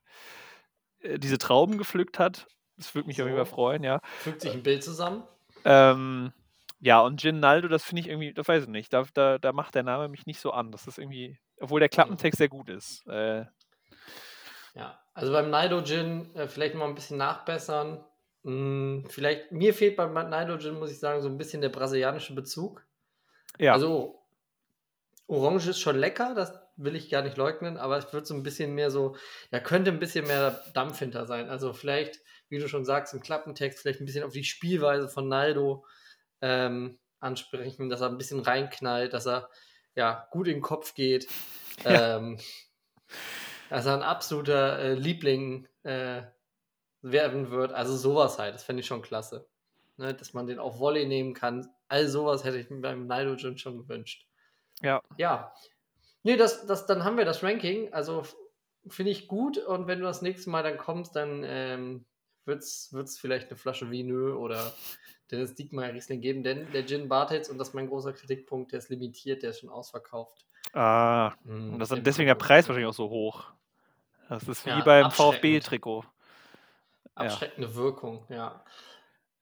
äh, 1.03 1.09
äh, 1.09 1.19
diese 1.19 1.39
Trauben 1.39 1.79
gepflückt 1.79 2.19
hat. 2.19 2.47
Das 2.77 2.95
würde 2.95 3.09
mich 3.09 3.21
auf 3.23 3.27
jeden 3.27 3.39
Fall 3.39 3.47
So. 3.47 3.55
freuen, 3.55 3.83
ja. 3.83 4.01
Fügt 4.19 4.41
sich 4.41 4.53
ein 4.53 4.63
Bild 4.63 4.85
zusammen. 4.85 5.25
Ähm, 5.65 6.33
ja, 6.81 7.01
und 7.01 7.21
Gin 7.21 7.41
Naldo, 7.41 7.69
das 7.69 7.85
finde 7.85 8.03
ich 8.03 8.09
irgendwie, 8.09 8.33
das 8.33 8.47
weiß 8.47 8.65
ich 8.65 8.69
nicht. 8.69 8.93
Da, 8.93 9.05
da, 9.15 9.39
da 9.39 9.53
macht 9.53 9.75
der 9.75 9.83
Name 9.83 10.09
mich 10.09 10.27
nicht 10.27 10.41
so 10.41 10.53
an. 10.53 10.71
Das 10.71 10.87
ist 10.87 10.99
irgendwie, 10.99 11.39
obwohl 11.61 11.81
der 11.81 11.89
Klappentext 11.89 12.39
sehr 12.39 12.49
gut 12.49 12.69
ist. 12.69 13.07
Äh, 13.09 13.45
ja, 14.75 14.99
also 15.15 15.33
beim 15.33 15.51
Nido 15.51 15.83
Gin 15.83 16.35
äh, 16.35 16.47
vielleicht 16.47 16.75
mal 16.75 16.87
ein 16.87 16.95
bisschen 16.95 17.19
nachbessern. 17.19 18.05
Hm, 18.45 19.05
vielleicht, 19.09 19.51
mir 19.51 19.75
fehlt 19.75 19.97
beim 19.97 20.15
Nido 20.15 20.57
Gin, 20.59 20.79
muss 20.79 20.93
ich 20.93 21.01
sagen, 21.01 21.21
so 21.21 21.29
ein 21.29 21.39
bisschen 21.39 21.61
der 21.61 21.71
brasilianische 21.71 22.35
Bezug. 22.35 22.87
Ja, 23.59 23.73
Also 23.73 24.23
Orange 25.27 25.69
ist 25.69 25.81
schon 25.81 25.97
lecker, 25.99 26.35
das 26.35 26.53
will 26.77 26.97
ich 26.97 27.11
gar 27.11 27.23
nicht 27.23 27.37
leugnen, 27.37 27.77
aber 27.77 27.99
es 27.99 28.13
wird 28.13 28.27
so 28.27 28.35
ein 28.35 28.43
bisschen 28.43 28.75
mehr 28.75 28.91
so, 28.91 29.17
da 29.51 29.61
könnte 29.61 29.91
ein 29.91 29.99
bisschen 29.99 30.27
mehr 30.27 30.63
Dampf 30.75 30.99
hinter 31.01 31.27
sein. 31.27 31.51
Also 31.51 31.73
vielleicht, 31.73 32.21
wie 32.49 32.59
du 32.59 32.69
schon 32.69 32.85
sagst, 32.85 33.13
im 33.13 33.21
Klappentext 33.21 33.81
vielleicht 33.81 34.01
ein 34.01 34.07
bisschen 34.07 34.25
auf 34.25 34.33
die 34.33 34.45
Spielweise 34.45 35.09
von 35.09 35.29
Naldo 35.29 35.85
ähm, 36.41 36.99
ansprechen, 37.21 37.89
dass 37.89 38.01
er 38.01 38.09
ein 38.09 38.17
bisschen 38.17 38.41
reinknallt, 38.41 39.13
dass 39.13 39.27
er 39.27 39.51
ja 39.97 40.29
gut 40.31 40.47
in 40.47 40.55
den 40.55 40.63
Kopf 40.63 40.95
geht, 40.95 41.27
Ja. 41.85 42.17
ähm, 42.17 42.39
dass 43.69 43.87
er 43.87 43.95
ein 43.95 44.03
absoluter 44.03 44.79
äh, 44.79 44.95
Liebling 44.95 45.69
äh, 45.83 46.23
werden 47.03 47.51
wird. 47.51 47.73
Also 47.73 47.97
sowas 47.97 48.39
halt, 48.39 48.55
das 48.55 48.63
fände 48.65 48.81
ich 48.81 48.87
schon 48.87 49.03
klasse. 49.03 49.47
Ne, 49.99 50.15
dass 50.15 50.33
man 50.33 50.47
den 50.47 50.59
auf 50.61 50.79
Volley 50.79 51.07
nehmen 51.07 51.35
kann. 51.35 51.69
All 51.89 52.07
sowas 52.09 52.45
hätte 52.45 52.59
ich 52.59 52.71
mir 52.71 52.81
beim 52.81 53.07
Naldo 53.07 53.37
Gin 53.37 53.59
schon 53.59 53.77
gewünscht. 53.79 54.27
ja. 54.81 55.03
Ja. 55.17 55.53
Nee, 56.25 56.37
das, 56.37 56.67
das, 56.67 56.87
dann 56.87 57.05
haben 57.05 57.17
wir 57.17 57.25
das 57.25 57.43
Ranking. 57.43 57.93
Also 57.93 58.23
finde 58.89 59.13
ich 59.13 59.29
gut. 59.29 59.57
Und 59.59 59.87
wenn 59.87 60.01
du 60.01 60.05
das 60.05 60.21
nächste 60.23 60.51
Mal 60.51 60.63
dann 60.63 60.77
kommst, 60.77 61.15
dann 61.17 61.43
ähm, 61.45 62.05
wird 62.45 62.63
es 62.63 63.19
vielleicht 63.21 63.49
eine 63.49 63.57
Flasche 63.57 63.91
Vineux 63.91 64.37
oder 64.37 64.73
Dennis 65.31 65.55
Diekmeyer 65.55 65.95
Riesling 65.95 66.21
geben. 66.21 66.43
Denn 66.43 66.71
der 66.73 66.87
Gin 66.87 67.09
Bartels, 67.09 67.49
und 67.49 67.59
das 67.59 67.69
ist 67.69 67.75
mein 67.75 67.89
großer 67.89 68.13
Kritikpunkt, 68.13 68.73
der 68.73 68.79
ist 68.81 68.89
limitiert, 68.89 69.43
der 69.43 69.51
ist 69.51 69.61
schon 69.61 69.71
ausverkauft. 69.71 70.45
Ah, 70.75 71.33
Hm, 71.45 71.75
und 71.75 71.79
das 71.79 71.91
ist 71.93 72.05
deswegen 72.05 72.27
der 72.27 72.35
Preis 72.35 72.69
wahrscheinlich 72.69 72.89
auch 72.91 72.95
so 72.95 73.09
hoch. 73.09 73.45
Das 74.29 74.43
ist 74.47 74.67
wie 74.67 74.71
Ja, 74.71 74.81
beim. 74.83 75.11
VfB-Trikot. 75.11 76.03
Ja. 76.03 76.09
Abschreckende 77.15 77.75
Wirkung, 77.75 78.25
ja. 78.29 78.63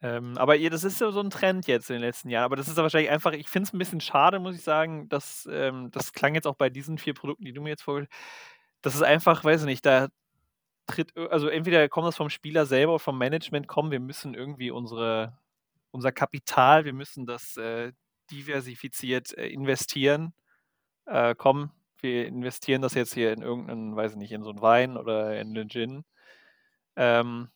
Ähm, 0.03 0.37
aber 0.37 0.57
ihr, 0.57 0.71
das 0.71 0.85
ist 0.85 1.01
ja 1.01 1.11
so 1.11 1.21
ein 1.21 1.31
Trend 1.31 1.67
jetzt 1.67 1.91
in 1.91 1.95
den 1.95 2.03
letzten 2.03 2.29
Jahren. 2.29 2.45
Aber 2.45 2.57
das 2.57 2.69
ist 2.69 2.77
ja 2.77 2.83
wahrscheinlich 2.83 3.11
einfach, 3.11 3.33
ich 3.33 3.49
finde 3.49 3.67
es 3.69 3.73
ein 3.73 3.79
bisschen 3.79 4.01
schade, 4.01 4.39
muss 4.39 4.57
ich 4.57 4.63
sagen, 4.63 5.09
dass 5.09 5.49
ähm, 5.51 5.91
das 5.91 6.13
klang 6.13 6.35
jetzt 6.35 6.47
auch 6.47 6.57
bei 6.57 6.71
diesen 6.71 6.99
vier 6.99 7.15
Produkten, 7.15 7.45
die 7.45 7.53
du 7.53 7.63
mir 7.63 7.71
jetzt 7.71 7.83
vorgestellt 7.83 8.13
hast. 8.13 8.57
Das 8.83 8.95
ist 8.95 9.03
einfach, 9.03 9.43
weiß 9.45 9.63
ich 9.63 9.67
nicht, 9.67 9.87
da 9.87 10.09
tritt, 10.87 11.17
also 11.17 11.49
entweder 11.49 11.89
kommt 11.89 12.07
das 12.07 12.17
vom 12.17 12.31
Spieler 12.31 12.67
selber 12.67 12.93
oder 12.95 13.01
vom 13.01 13.19
Management, 13.19 13.69
komm, 13.69 13.91
wir 13.91 14.01
müssen 14.01 14.35
irgendwie 14.35 14.71
unsere, 14.71 15.39
unser 15.91 16.13
Kapital, 16.13 16.85
wir 16.85 16.93
müssen 16.93 17.27
das 17.27 17.57
äh, 17.57 17.93
diversifiziert 18.31 19.37
äh, 19.39 19.49
investieren. 19.49 20.35
Äh, 21.07 21.35
komm, 21.37 21.71
wir 22.01 22.27
investieren 22.27 22.83
das 22.83 22.95
jetzt 22.95 23.15
hier 23.15 23.33
in 23.33 23.43
irgendeinen, 23.43 23.97
weiß 23.97 24.13
ich 24.13 24.19
nicht, 24.19 24.33
in 24.33 24.43
so 24.43 24.51
einen 24.51 24.63
Wein 24.63 24.97
oder 24.97 25.41
in 25.41 25.57
einen 25.57 25.69
Gin. 25.69 26.05
Ähm, 26.97 27.49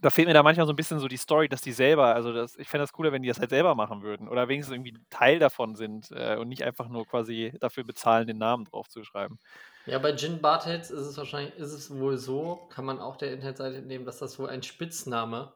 da 0.00 0.10
fehlt 0.10 0.26
mir 0.28 0.34
da 0.34 0.42
manchmal 0.42 0.66
so 0.66 0.72
ein 0.72 0.76
bisschen 0.76 0.98
so 1.00 1.08
die 1.08 1.16
Story, 1.18 1.48
dass 1.48 1.60
die 1.60 1.72
selber, 1.72 2.14
also 2.14 2.32
das, 2.32 2.56
ich 2.56 2.68
fände 2.68 2.82
das 2.84 2.92
cooler, 2.92 3.12
wenn 3.12 3.22
die 3.22 3.28
das 3.28 3.38
halt 3.40 3.50
selber 3.50 3.74
machen 3.74 4.02
würden 4.02 4.28
oder 4.28 4.48
wenigstens 4.48 4.74
irgendwie 4.74 4.94
Teil 5.10 5.38
davon 5.38 5.74
sind 5.76 6.10
äh, 6.12 6.36
und 6.36 6.48
nicht 6.48 6.64
einfach 6.64 6.88
nur 6.88 7.06
quasi 7.06 7.52
dafür 7.60 7.84
bezahlen, 7.84 8.26
den 8.26 8.38
Namen 8.38 8.64
drauf 8.64 8.88
zu 8.88 9.04
schreiben. 9.04 9.38
Ja, 9.84 9.98
bei 9.98 10.14
Gin 10.16 10.40
Bartels 10.40 10.90
ist 10.90 11.06
es 11.06 11.16
wahrscheinlich, 11.16 11.54
ist 11.56 11.72
es 11.72 11.90
wohl 11.90 12.16
so, 12.16 12.68
kann 12.70 12.84
man 12.84 13.00
auch 13.00 13.16
der 13.16 13.32
Internetseite 13.32 13.76
entnehmen, 13.78 14.04
dass 14.06 14.18
das 14.18 14.38
wohl 14.38 14.48
ein 14.48 14.62
Spitzname 14.62 15.54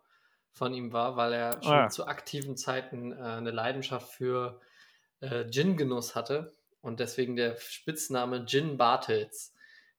von 0.51 0.75
ihm 0.75 0.92
war, 0.92 1.16
weil 1.16 1.33
er 1.33 1.62
schon 1.62 1.81
Ah. 1.81 1.90
zu 1.90 2.07
aktiven 2.07 2.57
Zeiten 2.57 3.12
äh, 3.12 3.16
eine 3.16 3.53
Leidenschaft 3.53 4.12
für 4.12 4.61
äh, 5.20 5.46
Gin-Genuss 5.51 6.14
hatte 6.16 6.53
und 6.81 7.01
deswegen 7.01 7.37
der 7.37 7.57
Spitzname 7.59 8.46
Gin 8.46 8.77
Bartels 8.79 9.55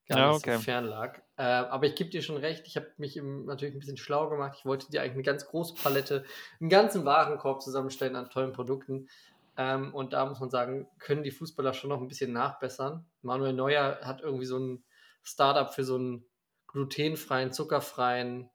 gar 0.07 0.19
Ja, 0.19 0.23
nicht 0.23 0.35
okay. 0.35 0.41
so 0.41 0.51
fern 0.51 0.85
lag. 0.85 1.21
Äh, 1.37 1.43
aber 1.43 1.85
ich 1.85 1.95
gebe 1.95 2.09
dir 2.09 2.23
schon 2.23 2.37
recht, 2.37 2.65
ich 2.65 2.75
habe 2.75 2.91
mich 2.97 3.15
im, 3.15 3.45
natürlich 3.45 3.75
ein 3.75 3.79
bisschen 3.79 3.97
schlau 3.97 4.27
gemacht. 4.27 4.55
Ich 4.57 4.65
wollte 4.65 4.89
dir 4.89 5.01
eigentlich 5.01 5.13
eine 5.13 5.23
ganz 5.23 5.45
große 5.45 5.75
Palette, 5.75 6.25
einen 6.59 6.69
ganzen 6.69 7.05
Warenkorb 7.05 7.61
zusammenstellen 7.61 8.15
an 8.15 8.29
tollen 8.29 8.53
Produkten. 8.53 9.07
Ähm, 9.55 9.93
und 9.93 10.13
da 10.13 10.25
muss 10.25 10.39
man 10.39 10.49
sagen, 10.49 10.87
können 10.97 11.23
die 11.23 11.31
Fußballer 11.31 11.73
schon 11.73 11.91
noch 11.91 12.01
ein 12.01 12.07
bisschen 12.07 12.33
nachbessern. 12.33 13.05
Manuel 13.21 13.53
Neuer 13.53 13.99
hat 14.01 14.21
irgendwie 14.21 14.45
so 14.45 14.57
ein 14.57 14.83
Startup 15.23 15.71
für 15.73 15.83
so 15.83 15.95
einen 15.95 16.25
glutenfreien, 16.67 17.51
zuckerfreien 17.51 18.49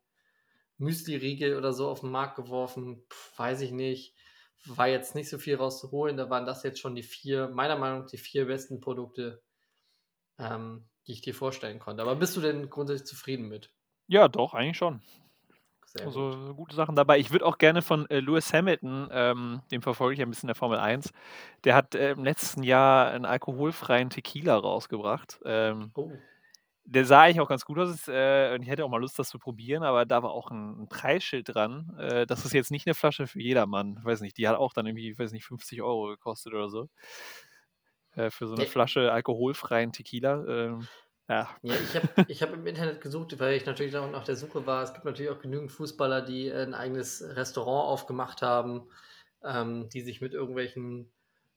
Müsli-Riegel 0.79 1.57
oder 1.57 1.73
so 1.73 1.89
auf 1.89 2.01
den 2.01 2.11
Markt 2.11 2.35
geworfen. 2.35 3.05
Pff, 3.09 3.39
weiß 3.39 3.61
ich 3.61 3.71
nicht. 3.71 4.17
War 4.65 4.89
jetzt 4.89 5.15
nicht 5.15 5.29
so 5.29 5.39
viel 5.39 5.55
rauszuholen. 5.57 6.17
Da 6.17 6.31
waren 6.31 6.47
das 6.47 6.65
jetzt 6.65 6.81
schon 6.81 6.97
die 6.97 7.03
vier, 7.05 7.49
meiner 7.49 7.77
Meinung 7.77 8.01
nach, 8.01 8.11
die 8.11 8.19
vier 8.19 8.47
besten 8.47 8.81
Produkte, 8.81 9.43
ähm, 10.39 10.89
die 11.07 11.13
ich 11.13 11.21
dir 11.23 11.35
vorstellen 11.35 11.79
konnte. 11.79 12.03
Aber 12.03 12.17
bist 12.17 12.37
du 12.37 12.41
denn 12.41 12.71
grundsätzlich 12.71 13.09
zufrieden 13.09 13.49
mit? 13.49 13.71
Ja, 14.07 14.29
doch, 14.29 14.55
eigentlich 14.55 14.77
schon. 14.77 15.03
Sehr 15.85 16.07
Also 16.07 16.33
gut. 16.33 16.33
so 16.33 16.55
gute 16.55 16.75
Sachen 16.75 16.97
dabei. 16.97 17.19
Ich 17.19 17.31
würde 17.31 17.45
auch 17.47 17.59
gerne 17.59 17.83
von 17.83 18.09
äh, 18.11 18.21
Lewis 18.21 18.53
Hamilton, 18.53 19.09
ähm, 19.13 19.63
dem 19.71 19.83
verfolge 19.83 20.15
ich 20.15 20.19
ja 20.21 20.27
ein 20.27 20.31
bisschen 20.31 20.49
in 20.49 20.55
der 20.55 20.57
Formel 20.57 20.79
1, 20.79 21.13
der 21.65 21.75
hat 21.75 21.95
äh, 21.95 22.13
im 22.13 22.25
letzten 22.25 22.63
Jahr 22.63 23.11
einen 23.11 23.27
alkoholfreien 23.27 24.11
Tequila 24.11 24.57
rausgebracht. 24.57 25.41
Ähm, 25.45 25.93
Oh, 25.95 26.23
der 26.85 27.05
sah 27.07 27.23
eigentlich 27.23 27.41
auch 27.41 27.49
ganz 27.49 27.65
gut 27.65 27.79
aus 27.79 28.09
äh, 28.09 28.55
und 28.55 28.63
ich 28.63 28.69
hätte 28.69 28.85
auch 28.85 28.91
mal 28.91 29.01
Lust, 29.01 29.19
das 29.19 29.29
zu 29.29 29.39
probieren, 29.39 29.85
aber 29.85 30.07
da 30.07 30.23
war 30.23 30.33
auch 30.33 30.51
ein, 30.51 30.83
ein 30.83 30.89
Preisschild 30.89 31.55
dran. 31.55 31.97
Äh, 31.99 32.27
das 32.27 32.45
ist 32.45 32.55
jetzt 32.55 32.71
nicht 32.73 32.87
eine 32.87 32.95
Flasche 32.95 33.27
für 33.29 33.41
jedermann. 33.41 34.01
Weiß 34.05 34.21
nicht, 34.23 34.39
die 34.39 34.49
hat 34.49 34.57
auch 34.57 34.73
dann 34.73 34.87
irgendwie, 34.87 35.19
weiß 35.19 35.33
nicht, 35.33 35.45
50 35.45 35.83
Euro 35.83 36.09
gekostet 36.09 36.55
oder 36.55 36.69
so. 36.71 36.89
Äh, 38.15 38.31
für 38.31 38.47
so 38.47 38.55
eine 38.55 38.65
Ja. 38.65 38.71
Flasche 38.71 39.11
alkoholfreien 39.13 39.93
Tequila. 39.93 40.45
Ähm, 40.47 40.89
ja, 41.29 41.49
Ja, 41.63 41.75
ich 41.75 41.95
habe 41.97 42.09
ich 42.29 42.43
hab 42.43 42.53
im 42.53 42.67
Internet 42.67 43.01
gesucht, 43.01 43.39
weil 43.39 43.55
ich 43.55 43.65
natürlich 43.65 43.97
auch 43.97 44.11
nach 44.11 44.25
der 44.25 44.37
Suche 44.37 44.67
war. 44.67 44.83
Es 44.83 44.93
gibt 44.93 45.05
natürlich 45.05 45.31
auch 45.31 45.39
genügend 45.39 45.73
Fußballer, 45.73 46.21
die 46.23 46.49
äh, 46.49 46.63
ein 46.63 46.75
eigenes 46.75 47.23
Restaurant 47.23 47.89
aufgemacht 47.89 48.43
haben, 48.43 48.89
ähm, 49.45 49.89
die 49.89 50.03
sich 50.03 50.21
mit 50.21 50.35
irgendwelchen 50.35 51.11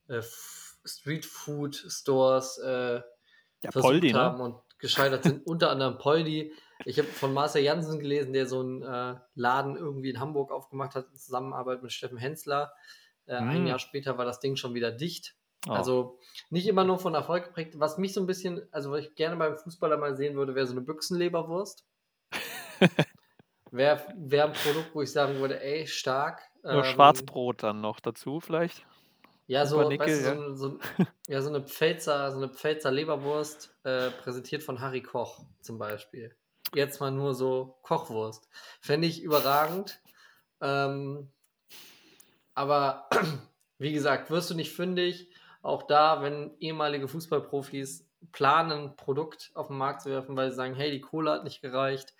äh, 0.07 0.21
Street-Food-Stores 0.85 2.57
äh, 2.59 3.01
ja 3.63 3.71
versucht 3.71 3.91
Poldi, 3.91 4.13
ne? 4.13 4.19
haben 4.19 4.41
und 4.41 4.61
gescheitert 4.79 5.23
sind. 5.23 5.45
Unter 5.47 5.71
anderem 5.71 5.97
Poldi. 5.97 6.53
Ich 6.85 6.99
habe 6.99 7.07
von 7.07 7.33
Marcel 7.33 7.63
Janssen 7.63 7.99
gelesen, 7.99 8.33
der 8.33 8.45
so 8.47 8.59
einen 8.59 8.81
äh, 8.83 9.15
Laden 9.35 9.75
irgendwie 9.75 10.09
in 10.09 10.19
Hamburg 10.19 10.51
aufgemacht 10.51 10.95
hat 10.95 11.07
in 11.11 11.17
Zusammenarbeit 11.17 11.81
mit 11.81 11.91
Steffen 11.91 12.17
Hensler. 12.17 12.73
Äh, 13.25 13.35
Ein 13.35 13.63
Mm. 13.63 13.67
Jahr 13.67 13.79
später 13.79 14.17
war 14.17 14.25
das 14.25 14.39
Ding 14.39 14.55
schon 14.55 14.73
wieder 14.73 14.91
dicht. 14.91 15.35
Oh. 15.67 15.71
Also 15.71 16.19
nicht 16.49 16.67
immer 16.67 16.83
nur 16.83 16.99
von 16.99 17.15
Erfolg 17.15 17.45
geprägt. 17.45 17.79
Was 17.79 17.97
mich 17.97 18.13
so 18.13 18.21
ein 18.21 18.27
bisschen, 18.27 18.61
also 18.71 18.91
was 18.91 19.05
ich 19.05 19.15
gerne 19.15 19.35
beim 19.35 19.55
Fußballer 19.55 19.97
mal 19.97 20.15
sehen 20.15 20.35
würde, 20.35 20.55
wäre 20.55 20.67
so 20.67 20.73
eine 20.73 20.81
Büchsenleberwurst. 20.81 21.85
Wäre 23.71 24.01
wär 24.15 24.45
ein 24.45 24.53
Produkt, 24.53 24.95
wo 24.95 25.01
ich 25.01 25.11
sagen 25.11 25.39
würde, 25.39 25.61
ey, 25.61 25.85
stark. 25.85 26.41
Nur 26.63 26.75
Ähm, 26.75 26.83
Schwarzbrot 26.85 27.61
dann 27.61 27.81
noch 27.81 27.99
dazu 27.99 28.39
vielleicht. 28.39 28.85
Ja, 29.47 29.65
so, 29.65 29.77
weißt 29.77 30.21
du, 30.21 30.27
ja. 30.27 30.35
so, 30.35 30.53
so, 30.55 30.79
ja, 31.27 31.41
so 31.41 31.49
eine 31.49 31.61
Pfälzer, 31.61 32.31
so 32.31 32.37
eine 32.37 32.49
Pfälzer 32.49 32.89
Leberwurst, 32.89 33.75
äh, 33.83 34.11
präsentiert 34.11 34.63
von 34.63 34.79
Harry 34.79 35.01
Koch 35.01 35.41
zum 35.59 35.77
Beispiel. 35.77 36.35
Jetzt 36.73 36.99
mal 36.99 37.11
nur 37.11 37.35
so 37.35 37.77
Kochwurst. 37.83 38.49
Fände 38.81 39.07
ich 39.07 39.21
überragend. 39.21 39.99
Ähm, 40.61 41.29
aber 42.53 43.09
wie 43.77 43.93
gesagt, 43.93 44.31
wirst 44.31 44.49
du 44.49 44.55
nicht 44.55 44.71
fündig. 44.71 45.29
Auch 45.65 45.81
da, 45.81 46.21
wenn 46.21 46.55
ehemalige 46.59 47.07
Fußballprofis 47.07 48.07
planen, 48.31 48.71
ein 48.71 48.95
Produkt 48.95 49.49
auf 49.55 49.67
den 49.67 49.77
Markt 49.77 50.01
zu 50.01 50.11
werfen, 50.11 50.35
weil 50.35 50.51
sie 50.51 50.55
sagen, 50.55 50.75
hey, 50.75 50.91
die 50.91 51.01
Kohle 51.01 51.31
hat 51.31 51.43
nicht 51.43 51.63
gereicht. 51.63 52.13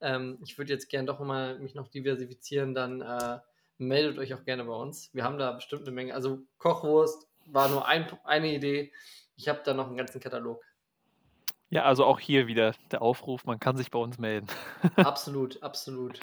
Ähm, 0.00 0.38
ich 0.44 0.56
würde 0.58 0.72
jetzt 0.72 0.88
gern 0.88 1.04
doch 1.04 1.18
mal 1.18 1.58
mich 1.58 1.74
noch 1.74 1.88
diversifizieren, 1.88 2.72
dann 2.72 3.00
äh, 3.00 3.40
meldet 3.78 4.16
euch 4.18 4.32
auch 4.32 4.44
gerne 4.44 4.62
bei 4.62 4.74
uns. 4.74 5.12
Wir 5.12 5.24
haben 5.24 5.38
da 5.38 5.50
bestimmt 5.50 5.82
eine 5.82 5.90
Menge. 5.90 6.14
Also 6.14 6.44
Kochwurst 6.58 7.26
war 7.46 7.68
nur 7.68 7.84
ein, 7.88 8.06
eine 8.22 8.54
Idee. 8.54 8.92
Ich 9.34 9.48
habe 9.48 9.62
da 9.64 9.74
noch 9.74 9.88
einen 9.88 9.96
ganzen 9.96 10.20
Katalog. 10.20 10.62
Ja, 11.70 11.82
also 11.82 12.04
auch 12.04 12.20
hier 12.20 12.46
wieder 12.46 12.74
der 12.92 13.02
Aufruf, 13.02 13.44
man 13.44 13.58
kann 13.58 13.76
sich 13.76 13.90
bei 13.90 13.98
uns 13.98 14.18
melden. 14.18 14.46
Absolut, 14.96 15.60
absolut. 15.64 16.20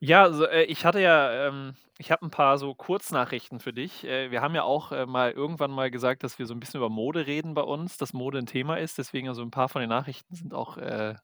Ja, 0.00 0.24
also, 0.24 0.46
äh, 0.46 0.64
ich 0.64 0.84
hatte 0.84 1.00
ja, 1.00 1.46
ähm, 1.46 1.76
ich 2.02 2.10
habe 2.10 2.26
ein 2.26 2.30
paar 2.32 2.58
so 2.58 2.74
Kurznachrichten 2.74 3.60
für 3.60 3.72
dich. 3.72 4.02
Äh, 4.02 4.32
wir 4.32 4.42
haben 4.42 4.56
ja 4.56 4.64
auch 4.64 4.90
äh, 4.90 5.06
mal 5.06 5.30
irgendwann 5.30 5.70
mal 5.70 5.88
gesagt, 5.88 6.24
dass 6.24 6.36
wir 6.36 6.46
so 6.46 6.54
ein 6.54 6.58
bisschen 6.58 6.78
über 6.78 6.90
Mode 6.90 7.26
reden 7.28 7.54
bei 7.54 7.62
uns, 7.62 7.96
dass 7.96 8.12
Mode 8.12 8.38
ein 8.38 8.46
Thema 8.46 8.76
ist. 8.76 8.98
Deswegen 8.98 9.28
also 9.28 9.42
ein 9.42 9.52
paar 9.52 9.68
von 9.68 9.80
den 9.80 9.88
Nachrichten 9.88 10.34
sind 10.34 10.52
auch, 10.52 10.78
äh, 10.78 11.14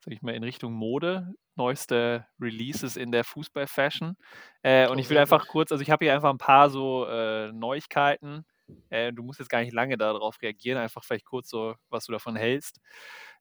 sag 0.00 0.12
ich 0.14 0.20
mal, 0.22 0.34
in 0.34 0.44
Richtung 0.44 0.74
Mode. 0.74 1.32
Neueste 1.56 2.26
Releases 2.38 2.96
in 2.98 3.10
der 3.10 3.24
Fußball-Fashion. 3.24 4.16
Äh, 4.62 4.88
und 4.88 4.98
Oh, 4.98 5.00
ich 5.00 5.08
will 5.10 5.18
einfach 5.18 5.48
kurz, 5.48 5.72
also 5.72 5.82
ich 5.82 5.90
habe 5.90 6.04
hier 6.04 6.14
einfach 6.14 6.30
ein 6.30 6.38
paar 6.38 6.68
so 6.70 7.06
äh, 7.06 7.50
Neuigkeiten. 7.52 8.44
Du 8.90 9.22
musst 9.22 9.38
jetzt 9.38 9.48
gar 9.50 9.60
nicht 9.60 9.72
lange 9.74 9.98
darauf 9.98 10.40
reagieren, 10.40 10.78
einfach 10.78 11.04
vielleicht 11.04 11.26
kurz 11.26 11.50
so, 11.50 11.74
was 11.90 12.06
du 12.06 12.12
davon 12.12 12.36
hältst. 12.36 12.80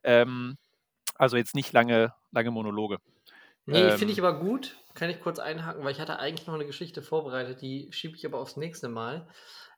Ähm, 0.03 0.57
also 1.15 1.37
jetzt 1.37 1.55
nicht 1.55 1.73
lange, 1.73 2.13
lange 2.31 2.51
Monologe. 2.51 2.97
Nee, 3.71 3.79
Ähm. 3.79 3.97
finde 3.97 4.13
ich 4.13 4.19
aber 4.19 4.39
gut. 4.39 4.77
Kann 4.93 5.09
ich 5.09 5.21
kurz 5.21 5.39
einhaken, 5.39 5.83
weil 5.83 5.91
ich 5.93 5.99
hatte 6.01 6.19
eigentlich 6.19 6.47
noch 6.47 6.53
eine 6.55 6.65
Geschichte 6.65 7.01
vorbereitet, 7.01 7.61
die 7.61 7.87
schiebe 7.91 8.15
ich 8.17 8.25
aber 8.25 8.39
aufs 8.39 8.57
nächste 8.57 8.89
Mal. 8.89 9.27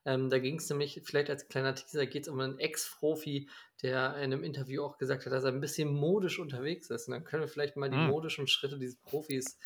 Ähm, 0.06 0.30
da 0.30 0.40
ging 0.40 0.58
es 0.58 0.70
nämlich, 0.70 1.00
vielleicht 1.06 1.30
als 1.30 1.48
kleiner 1.48 1.76
Teaser, 1.76 2.06
geht 2.08 2.24
es 2.24 2.30
um 2.30 2.40
einen 2.40 2.60
Ex-Profi, 2.60 3.50
der 3.84 4.16
in 4.18 4.34
einem 4.34 4.44
Interview 4.44 4.84
auch 4.84 4.98
gesagt 4.98 5.26
hat, 5.26 5.32
dass 5.32 5.44
er 5.46 5.52
ein 5.52 5.62
bisschen 5.62 5.94
modisch 5.94 6.40
unterwegs 6.40 6.90
ist. 6.90 7.08
Und 7.08 7.14
dann 7.14 7.24
können 7.24 7.44
wir 7.44 7.48
vielleicht 7.48 7.78
mal 7.78 7.90
die 7.90 7.98
Hm. 7.98 8.08
modischen 8.08 8.48
Schritte 8.48 8.78
dieses 8.80 9.00
Profis 9.02 9.58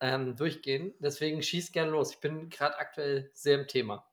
ähm, 0.00 0.36
durchgehen. 0.36 0.94
Deswegen 1.00 1.42
schieß 1.42 1.72
gern 1.72 1.88
los. 1.90 2.12
Ich 2.12 2.20
bin 2.20 2.48
gerade 2.50 2.78
aktuell 2.78 3.30
sehr 3.34 3.58
im 3.58 3.66
Thema. 3.66 4.04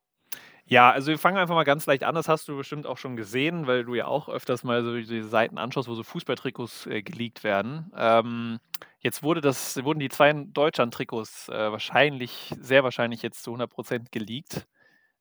Ja, 0.65 0.91
also 0.91 1.07
wir 1.07 1.17
fangen 1.17 1.37
einfach 1.37 1.55
mal 1.55 1.63
ganz 1.63 1.85
leicht 1.87 2.03
an. 2.03 2.13
Das 2.15 2.27
hast 2.27 2.47
du 2.47 2.55
bestimmt 2.55 2.85
auch 2.85 2.97
schon 2.97 3.15
gesehen, 3.15 3.65
weil 3.65 3.83
du 3.83 3.95
ja 3.95 4.05
auch 4.05 4.29
öfters 4.29 4.63
mal 4.63 4.83
so 4.83 4.95
diese 4.95 5.23
Seiten 5.27 5.57
anschaust, 5.57 5.87
wo 5.89 5.95
so 5.95 6.03
Fußballtrikots 6.03 6.85
äh, 6.85 7.01
geleakt 7.01 7.43
werden. 7.43 7.91
Ähm, 7.97 8.59
jetzt 8.99 9.23
wurde 9.23 9.41
das, 9.41 9.83
wurden 9.83 9.99
die 9.99 10.09
zwei 10.09 10.31
Deutschland-Trikots 10.33 11.49
äh, 11.49 11.71
wahrscheinlich, 11.71 12.53
sehr 12.59 12.83
wahrscheinlich 12.83 13.21
jetzt 13.21 13.43
zu 13.43 13.53
100% 13.53 14.07
geleakt. 14.11 14.67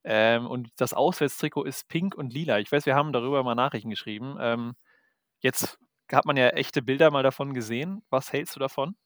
Ähm, 0.04 0.46
und 0.46 0.70
das 0.76 0.94
Auswärtstrikot 0.94 1.64
ist 1.64 1.88
pink 1.88 2.14
und 2.14 2.32
lila. 2.32 2.58
Ich 2.58 2.70
weiß, 2.70 2.86
wir 2.86 2.94
haben 2.94 3.12
darüber 3.12 3.42
mal 3.42 3.54
Nachrichten 3.54 3.90
geschrieben. 3.90 4.36
Ähm, 4.40 4.74
jetzt 5.40 5.78
hat 6.10 6.24
man 6.24 6.36
ja 6.36 6.48
echte 6.50 6.82
Bilder 6.82 7.10
mal 7.10 7.22
davon 7.22 7.54
gesehen. 7.54 8.02
Was 8.10 8.32
hältst 8.32 8.56
du 8.56 8.60
davon? 8.60 8.96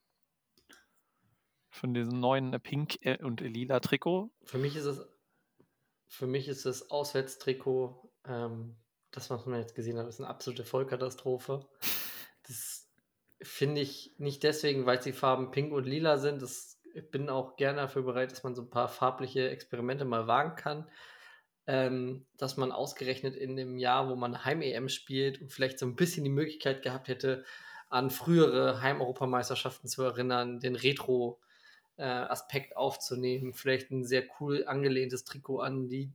Von 1.70 1.94
diesem 1.94 2.20
neuen 2.20 2.52
äh, 2.52 2.60
pink 2.60 2.98
äh, 3.00 3.22
und 3.22 3.40
lila 3.40 3.80
Trikot? 3.80 4.30
Für 4.44 4.58
mich 4.58 4.76
ist 4.76 4.84
es, 4.84 5.06
für 6.06 6.26
mich 6.26 6.48
ist 6.48 6.66
das 6.66 6.90
Auswärtstrikot, 6.90 8.12
ähm, 8.26 8.76
das, 9.10 9.30
was 9.30 9.46
man 9.46 9.60
jetzt 9.60 9.74
gesehen 9.74 9.98
hat, 9.98 10.06
ist 10.06 10.20
eine 10.20 10.28
absolute 10.28 10.64
Vollkatastrophe. 10.64 11.66
Das 12.46 12.91
finde 13.42 13.80
ich 13.80 14.14
nicht 14.18 14.42
deswegen, 14.42 14.86
weil 14.86 14.98
die 14.98 15.12
Farben 15.12 15.50
pink 15.50 15.72
und 15.72 15.84
lila 15.84 16.18
sind. 16.18 16.42
Das, 16.42 16.80
ich 16.94 17.10
bin 17.10 17.28
auch 17.28 17.56
gerne 17.56 17.82
dafür 17.82 18.02
bereit, 18.02 18.32
dass 18.32 18.42
man 18.42 18.54
so 18.54 18.62
ein 18.62 18.70
paar 18.70 18.88
farbliche 18.88 19.50
Experimente 19.50 20.04
mal 20.04 20.26
wagen 20.26 20.56
kann. 20.56 20.90
Ähm, 21.66 22.26
dass 22.38 22.56
man 22.56 22.72
ausgerechnet 22.72 23.36
in 23.36 23.54
dem 23.54 23.78
Jahr, 23.78 24.08
wo 24.08 24.16
man 24.16 24.44
Heim-EM 24.44 24.88
spielt 24.88 25.40
und 25.40 25.52
vielleicht 25.52 25.78
so 25.78 25.86
ein 25.86 25.94
bisschen 25.94 26.24
die 26.24 26.30
Möglichkeit 26.30 26.82
gehabt 26.82 27.06
hätte, 27.06 27.44
an 27.88 28.10
frühere 28.10 28.82
Heim-Europameisterschaften 28.82 29.88
zu 29.88 30.02
erinnern, 30.02 30.58
den 30.58 30.74
Retro- 30.74 31.38
äh, 31.96 32.04
Aspekt 32.04 32.76
aufzunehmen, 32.76 33.52
vielleicht 33.52 33.90
ein 33.90 34.04
sehr 34.04 34.24
cool 34.40 34.64
angelehntes 34.66 35.24
Trikot 35.24 35.60
an 35.60 35.88
die 35.88 36.10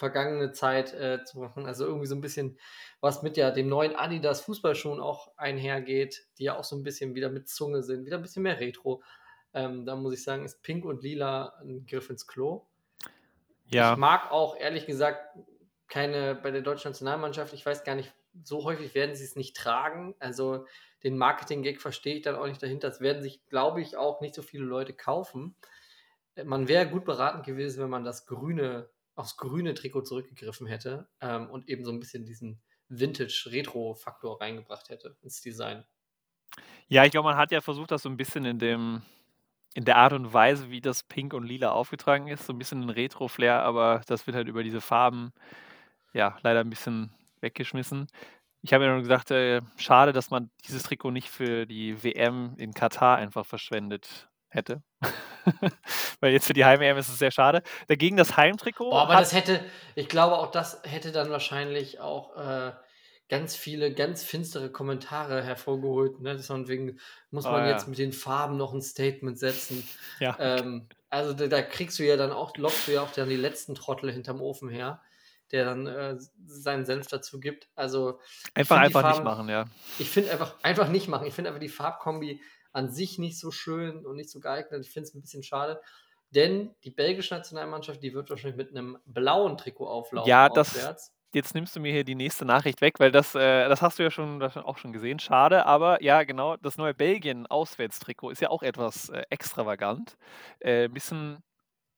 vergangene 0.00 0.50
Zeit 0.50 0.92
äh, 0.94 1.22
zu 1.24 1.38
machen. 1.38 1.66
Also 1.66 1.86
irgendwie 1.86 2.06
so 2.06 2.16
ein 2.16 2.20
bisschen, 2.20 2.58
was 3.00 3.22
mit 3.22 3.36
ja 3.36 3.52
dem 3.52 3.68
neuen 3.68 3.94
Adidas 3.94 4.40
Fußballschuhen 4.40 4.98
auch 4.98 5.30
einhergeht, 5.36 6.26
die 6.38 6.44
ja 6.44 6.58
auch 6.58 6.64
so 6.64 6.74
ein 6.74 6.82
bisschen 6.82 7.14
wieder 7.14 7.28
mit 7.28 7.48
Zunge 7.48 7.82
sind, 7.82 8.06
wieder 8.06 8.16
ein 8.16 8.22
bisschen 8.22 8.42
mehr 8.42 8.58
Retro. 8.58 9.02
Ähm, 9.54 9.84
da 9.84 9.94
muss 9.94 10.14
ich 10.14 10.24
sagen, 10.24 10.44
ist 10.44 10.62
Pink 10.62 10.84
und 10.84 11.02
Lila 11.02 11.54
ein 11.60 11.86
Griff 11.86 12.10
ins 12.10 12.26
Klo. 12.26 12.66
Ja. 13.66 13.92
Ich 13.92 13.98
mag 13.98 14.32
auch 14.32 14.56
ehrlich 14.56 14.86
gesagt 14.86 15.38
keine 15.86 16.34
bei 16.34 16.50
der 16.50 16.62
deutschen 16.62 16.90
Nationalmannschaft. 16.90 17.52
Ich 17.52 17.66
weiß 17.66 17.84
gar 17.84 17.94
nicht, 17.94 18.12
so 18.42 18.64
häufig 18.64 18.94
werden 18.94 19.14
sie 19.14 19.24
es 19.24 19.36
nicht 19.36 19.56
tragen. 19.56 20.14
Also 20.18 20.66
den 21.02 21.18
Marketing-Gag 21.18 21.80
verstehe 21.80 22.16
ich 22.16 22.22
dann 22.22 22.36
auch 22.36 22.46
nicht 22.46 22.62
dahinter. 22.62 22.88
Das 22.88 23.00
werden 23.00 23.22
sich, 23.22 23.46
glaube 23.48 23.80
ich, 23.80 23.96
auch 23.96 24.20
nicht 24.20 24.34
so 24.34 24.42
viele 24.42 24.64
Leute 24.64 24.92
kaufen. 24.92 25.56
Man 26.44 26.68
wäre 26.68 26.88
gut 26.88 27.04
beraten 27.04 27.42
gewesen, 27.42 27.82
wenn 27.82 27.90
man 27.90 28.04
das 28.04 28.26
grüne, 28.26 28.88
aufs 29.20 29.36
grüne 29.36 29.74
Trikot 29.74 30.02
zurückgegriffen 30.02 30.66
hätte 30.66 31.08
ähm, 31.20 31.48
und 31.50 31.68
eben 31.68 31.84
so 31.84 31.92
ein 31.92 32.00
bisschen 32.00 32.26
diesen 32.26 32.60
Vintage-Retro-Faktor 32.88 34.40
reingebracht 34.40 34.88
hätte 34.88 35.16
ins 35.22 35.40
Design. 35.40 35.84
Ja, 36.88 37.04
ich 37.04 37.12
glaube, 37.12 37.28
man 37.28 37.36
hat 37.36 37.52
ja 37.52 37.60
versucht, 37.60 37.92
das 37.92 38.02
so 38.02 38.08
ein 38.08 38.16
bisschen 38.16 38.44
in 38.44 38.58
dem 38.58 39.02
in 39.74 39.84
der 39.84 39.98
Art 39.98 40.12
und 40.12 40.32
Weise, 40.32 40.68
wie 40.70 40.80
das 40.80 41.04
Pink 41.04 41.32
und 41.32 41.44
Lila 41.44 41.70
aufgetragen 41.70 42.26
ist, 42.26 42.46
so 42.46 42.52
ein 42.52 42.58
bisschen 42.58 42.82
ein 42.82 42.90
Retro-Flair, 42.90 43.62
aber 43.62 44.02
das 44.08 44.26
wird 44.26 44.34
halt 44.34 44.48
über 44.48 44.64
diese 44.64 44.80
Farben 44.80 45.32
ja 46.12 46.36
leider 46.42 46.60
ein 46.60 46.70
bisschen 46.70 47.12
weggeschmissen. 47.40 48.08
Ich 48.62 48.72
habe 48.72 48.84
ja 48.84 48.92
nur 48.92 49.00
gesagt, 49.00 49.30
äh, 49.30 49.60
schade, 49.76 50.12
dass 50.12 50.30
man 50.30 50.50
dieses 50.66 50.82
Trikot 50.82 51.12
nicht 51.12 51.30
für 51.30 51.66
die 51.66 52.02
WM 52.02 52.54
in 52.58 52.74
Katar 52.74 53.16
einfach 53.16 53.46
verschwendet 53.46 54.28
hätte. 54.48 54.82
Weil 56.20 56.32
jetzt 56.32 56.46
für 56.46 56.52
die 56.52 56.64
Heim-EM 56.64 56.96
ist 56.98 57.08
es 57.08 57.18
sehr 57.18 57.30
schade. 57.30 57.62
Dagegen 57.88 58.16
das 58.16 58.36
Heimtrikot. 58.36 58.90
Boah, 58.90 59.02
aber 59.02 59.14
das 59.16 59.32
hätte, 59.32 59.60
ich 59.94 60.08
glaube 60.08 60.36
auch, 60.38 60.50
das 60.50 60.80
hätte 60.84 61.12
dann 61.12 61.30
wahrscheinlich 61.30 62.00
auch 62.00 62.36
äh, 62.36 62.72
ganz 63.28 63.56
viele, 63.56 63.94
ganz 63.94 64.22
finstere 64.22 64.70
Kommentare 64.70 65.42
hervorgeholt. 65.42 66.20
Ne? 66.20 66.38
Von 66.38 66.68
wegen, 66.68 66.98
muss 67.30 67.46
Oh, 67.46 67.50
man 67.52 67.64
ja. 67.64 67.70
jetzt 67.72 67.88
mit 67.88 67.98
den 67.98 68.12
Farben 68.12 68.56
noch 68.56 68.74
ein 68.74 68.82
Statement 68.82 69.38
setzen. 69.38 69.88
ja, 70.18 70.36
Ähm, 70.38 70.88
also 71.08 71.32
da, 71.32 71.46
da 71.46 71.62
kriegst 71.62 71.98
du 71.98 72.04
ja 72.04 72.16
dann 72.16 72.32
auch, 72.32 72.56
lockst 72.56 72.88
du 72.88 72.92
ja 72.92 73.02
auch 73.02 73.12
dann 73.12 73.28
die 73.28 73.36
letzten 73.36 73.74
Trottel 73.74 74.12
hinterm 74.12 74.40
Ofen 74.40 74.68
her, 74.68 75.00
der 75.52 75.64
dann 75.64 75.86
äh, 75.86 76.16
seinen 76.46 76.84
Senf 76.84 77.06
dazu 77.08 77.40
gibt. 77.40 77.68
Also 77.74 78.20
einfach, 78.54 78.76
einfach 78.78 79.02
nicht 79.02 79.10
Farben- 79.12 79.24
machen, 79.24 79.48
ja. 79.48 79.64
ich 79.98 80.08
finde 80.10 80.30
einfach, 80.32 80.54
einfach 80.62 80.88
nicht 80.88 81.08
machen. 81.08 81.26
Ich 81.26 81.34
finde 81.34 81.48
einfach 81.50 81.60
die 81.60 81.68
Farbkombi 81.68 82.40
an 82.72 82.90
sich 82.90 83.18
nicht 83.18 83.38
so 83.38 83.50
schön 83.50 84.06
und 84.06 84.16
nicht 84.16 84.30
so 84.30 84.40
geeignet. 84.40 84.84
Ich 84.84 84.92
finde 84.92 85.08
es 85.08 85.14
ein 85.14 85.20
bisschen 85.20 85.42
schade. 85.42 85.80
Denn 86.30 86.74
die 86.84 86.90
belgische 86.90 87.34
Nationalmannschaft, 87.34 88.02
die 88.02 88.14
wird 88.14 88.30
wahrscheinlich 88.30 88.56
mit 88.56 88.70
einem 88.70 88.98
blauen 89.04 89.56
Trikot 89.58 89.88
auflaufen. 89.88 90.28
Ja, 90.28 90.48
das-. 90.48 91.12
Jetzt 91.32 91.54
nimmst 91.54 91.76
du 91.76 91.80
mir 91.80 91.92
hier 91.92 92.02
die 92.02 92.16
nächste 92.16 92.44
Nachricht 92.44 92.80
weg, 92.80 92.98
weil 92.98 93.12
das, 93.12 93.36
äh, 93.36 93.68
das 93.68 93.82
hast 93.82 94.00
du 94.00 94.02
ja 94.02 94.10
schon, 94.10 94.40
das 94.40 94.56
auch 94.56 94.78
schon 94.78 94.92
gesehen. 94.92 95.20
Schade, 95.20 95.64
aber 95.64 96.02
ja, 96.02 96.24
genau, 96.24 96.56
das 96.56 96.76
neue 96.76 96.92
Belgien-Auswärtstrikot 96.92 98.30
ist 98.30 98.40
ja 98.40 98.50
auch 98.50 98.64
etwas 98.64 99.10
äh, 99.10 99.22
extravagant. 99.30 100.16
Äh, 100.58 100.86
ein 100.86 100.92
bisschen 100.92 101.38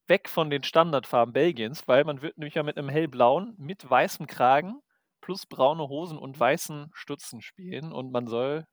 weg 0.06 0.28
von 0.28 0.50
den 0.50 0.62
Standardfarben 0.62 1.32
Belgiens, 1.32 1.88
weil 1.88 2.04
man 2.04 2.20
wird 2.20 2.36
nämlich 2.36 2.54
ja 2.54 2.62
mit 2.62 2.76
einem 2.76 2.90
hellblauen, 2.90 3.54
mit 3.56 3.88
weißem 3.88 4.26
Kragen 4.26 4.82
plus 5.22 5.46
braune 5.46 5.88
Hosen 5.88 6.18
und 6.18 6.38
weißen 6.38 6.90
Stutzen 6.92 7.40
spielen 7.40 7.92
und 7.92 8.12
man 8.12 8.26
soll, 8.26 8.66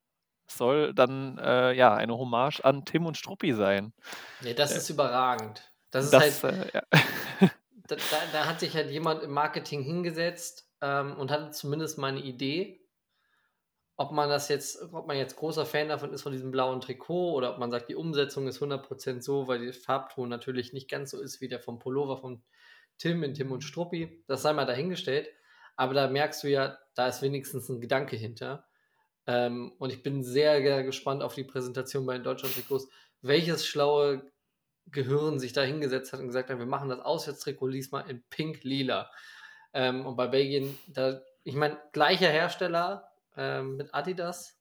soll 0.56 0.94
dann 0.94 1.38
äh, 1.38 1.72
ja 1.72 1.94
eine 1.94 2.16
Hommage 2.16 2.60
an 2.64 2.84
Tim 2.84 3.06
und 3.06 3.16
Struppi 3.16 3.52
sein. 3.52 3.92
Nee, 4.42 4.54
das 4.54 4.72
äh, 4.72 4.78
ist 4.78 4.90
überragend. 4.90 5.72
Das 5.90 6.06
ist 6.06 6.10
Das, 6.12 6.44
halt, 6.44 6.54
äh, 6.54 6.70
ja. 6.74 6.82
da, 7.88 7.96
da, 7.96 8.16
da 8.32 8.46
hat 8.46 8.60
sich 8.60 8.74
halt 8.74 8.90
jemand 8.90 9.22
im 9.22 9.32
Marketing 9.32 9.82
hingesetzt 9.82 10.68
ähm, 10.80 11.16
und 11.16 11.30
hatte 11.30 11.50
zumindest 11.50 11.98
mal 11.98 12.08
eine 12.08 12.20
Idee, 12.20 12.80
ob 13.96 14.12
man 14.12 14.30
das 14.30 14.48
jetzt, 14.48 14.80
ob 14.94 15.06
man 15.06 15.18
jetzt 15.18 15.36
großer 15.36 15.66
Fan 15.66 15.88
davon 15.88 16.12
ist 16.12 16.22
von 16.22 16.32
diesem 16.32 16.50
blauen 16.50 16.80
Trikot 16.80 17.34
oder 17.34 17.52
ob 17.52 17.58
man 17.58 17.70
sagt, 17.70 17.90
die 17.90 17.96
Umsetzung 17.96 18.46
ist 18.48 18.62
100% 18.62 19.20
so, 19.20 19.46
weil 19.46 19.62
der 19.62 19.74
Farbton 19.74 20.28
natürlich 20.28 20.72
nicht 20.72 20.88
ganz 20.88 21.10
so 21.10 21.20
ist 21.20 21.42
wie 21.42 21.48
der 21.48 21.60
vom 21.60 21.78
Pullover 21.78 22.16
von 22.16 22.42
Tim 22.96 23.22
in 23.22 23.34
Tim 23.34 23.52
und 23.52 23.62
Struppi. 23.62 24.24
Das 24.26 24.42
sei 24.42 24.52
mal 24.54 24.64
dahingestellt. 24.64 25.28
Aber 25.76 25.94
da 25.94 26.08
merkst 26.08 26.42
du 26.44 26.48
ja, 26.48 26.78
da 26.94 27.08
ist 27.08 27.20
wenigstens 27.20 27.68
ein 27.68 27.80
Gedanke 27.80 28.16
hinter. 28.16 28.69
Ähm, 29.26 29.72
und 29.78 29.92
ich 29.92 30.02
bin 30.02 30.22
sehr, 30.22 30.60
sehr 30.60 30.82
gespannt 30.82 31.22
auf 31.22 31.34
die 31.34 31.44
Präsentation 31.44 32.06
bei 32.06 32.14
den 32.14 32.24
Deutschland-Trikots, 32.24 32.88
welches 33.22 33.66
schlaue 33.66 34.30
Gehirn 34.86 35.38
sich 35.38 35.52
da 35.52 35.62
hingesetzt 35.62 36.12
hat 36.12 36.20
und 36.20 36.26
gesagt 36.26 36.50
hat, 36.50 36.58
wir 36.58 36.66
machen 36.66 36.88
das 36.88 37.00
Auswärtstrikot 37.00 37.68
diesmal 37.68 38.08
in 38.10 38.22
pink-lila. 38.30 39.10
Ähm, 39.72 40.06
und 40.06 40.16
bei 40.16 40.26
Belgien, 40.26 40.78
da, 40.88 41.22
ich 41.44 41.54
meine, 41.54 41.78
gleicher 41.92 42.28
Hersteller 42.28 43.08
ähm, 43.36 43.76
mit 43.76 43.94
Adidas 43.94 44.60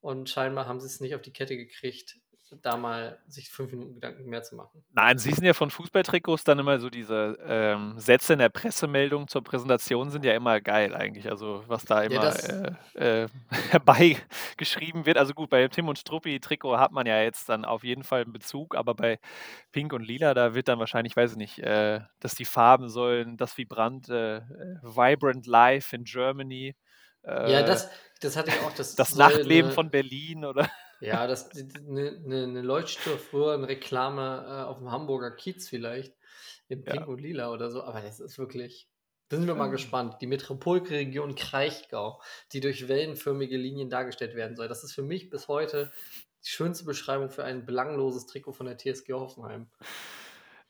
und 0.00 0.28
scheinbar 0.28 0.66
haben 0.66 0.80
sie 0.80 0.86
es 0.86 1.00
nicht 1.00 1.14
auf 1.14 1.22
die 1.22 1.32
Kette 1.32 1.56
gekriegt, 1.56 2.18
da 2.62 2.76
mal 2.76 3.18
sich 3.28 3.50
fünf 3.50 3.70
Minuten 3.72 3.94
Gedanken 3.94 4.24
mehr 4.28 4.42
zu 4.42 4.54
machen. 4.56 4.82
Nein, 4.92 5.18
sie 5.18 5.32
sind 5.32 5.44
ja 5.44 5.54
von 5.54 5.70
Fußballtrikots 5.70 6.44
dann 6.44 6.58
immer 6.58 6.78
so 6.78 6.90
diese 6.90 7.38
ähm, 7.46 7.94
Sätze 7.98 8.32
in 8.32 8.38
der 8.38 8.48
Pressemeldung 8.48 9.28
zur 9.28 9.42
Präsentation 9.44 10.10
sind 10.10 10.24
ja 10.24 10.34
immer 10.34 10.60
geil 10.60 10.94
eigentlich. 10.94 11.28
Also 11.30 11.62
was 11.66 11.84
da 11.84 12.02
immer 12.02 12.20
das- 12.22 12.48
äh, 12.94 13.22
äh, 13.24 13.28
herbeigeschrieben 13.70 15.06
wird. 15.06 15.18
Also 15.18 15.34
gut, 15.34 15.50
bei 15.50 15.66
Tim 15.68 15.88
und 15.88 15.98
Struppi-Trikot 15.98 16.78
hat 16.78 16.92
man 16.92 17.06
ja 17.06 17.20
jetzt 17.22 17.48
dann 17.48 17.64
auf 17.64 17.84
jeden 17.84 18.02
Fall 18.04 18.22
einen 18.22 18.32
Bezug, 18.32 18.74
aber 18.74 18.94
bei 18.94 19.18
Pink 19.72 19.92
und 19.92 20.02
Lila, 20.02 20.34
da 20.34 20.54
wird 20.54 20.68
dann 20.68 20.78
wahrscheinlich, 20.78 21.16
weiß 21.16 21.32
ich 21.32 21.36
nicht, 21.36 21.58
äh, 21.60 22.00
dass 22.20 22.34
die 22.34 22.44
Farben 22.44 22.88
sollen, 22.88 23.36
das 23.36 23.56
Vibrant, 23.56 24.08
äh, 24.08 24.36
äh, 24.38 24.42
Vibrant 24.82 25.46
Life 25.46 25.94
in 25.94 26.04
Germany. 26.04 26.74
Äh, 27.22 27.52
ja, 27.52 27.62
das, 27.62 27.90
das 28.20 28.36
hatte 28.36 28.50
ich 28.50 28.60
auch. 28.60 28.72
Das, 28.74 28.96
das 28.96 29.14
Nachtleben 29.14 29.66
eine- 29.66 29.74
von 29.74 29.90
Berlin 29.90 30.44
oder 30.44 30.68
Ja, 31.00 31.26
das 31.26 31.50
eine 31.56 32.20
ne, 32.20 32.46
ne 32.46 32.62
Leuchtstoff, 32.62 33.34
eine 33.34 33.68
Reklame 33.68 34.44
äh, 34.46 34.64
auf 34.64 34.78
dem 34.78 34.90
Hamburger 34.90 35.30
Kiez 35.32 35.68
vielleicht. 35.68 36.14
In 36.68 36.84
Ja. 36.84 36.92
Pink 36.92 37.08
und 37.08 37.20
Lila 37.20 37.50
oder 37.50 37.70
so. 37.70 37.82
Aber 37.82 38.00
das 38.00 38.20
ist 38.20 38.38
wirklich. 38.38 38.88
Da 39.28 39.36
sind 39.36 39.46
wir 39.46 39.54
mal 39.54 39.66
Ja. 39.66 39.72
gespannt. 39.72 40.16
Die 40.20 40.26
Metropolregion 40.26 41.34
Kraichgau, 41.36 42.20
die 42.52 42.60
durch 42.60 42.88
wellenförmige 42.88 43.56
Linien 43.56 43.88
dargestellt 43.88 44.34
werden 44.34 44.56
soll. 44.56 44.68
Das 44.68 44.82
ist 44.84 44.92
für 44.92 45.02
mich 45.02 45.30
bis 45.30 45.46
heute 45.48 45.92
die 46.44 46.48
schönste 46.50 46.84
Beschreibung 46.84 47.30
für 47.30 47.44
ein 47.44 47.64
belangloses 47.66 48.26
Trikot 48.26 48.52
von 48.52 48.66
der 48.66 48.76
TSG 48.78 49.12
Hoffenheim. 49.12 49.70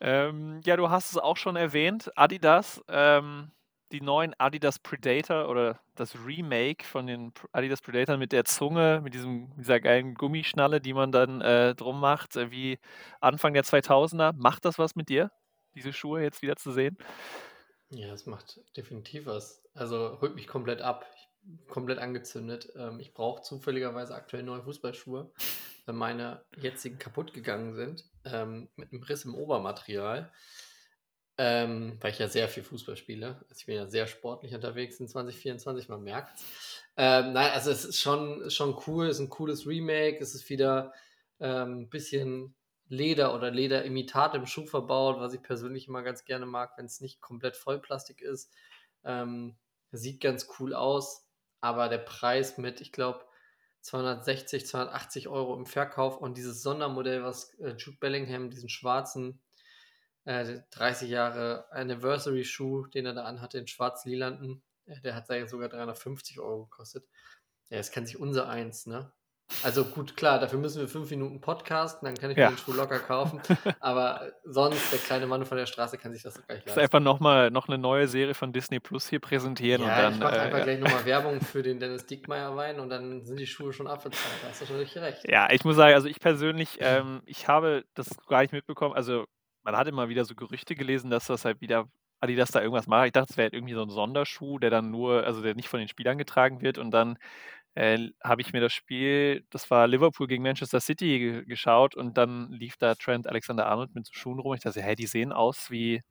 Ähm, 0.01 0.61
ja, 0.65 0.77
du 0.77 0.89
hast 0.91 1.13
es 1.13 1.19
auch 1.19 1.37
schon 1.37 1.57
erwähnt, 1.57 2.11
Adidas, 2.17 2.83
ähm, 2.89 3.51
die 3.93 4.01
neuen 4.01 4.35
Adidas 4.39 4.79
Predator 4.79 5.49
oder 5.49 5.81
das 5.97 6.15
Remake 6.25 6.85
von 6.85 7.07
den 7.07 7.33
Adidas 7.53 7.81
Predator 7.81 8.17
mit 8.17 8.33
der 8.33 8.45
Zunge, 8.45 9.01
mit 9.03 9.15
diesem, 9.15 9.51
dieser 9.57 9.81
geilen 9.81 10.15
Gummischnalle, 10.15 10.81
die 10.81 10.95
man 10.95 11.13
dann 11.13 11.41
äh, 11.41 11.75
drum 11.75 12.01
macht, 12.01 12.37
äh, 12.37 12.51
wie 12.51 12.79
Anfang 13.21 13.53
der 13.55 13.65
2000er. 13.65 14.33
Macht 14.37 14.65
das 14.65 14.79
was 14.79 14.95
mit 14.95 15.09
dir, 15.09 15.31
diese 15.75 15.93
Schuhe 15.93 16.23
jetzt 16.23 16.43
wieder 16.43 16.57
zu 16.57 16.71
sehen? 16.71 16.97
Ja, 17.91 18.13
es 18.13 18.27
macht 18.27 18.61
definitiv 18.77 19.27
was. 19.27 19.63
Also 19.75 20.19
holt 20.21 20.37
mich 20.37 20.47
komplett 20.47 20.81
ab. 20.81 21.05
Ich 21.17 21.29
bin 21.43 21.67
komplett 21.67 21.99
angezündet. 21.99 22.73
Ähm, 22.77 23.01
ich 23.01 23.13
brauche 23.13 23.43
zufälligerweise 23.43 24.15
aktuell 24.15 24.45
neue 24.45 24.63
Fußballschuhe, 24.63 25.33
weil 25.87 25.95
meine 25.95 26.45
jetzigen 26.57 26.99
kaputt 26.99 27.35
gegangen 27.35 27.75
sind. 27.75 28.05
Ähm, 28.25 28.69
mit 28.77 28.93
einem 28.93 29.03
Riss 29.03 29.25
im 29.25 29.35
Obermaterial. 29.35 30.31
Ähm, 31.43 31.97
weil 32.01 32.11
ich 32.11 32.19
ja 32.19 32.29
sehr 32.29 32.49
viel 32.49 32.63
Fußball 32.63 32.97
spiele. 32.97 33.39
Also 33.49 33.61
ich 33.61 33.65
bin 33.65 33.77
ja 33.77 33.87
sehr 33.87 34.07
sportlich 34.07 34.53
unterwegs 34.55 35.01
in 35.01 35.09
2024, 35.09 35.89
man 35.89 36.03
merkt 36.03 36.39
ähm, 37.03 37.33
nein, 37.33 37.53
also 37.53 37.71
es 37.71 37.87
ist 37.87 37.99
schon, 37.99 38.51
schon 38.51 38.79
cool, 38.87 39.07
es 39.07 39.17
ist 39.17 39.23
ein 39.23 39.31
cooles 39.31 39.67
Remake, 39.67 40.19
es 40.21 40.35
ist 40.35 40.51
wieder 40.51 40.93
ein 41.39 41.71
ähm, 41.71 41.89
bisschen 41.89 42.55
Leder 42.89 43.35
oder 43.35 43.51
Lederimitat 43.51 44.35
im 44.35 44.45
Schuh 44.45 44.67
verbaut, 44.67 45.19
was 45.19 45.33
ich 45.33 45.43
persönlich 45.43 45.89
immer 45.89 46.03
ganz 46.03 46.27
gerne 46.27 46.45
mag, 46.45 46.73
wenn 46.77 46.85
es 46.85 47.01
nicht 47.01 47.23
komplett 47.23 47.57
Vollplastik 47.57 48.21
ist. 48.21 48.53
Ähm, 49.05 49.57
sieht 49.93 50.21
ganz 50.21 50.49
cool 50.59 50.75
aus, 50.75 51.27
aber 51.63 51.89
der 51.89 51.99
Preis 51.99 52.59
mit, 52.59 52.83
ich 52.83 52.93
glaube, 52.93 53.25
260, 53.81 54.67
280 54.67 55.29
Euro 55.29 55.57
im 55.57 55.65
Verkauf 55.65 56.19
und 56.19 56.37
dieses 56.37 56.63
Sondermodell, 56.63 57.23
was 57.23 57.55
äh, 57.61 57.75
Jude 57.79 57.97
Bellingham, 57.99 58.51
diesen 58.51 58.69
schwarzen 58.69 59.41
äh, 60.31 60.63
30 60.71 61.11
Jahre 61.11 61.65
Anniversary 61.73 62.45
Schuh, 62.45 62.87
den 62.87 63.07
er 63.07 63.15
da 63.15 63.25
anhatte, 63.25 63.59
in 63.59 63.67
schwarz-lilanten, 63.67 64.63
äh, 64.87 65.01
der 65.01 65.15
hat 65.17 65.27
sogar 65.49 65.69
350 65.69 66.39
Euro 66.39 66.67
gekostet. 66.67 67.09
Ja, 67.69 67.79
das 67.79 67.91
kann 67.91 68.07
sich 68.07 68.19
unser 68.19 68.49
eins, 68.49 68.87
ne? 68.87 69.13
Also 69.65 69.85
gut, 69.85 70.17
klar, 70.17 70.39
dafür 70.39 70.61
müssen 70.61 70.81
wir 70.81 70.87
fünf 70.87 71.11
Minuten 71.11 71.41
podcasten, 71.41 72.07
dann 72.07 72.15
kann 72.15 72.31
ich 72.31 72.37
ja. 72.37 72.51
mir 72.51 72.55
den 72.55 72.59
Schuh 72.59 72.73
locker 72.73 73.01
kaufen. 73.01 73.41
Aber 73.81 74.31
sonst, 74.45 74.93
der 74.93 75.01
kleine 75.01 75.27
Mann 75.27 75.45
von 75.45 75.59
der 75.59 75.67
Straße 75.67 75.99
kann 75.99 76.13
sich 76.13 76.23
das 76.23 76.35
doch 76.35 76.47
gleich 76.47 76.59
leisten. 76.59 76.69
Das 76.69 76.77
ist 76.77 76.83
einfach 76.83 77.01
nochmal 77.01 77.51
noch 77.51 77.67
eine 77.67 77.77
neue 77.77 78.07
Serie 78.07 78.35
von 78.35 78.53
Disney 78.53 78.79
Plus 78.79 79.09
hier 79.09 79.19
präsentieren. 79.19 79.83
Ja, 79.83 79.89
und 79.89 80.03
dann, 80.03 80.13
ich 80.15 80.21
mache 80.21 80.37
äh, 80.37 80.39
einfach 80.39 80.59
ja. 80.59 80.65
gleich 80.65 80.79
nochmal 80.79 81.05
Werbung 81.05 81.41
für 81.41 81.65
den 81.65 81.81
Dennis 81.81 82.07
Dickmeyer 82.07 82.55
Wein 82.55 82.79
und 82.79 82.91
dann 82.91 83.25
sind 83.25 83.41
die 83.41 83.47
Schuhe 83.49 83.73
schon 83.73 83.89
abbezahlt. 83.89 84.37
Da 84.43 84.49
hast 84.51 84.61
du 84.61 84.75
richtig 84.75 85.03
recht. 85.03 85.29
Ja, 85.29 85.51
ich 85.51 85.65
muss 85.65 85.75
sagen, 85.75 85.95
also 85.95 86.07
ich 86.07 86.21
persönlich, 86.21 86.79
ähm, 86.79 87.21
ich 87.27 87.49
habe 87.49 87.85
das 87.95 88.09
gar 88.29 88.43
nicht 88.43 88.53
mitbekommen. 88.53 88.95
Also 88.95 89.27
man 89.63 89.77
hat 89.77 89.89
immer 89.89 90.09
wieder 90.09 90.25
so 90.25 90.35
Gerüchte 90.35 90.75
gelesen, 90.75 91.11
dass 91.11 91.27
das 91.27 91.45
halt 91.45 91.61
wieder 91.61 91.87
Adidas 92.21 92.51
da 92.51 92.61
irgendwas 92.61 92.87
macht. 92.87 93.07
Ich 93.07 93.13
dachte, 93.13 93.31
es 93.31 93.37
wäre 93.37 93.47
halt 93.47 93.55
irgendwie 93.55 93.75
so 93.75 93.83
ein 93.83 93.91
Sonderschuh, 93.91 94.59
der 94.59 94.71
dann 94.71 94.91
nur, 94.91 95.25
also 95.25 95.43
der 95.43 95.55
nicht 95.55 95.69
von 95.69 95.81
den 95.81 95.89
Spielern 95.89 96.19
getragen 96.19 96.61
wird 96.61 96.79
und 96.79 96.91
dann 96.91 97.19
äh, 97.75 98.09
habe 98.23 98.43
ich 98.43 98.53
mir 98.53 98.61
das 98.61 98.73
Spiel, 98.73 99.45
das 99.51 99.71
war 99.71 99.87
Liverpool 99.87 100.27
gegen 100.27 100.43
Manchester 100.43 100.81
City 100.81 101.45
geschaut 101.47 101.95
und 101.95 102.19
dann 102.19 102.51
lief 102.51 102.77
da 102.77 102.95
Trent 102.95 103.27
Alexander-Arnold 103.27 103.95
mit 103.95 104.07
so 104.07 104.13
Schuhen 104.13 104.41
rum. 104.41 104.55
Ich 104.55 104.61
dachte, 104.61 104.83
hey, 104.83 104.97
die 104.97 105.07
sehen 105.07 105.33
aus 105.33 105.71
wie, 105.71 106.03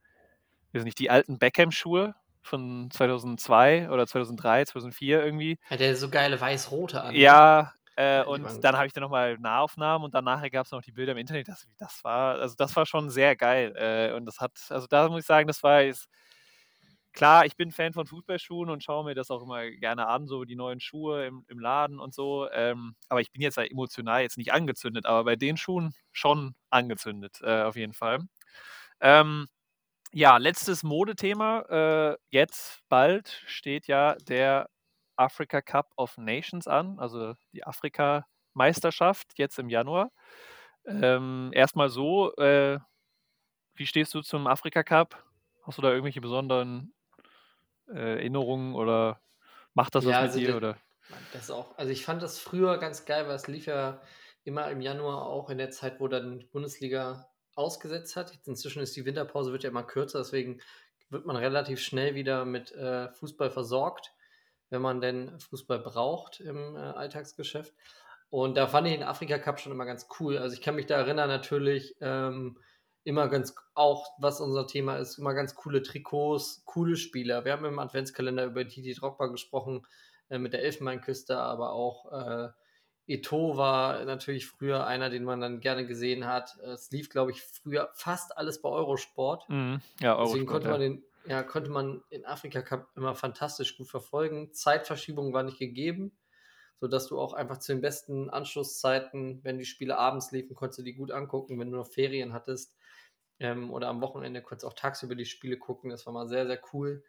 weiß 0.74 0.84
nicht, 0.84 1.00
die 1.00 1.10
alten 1.10 1.38
Beckham-Schuhe 1.38 2.16
von 2.42 2.90
2002 2.92 3.90
oder 3.90 4.08
2003, 4.08 4.66
2004 4.66 5.24
irgendwie. 5.24 5.60
Hat 5.70 5.82
der 5.82 5.96
so 5.96 6.10
geile 6.10 6.40
weiß-rote 6.40 7.04
an? 7.04 7.14
Ne? 7.14 7.20
Ja, 7.20 7.74
äh, 8.00 8.24
und 8.24 8.64
dann 8.64 8.78
habe 8.78 8.88
ich 8.88 8.94
dann 8.94 9.02
nochmal 9.02 9.38
Nahaufnahmen 9.40 10.06
und 10.06 10.14
dann 10.14 10.24
nachher 10.24 10.50
gab 10.50 10.66
es 10.66 10.72
noch 10.72 10.82
die 10.82 10.94
Bilder 10.94 11.12
im 11.12 11.18
Internet. 11.18 11.50
Das, 11.50 11.68
das, 11.78 12.02
war, 12.06 12.40
also 12.40 12.56
das 12.58 12.74
war 12.78 12.86
schon 12.86 13.10
sehr 13.10 13.36
geil. 13.36 13.74
Äh, 13.76 14.14
und 14.16 14.26
das 14.26 14.40
hat, 14.40 14.54
also 14.70 14.88
da 14.88 15.10
muss 15.10 15.22
ich 15.22 15.26
sagen, 15.26 15.48
das 15.48 15.62
war 15.64 15.82
jetzt, 15.82 16.08
klar, 17.12 17.46
ich 17.46 17.58
bin 17.58 17.74
Fan 17.74 17.92
von 17.92 18.08
Fußballschuhen 18.08 18.70
und 18.70 18.86
schaue 18.86 19.04
mir 19.04 19.16
das 19.16 19.30
auch 19.32 19.44
immer 19.44 19.70
gerne 19.72 20.08
an, 20.08 20.28
so 20.28 20.46
die 20.46 20.56
neuen 20.56 20.80
Schuhe 20.80 21.26
im, 21.26 21.44
im 21.50 21.60
Laden 21.60 22.00
und 22.00 22.14
so. 22.14 22.50
Ähm, 22.52 22.96
aber 23.10 23.20
ich 23.20 23.34
bin 23.34 23.42
jetzt 23.42 23.58
emotional 23.58 24.22
jetzt 24.22 24.38
nicht 24.38 24.54
angezündet, 24.54 25.06
aber 25.06 25.26
bei 25.26 25.36
den 25.36 25.58
Schuhen 25.58 25.94
schon 26.14 26.56
angezündet, 26.70 27.42
äh, 27.44 27.64
auf 27.64 27.76
jeden 27.76 27.94
Fall. 27.94 28.20
Ähm, 29.02 29.48
ja, 30.14 30.38
letztes 30.38 30.84
Modethema. 30.84 32.14
Äh, 32.14 32.18
jetzt 32.32 32.80
bald 32.90 33.44
steht 33.48 33.88
ja 33.88 34.16
der 34.16 34.70
Africa 35.20 35.62
Cup 35.62 35.92
of 35.98 36.18
Nations 36.18 36.68
an, 36.68 36.98
also 37.00 37.36
die 37.52 37.66
Afrika-Meisterschaft 37.66 39.28
jetzt 39.38 39.60
im 39.60 39.70
Januar. 39.70 40.12
Ähm, 40.86 41.52
erstmal 41.54 41.90
so, 41.90 42.34
äh, 42.38 42.80
wie 43.76 43.86
stehst 43.86 44.14
du 44.14 44.22
zum 44.22 44.48
Afrika 44.48 44.84
Cup? 44.84 45.24
Hast 45.64 45.78
du 45.78 45.82
da 45.82 45.90
irgendwelche 45.90 46.22
besonderen 46.22 46.94
äh, 47.90 48.18
Erinnerungen 48.18 48.76
oder 48.76 49.22
macht 49.74 49.96
das 49.96 50.06
ja, 50.06 50.12
was 50.12 50.18
mit 50.22 50.32
also 50.32 50.40
dir? 50.40 50.58
oder? 50.58 50.78
Das 51.34 51.52
auch, 51.52 51.78
also 51.78 51.92
ich 51.92 52.06
fand 52.06 52.22
das 52.22 52.40
früher 52.40 52.78
ganz 52.78 53.06
geil, 53.06 53.28
weil 53.28 53.36
es 53.36 53.48
lief 53.48 53.66
ja 53.66 54.02
immer 54.44 54.70
im 54.72 54.82
Januar 54.82 55.26
auch 55.26 55.50
in 55.50 55.58
der 55.58 55.70
Zeit, 55.70 56.00
wo 56.00 56.08
dann 56.08 56.40
die 56.40 56.46
Bundesliga 56.46 57.30
ausgesetzt 57.56 58.16
hat. 58.16 58.34
Jetzt 58.34 58.48
inzwischen 58.48 58.82
ist 58.82 58.96
die 58.96 59.06
Winterpause 59.06 59.52
wird 59.52 59.64
ja 59.64 59.70
immer 59.70 59.84
kürzer, 59.84 60.20
deswegen 60.20 60.62
wird 61.10 61.26
man 61.26 61.36
relativ 61.36 61.82
schnell 61.82 62.16
wieder 62.16 62.46
mit 62.46 62.72
äh, 62.72 63.12
Fußball 63.12 63.50
versorgt 63.50 64.14
wenn 64.70 64.82
man 64.82 65.02
denn 65.02 65.40
Fußball 65.40 65.80
braucht 65.80 66.40
im 66.40 66.76
äh, 66.76 66.80
Alltagsgeschäft. 66.80 67.74
Und 68.30 68.58
da 68.58 68.68
fand 68.68 68.88
ich 68.88 68.94
den 68.94 69.04
Afrika 69.04 69.40
Cup 69.40 69.60
schon 69.60 69.72
immer 69.72 69.86
ganz 69.86 70.08
cool. 70.20 70.38
Also 70.38 70.54
ich 70.54 70.62
kann 70.62 70.76
mich 70.76 70.86
da 70.86 70.96
erinnern 70.96 71.30
natürlich 71.30 71.96
ähm, 72.00 72.60
immer 73.04 73.28
ganz, 73.28 73.56
auch 73.74 74.08
was 74.20 74.40
unser 74.40 74.68
Thema 74.68 74.98
ist, 74.98 75.18
immer 75.18 75.34
ganz 75.34 75.56
coole 75.56 75.82
Trikots, 75.82 76.64
coole 76.66 76.96
Spieler. 76.96 77.44
Wir 77.46 77.54
haben 77.54 77.66
im 77.66 77.80
Adventskalender 77.80 78.46
über 78.46 78.68
Titi 78.68 78.94
Drogba 78.94 79.28
gesprochen 79.28 79.86
äh, 80.30 80.38
mit 80.38 80.54
der 80.54 80.64
Elfenbeinküste, 80.64 81.38
aber 81.38 81.72
auch 81.72 82.12
äh, 82.12 82.50
Eto 83.08 83.58
war 83.58 84.06
natürlich 84.06 84.46
früher 84.46 84.86
einer, 84.86 85.10
den 85.10 85.24
man 85.24 85.42
dann 85.42 85.60
gerne 85.62 85.88
gesehen 85.88 86.28
hat. 86.28 86.56
Es 86.60 86.92
lief, 86.92 87.10
glaube 87.10 87.32
ich, 87.32 87.42
früher 87.42 87.90
fast 87.96 88.38
alles 88.38 88.62
bei 88.62 88.70
Eurosport. 88.70 89.50
Mhm. 89.50 89.82
Ja, 90.00 90.12
Eurosport. 90.12 90.28
Deswegen 90.28 90.46
konnte 90.46 90.70
man 90.70 90.80
den 90.80 91.04
ja, 91.26 91.44
konnte 91.44 91.70
man 91.70 92.04
den 92.12 92.26
Afrika 92.26 92.62
Cup 92.62 92.90
immer 92.96 93.16
fantastisch 93.16 93.78
gut 93.78 93.88
verfolgen. 93.88 94.54
Zeitverschiebung 94.54 95.34
war 95.34 95.44
nicht 95.44 95.60
gegeben, 95.60 96.18
sodass 96.80 97.08
du 97.08 97.20
auch 97.20 97.34
einfach 97.34 97.60
zu 97.60 97.74
den 97.74 97.82
besten 97.82 98.30
Anschlusszeiten, 98.30 99.44
wenn 99.44 99.58
die 99.58 99.66
Spiele 99.66 99.98
abends 99.98 100.32
liefen, 100.32 100.56
konntest 100.56 100.80
du 100.80 100.84
die 100.84 100.96
gut 100.96 101.12
angucken, 101.12 101.60
wenn 101.60 101.72
du 101.72 101.78
noch 101.78 101.92
Ferien 101.92 102.34
hattest 102.34 102.78
ähm, 103.40 103.72
oder 103.72 103.88
am 103.88 104.02
Wochenende 104.02 104.42
konntest 104.42 104.64
du 104.64 104.68
auch 104.68 104.74
tagsüber 104.74 105.16
die 105.16 105.26
Spiele 105.26 105.58
gucken. 105.58 105.90
Das 105.90 106.06
war 106.06 106.14
mal 106.14 106.28
sehr, 106.28 106.46
sehr 106.48 106.62
cool. 106.74 107.04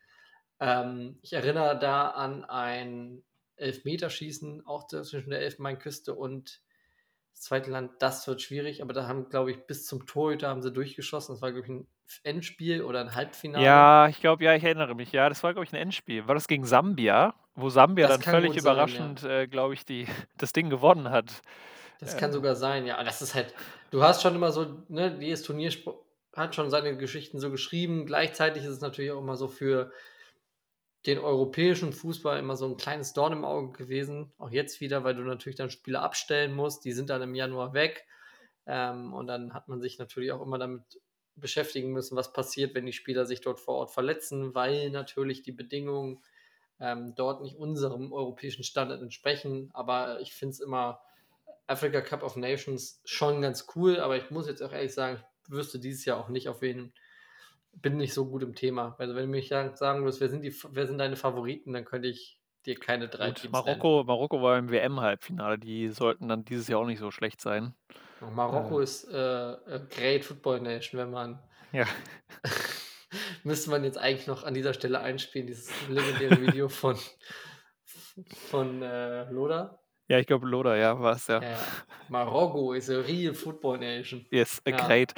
Ähm, 0.61 1.19
ich 1.23 1.33
erinnere 1.33 1.79
da 1.79 2.09
an 2.11 2.45
ein 2.45 3.25
Elfmeterschießen, 3.57 4.67
auch 4.67 4.87
zwischen 4.87 5.31
der 5.31 5.41
Elfenbeinküste 5.41 6.15
und 6.15 6.63
das 7.33 7.43
zweite 7.43 7.71
Land, 7.71 7.93
das 8.01 8.27
wird 8.27 8.43
schwierig, 8.43 8.83
aber 8.83 8.93
da 8.93 9.07
haben, 9.07 9.29
glaube 9.29 9.51
ich, 9.51 9.59
bis 9.67 9.87
zum 9.87 10.07
Torhüter 10.07 10.49
haben 10.49 10.63
sie 10.63 10.73
durchgeschossen. 10.73 11.35
Das 11.35 11.43
war, 11.43 11.53
glaube 11.53 11.67
ich, 11.67 11.73
ein 11.73 11.87
Endspiel 12.23 12.83
oder 12.83 13.01
ein 13.01 13.15
Halbfinale. 13.15 13.65
Ja, 13.65 14.09
ich 14.09 14.21
glaube, 14.21 14.45
ja, 14.45 14.55
ich 14.55 14.65
erinnere 14.65 14.95
mich. 14.95 15.13
Ja, 15.13 15.29
das 15.29 15.43
war, 15.43 15.53
glaube 15.53 15.65
ich, 15.65 15.73
ein 15.73 15.77
Endspiel. 15.77 16.27
War 16.27 16.35
das 16.35 16.49
gegen 16.49 16.67
Sambia, 16.67 17.35
wo 17.55 17.71
Sambia 17.71 18.09
das 18.09 18.21
dann 18.21 18.35
völlig 18.35 18.57
überraschend, 18.57 19.23
ja. 19.23 19.41
äh, 19.41 19.47
glaube 19.47 19.75
ich, 19.75 19.85
die, 19.85 20.07
das 20.37 20.53
Ding 20.53 20.71
gewonnen 20.71 21.11
hat. 21.11 21.43
Das 22.01 22.15
äh, 22.15 22.19
kann 22.19 22.33
sogar 22.33 22.57
sein, 22.57 22.87
ja. 22.87 23.03
Das 23.03 23.23
ist 23.23 23.35
halt, 23.35 23.55
du 23.91 24.03
hast 24.03 24.23
schon 24.23 24.35
immer 24.35 24.53
so, 24.53 24.85
ne, 24.89 25.17
jedes 25.21 25.43
Turnier 25.43 25.71
hat 26.35 26.55
schon 26.55 26.71
seine 26.71 26.97
Geschichten 26.97 27.39
so 27.39 27.51
geschrieben. 27.51 28.07
Gleichzeitig 28.07 28.65
ist 28.65 28.71
es 28.71 28.81
natürlich 28.81 29.13
auch 29.13 29.21
immer 29.21 29.37
so 29.37 29.49
für 29.49 29.93
den 31.07 31.19
europäischen 31.19 31.93
Fußball 31.93 32.39
immer 32.39 32.57
so 32.57 32.67
ein 32.67 32.77
kleines 32.77 33.15
Dorn 33.15 33.33
im 33.33 33.45
Auge 33.45 33.73
gewesen. 33.73 34.33
Auch 34.39 34.51
jetzt 34.51 34.81
wieder, 34.81 35.03
weil 35.03 35.15
du 35.15 35.23
natürlich 35.23 35.57
dann 35.57 35.71
Spiele 35.71 36.01
abstellen 36.01 36.55
musst. 36.55 36.85
Die 36.85 36.93
sind 36.93 37.09
dann 37.09 37.23
im 37.23 37.35
Januar 37.35 37.73
weg. 37.73 38.07
Ähm, 38.67 39.15
und 39.15 39.27
dann 39.27 39.55
hat 39.55 39.69
man 39.69 39.81
sich 39.81 39.99
natürlich 39.99 40.33
auch 40.33 40.43
immer 40.43 40.59
damit 40.59 40.83
beschäftigen 41.37 41.93
müssen, 41.93 42.17
was 42.17 42.33
passiert, 42.33 42.75
wenn 42.75 42.85
die 42.85 42.93
Spieler 42.93 43.25
sich 43.25 43.41
dort 43.41 43.61
vor 43.61 43.77
Ort 43.77 43.91
verletzen, 43.93 44.55
weil 44.55 44.91
natürlich 44.91 45.43
die 45.43 45.53
Bedingungen 45.53 46.23
ähm, 46.81 47.15
dort 47.15 47.41
nicht 47.43 47.57
unserem 47.57 48.13
europäischen 48.13 48.63
Standard 48.63 49.01
entsprechen. 49.01 49.71
Aber 49.73 50.21
ich 50.21 50.35
finde 50.35 50.53
es 50.53 50.61
immer 50.61 51.01
Africa 51.67 52.03
Cup 52.03 52.23
of 52.23 52.37
Nations 52.37 53.01
schon 53.07 53.41
ganz 53.41 53.67
cool. 53.75 54.01
Aber 54.01 54.19
ich 54.19 54.31
muss 54.31 54.47
jetzt 54.47 54.63
auch 54.63 54.73
ehrlich 54.73 54.93
sagen, 54.93 55.23
ich 55.45 55.51
wüsste 55.51 55.79
dieses 55.79 56.05
Jahr 56.05 56.19
auch 56.19 56.29
nicht, 56.29 56.49
auf 56.51 56.61
wen 56.61 56.93
bin 57.73 57.97
nicht 57.97 58.15
so 58.15 58.27
gut 58.27 58.43
im 58.43 58.55
Thema. 58.55 58.95
Also 58.99 59.15
wenn 59.15 59.23
du 59.23 59.29
mich 59.29 59.49
sagen 59.49 60.03
würdest, 60.03 60.21
wer 60.21 60.29
sind, 60.29 60.43
die, 60.43 60.55
wer 60.71 60.87
sind 60.87 60.99
deine 60.99 61.17
Favoriten, 61.17 61.73
dann 61.73 61.85
könnte 61.85 62.09
ich 62.09 62.39
dir 62.67 62.75
keine 62.75 63.09
drei 63.09 63.29
Gut, 63.29 63.43
Teams 63.43 63.53
Marokko, 63.53 63.97
nennen. 63.97 64.07
Marokko 64.07 64.43
war 64.43 64.59
im 64.59 64.71
WM-Halbfinale, 64.71 65.59
die 65.59 65.89
sollten 65.89 66.29
dann 66.29 66.45
dieses 66.45 66.69
Jahr 66.69 66.81
auch 66.81 66.87
nicht 66.87 66.99
so 66.99 67.11
schlecht 67.11 67.41
sein. 67.41 67.75
Marokko 68.21 68.81
äh. 68.81 68.85
ist 68.85 69.05
äh, 69.05 69.81
Great 69.91 70.25
Football 70.25 70.61
Nation, 70.61 71.01
wenn 71.01 71.11
man. 71.11 71.43
Ja. 71.73 71.87
müsste 73.45 73.71
man 73.71 73.85
jetzt 73.85 73.99
eigentlich 73.99 74.27
noch 74.27 74.45
an 74.45 74.55
dieser 74.55 74.75
Stelle 74.75 75.01
einspielen, 75.01 75.47
dieses 75.47 75.73
legendäre 75.89 76.41
Video 76.41 76.69
von, 76.69 76.97
von 78.51 78.83
äh, 78.83 79.31
Loda. 79.31 79.80
Ja, 80.11 80.19
ich 80.19 80.27
glaube 80.27 80.49
Loda, 80.49 80.75
ja, 80.75 80.99
war 80.99 81.13
es 81.13 81.29
ja. 81.29 81.41
ja. 81.41 81.57
Marokko 82.09 82.73
is 82.73 82.91
a 82.91 82.99
real 82.99 83.33
football 83.33 83.79
nation. 83.79 84.27
Yes, 84.33 84.61
ja. 84.67 84.77
great. 84.77 85.15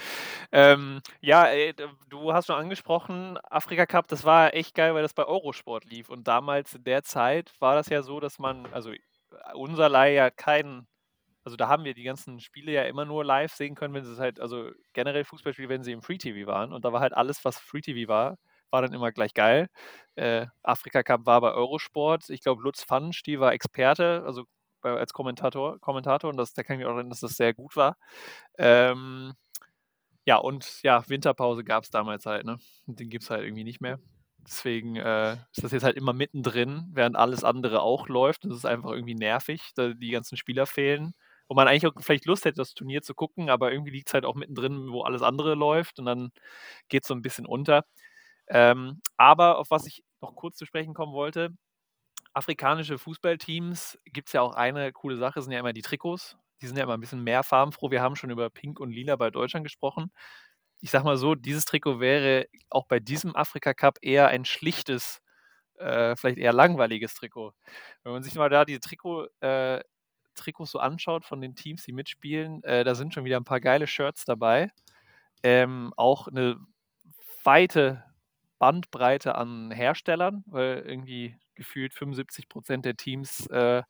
Ähm, 0.52 1.00
ja, 1.22 1.46
ey, 1.46 1.74
du 2.10 2.34
hast 2.34 2.48
schon 2.48 2.56
angesprochen, 2.56 3.38
Afrika 3.38 3.86
Cup, 3.86 4.06
das 4.08 4.26
war 4.26 4.52
echt 4.52 4.74
geil, 4.74 4.92
weil 4.92 5.00
das 5.00 5.14
bei 5.14 5.24
Eurosport 5.24 5.86
lief. 5.86 6.10
Und 6.10 6.28
damals 6.28 6.74
in 6.74 6.84
der 6.84 7.04
Zeit 7.04 7.54
war 7.58 7.74
das 7.74 7.88
ja 7.88 8.02
so, 8.02 8.20
dass 8.20 8.38
man, 8.38 8.66
also 8.70 8.92
unser 9.54 9.88
Leih 9.88 10.12
ja 10.12 10.28
keinen, 10.28 10.86
also 11.42 11.56
da 11.56 11.68
haben 11.68 11.84
wir 11.84 11.94
die 11.94 12.02
ganzen 12.02 12.38
Spiele 12.40 12.72
ja 12.72 12.82
immer 12.82 13.06
nur 13.06 13.24
live 13.24 13.54
sehen 13.54 13.74
können, 13.74 13.94
wenn 13.94 14.04
sie 14.04 14.12
es 14.12 14.18
halt, 14.18 14.40
also 14.40 14.72
generell 14.92 15.24
Fußballspiele, 15.24 15.70
wenn 15.70 15.84
sie 15.84 15.92
im 15.92 16.02
Free 16.02 16.18
TV 16.18 16.46
waren. 16.46 16.70
Und 16.70 16.84
da 16.84 16.92
war 16.92 17.00
halt 17.00 17.14
alles, 17.14 17.42
was 17.46 17.58
Free 17.58 17.80
TV 17.80 18.08
war, 18.08 18.36
war 18.70 18.82
dann 18.82 18.92
immer 18.92 19.10
gleich 19.10 19.32
geil. 19.32 19.68
Äh, 20.16 20.48
Afrika 20.62 21.02
Cup 21.02 21.24
war 21.24 21.40
bei 21.40 21.52
Eurosport. 21.52 22.28
Ich 22.28 22.42
glaube, 22.42 22.62
Lutz 22.62 22.84
Pfansch, 22.84 23.22
die 23.22 23.40
war 23.40 23.54
Experte, 23.54 24.22
also 24.26 24.44
als 24.84 25.12
Kommentator, 25.12 25.78
Kommentator 25.80 26.30
und 26.30 26.36
das, 26.36 26.52
da 26.54 26.62
kann 26.62 26.78
ich 26.78 26.86
auch 26.86 26.90
erinnern, 26.90 27.10
dass 27.10 27.20
das 27.20 27.36
sehr 27.36 27.54
gut 27.54 27.76
war. 27.76 27.96
Ähm, 28.58 29.34
ja, 30.24 30.36
und 30.36 30.82
ja, 30.82 31.08
Winterpause 31.08 31.64
gab 31.64 31.84
es 31.84 31.90
damals 31.90 32.26
halt, 32.26 32.44
ne? 32.46 32.58
Den 32.86 33.10
gibt 33.10 33.24
es 33.24 33.30
halt 33.30 33.44
irgendwie 33.44 33.64
nicht 33.64 33.80
mehr. 33.80 33.98
Deswegen 34.38 34.96
äh, 34.96 35.34
ist 35.52 35.62
das 35.64 35.72
jetzt 35.72 35.84
halt 35.84 35.96
immer 35.96 36.12
mittendrin, 36.12 36.88
während 36.92 37.16
alles 37.16 37.44
andere 37.44 37.82
auch 37.82 38.08
läuft. 38.08 38.44
Das 38.44 38.56
ist 38.56 38.66
einfach 38.66 38.90
irgendwie 38.90 39.14
nervig, 39.14 39.72
da 39.76 39.90
die 39.94 40.10
ganzen 40.10 40.36
Spieler 40.36 40.66
fehlen. 40.66 41.14
Wo 41.48 41.54
man 41.54 41.68
eigentlich 41.68 41.86
auch 41.86 41.92
vielleicht 42.00 42.26
Lust 42.26 42.44
hätte, 42.44 42.56
das 42.56 42.74
Turnier 42.74 43.02
zu 43.02 43.14
gucken, 43.14 43.50
aber 43.50 43.72
irgendwie 43.72 43.90
liegt 43.92 44.08
es 44.08 44.14
halt 44.14 44.24
auch 44.24 44.34
mittendrin, 44.34 44.90
wo 44.90 45.02
alles 45.02 45.22
andere 45.22 45.54
läuft 45.54 45.98
und 45.98 46.06
dann 46.06 46.30
geht 46.88 47.02
es 47.04 47.08
so 47.08 47.14
ein 47.14 47.22
bisschen 47.22 47.46
unter. 47.46 47.84
Ähm, 48.48 49.00
aber 49.16 49.58
auf 49.58 49.70
was 49.70 49.86
ich 49.86 50.04
noch 50.20 50.34
kurz 50.36 50.56
zu 50.56 50.66
sprechen 50.66 50.94
kommen 50.94 51.12
wollte, 51.12 51.50
afrikanische 52.34 52.98
Fußballteams 52.98 53.98
gibt 54.04 54.28
es 54.28 54.32
ja 54.32 54.40
auch 54.40 54.54
eine 54.54 54.92
coole 54.92 55.16
Sache, 55.16 55.42
sind 55.42 55.52
ja 55.52 55.60
immer 55.60 55.72
die 55.72 55.82
Trikots. 55.82 56.36
Die 56.60 56.66
sind 56.66 56.76
ja 56.76 56.84
immer 56.84 56.94
ein 56.94 57.00
bisschen 57.00 57.24
mehr 57.24 57.42
farbenfroh. 57.42 57.90
Wir 57.90 58.02
haben 58.02 58.16
schon 58.16 58.30
über 58.30 58.48
Pink 58.48 58.78
und 58.80 58.92
Lila 58.92 59.16
bei 59.16 59.30
Deutschland 59.30 59.64
gesprochen. 59.64 60.12
Ich 60.80 60.90
sag 60.90 61.04
mal 61.04 61.16
so, 61.16 61.34
dieses 61.34 61.64
Trikot 61.64 62.00
wäre 62.00 62.46
auch 62.70 62.86
bei 62.86 63.00
diesem 63.00 63.36
Afrika 63.36 63.74
Cup 63.74 63.98
eher 64.02 64.28
ein 64.28 64.44
schlichtes, 64.44 65.20
äh, 65.78 66.16
vielleicht 66.16 66.38
eher 66.38 66.52
langweiliges 66.52 67.14
Trikot. 67.14 67.52
Wenn 68.04 68.12
man 68.12 68.22
sich 68.22 68.34
mal 68.36 68.48
da 68.48 68.64
die 68.64 68.80
Trikot, 68.80 69.26
äh, 69.40 69.80
Trikots 70.34 70.70
so 70.70 70.78
anschaut 70.78 71.24
von 71.24 71.40
den 71.40 71.54
Teams, 71.56 71.84
die 71.84 71.92
mitspielen, 71.92 72.62
äh, 72.64 72.84
da 72.84 72.94
sind 72.94 73.12
schon 73.12 73.24
wieder 73.24 73.36
ein 73.38 73.44
paar 73.44 73.60
geile 73.60 73.86
Shirts 73.86 74.24
dabei. 74.24 74.70
Ähm, 75.42 75.92
auch 75.96 76.28
eine 76.28 76.58
weite 77.44 78.04
Bandbreite 78.62 79.34
an 79.34 79.72
Herstellern, 79.72 80.44
weil 80.46 80.84
irgendwie 80.86 81.36
gefühlt 81.56 81.94
75 81.94 82.48
Prozent 82.48 82.84
der 82.84 82.96
Teams 82.96 83.48
äh, 83.48 83.82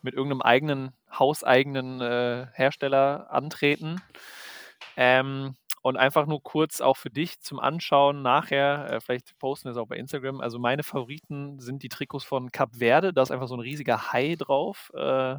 mit 0.00 0.14
irgendeinem 0.14 0.40
eigenen, 0.40 0.94
hauseigenen 1.12 2.00
äh, 2.00 2.46
Hersteller 2.54 3.30
antreten. 3.30 4.00
Ähm, 4.96 5.56
und 5.82 5.98
einfach 5.98 6.24
nur 6.24 6.42
kurz 6.42 6.80
auch 6.80 6.96
für 6.96 7.10
dich 7.10 7.38
zum 7.40 7.60
Anschauen 7.60 8.22
nachher, 8.22 8.90
äh, 8.90 9.00
vielleicht 9.02 9.38
posten 9.38 9.66
wir 9.66 9.72
es 9.72 9.76
auch 9.76 9.88
bei 9.88 9.98
Instagram. 9.98 10.40
Also 10.40 10.58
meine 10.58 10.84
Favoriten 10.84 11.60
sind 11.60 11.82
die 11.82 11.90
Trikots 11.90 12.24
von 12.24 12.50
Cap 12.50 12.76
Verde, 12.76 13.12
da 13.12 13.20
ist 13.20 13.30
einfach 13.30 13.48
so 13.48 13.56
ein 13.56 13.60
riesiger 13.60 14.10
Hai 14.10 14.36
drauf. 14.38 14.90
Äh, 14.94 15.36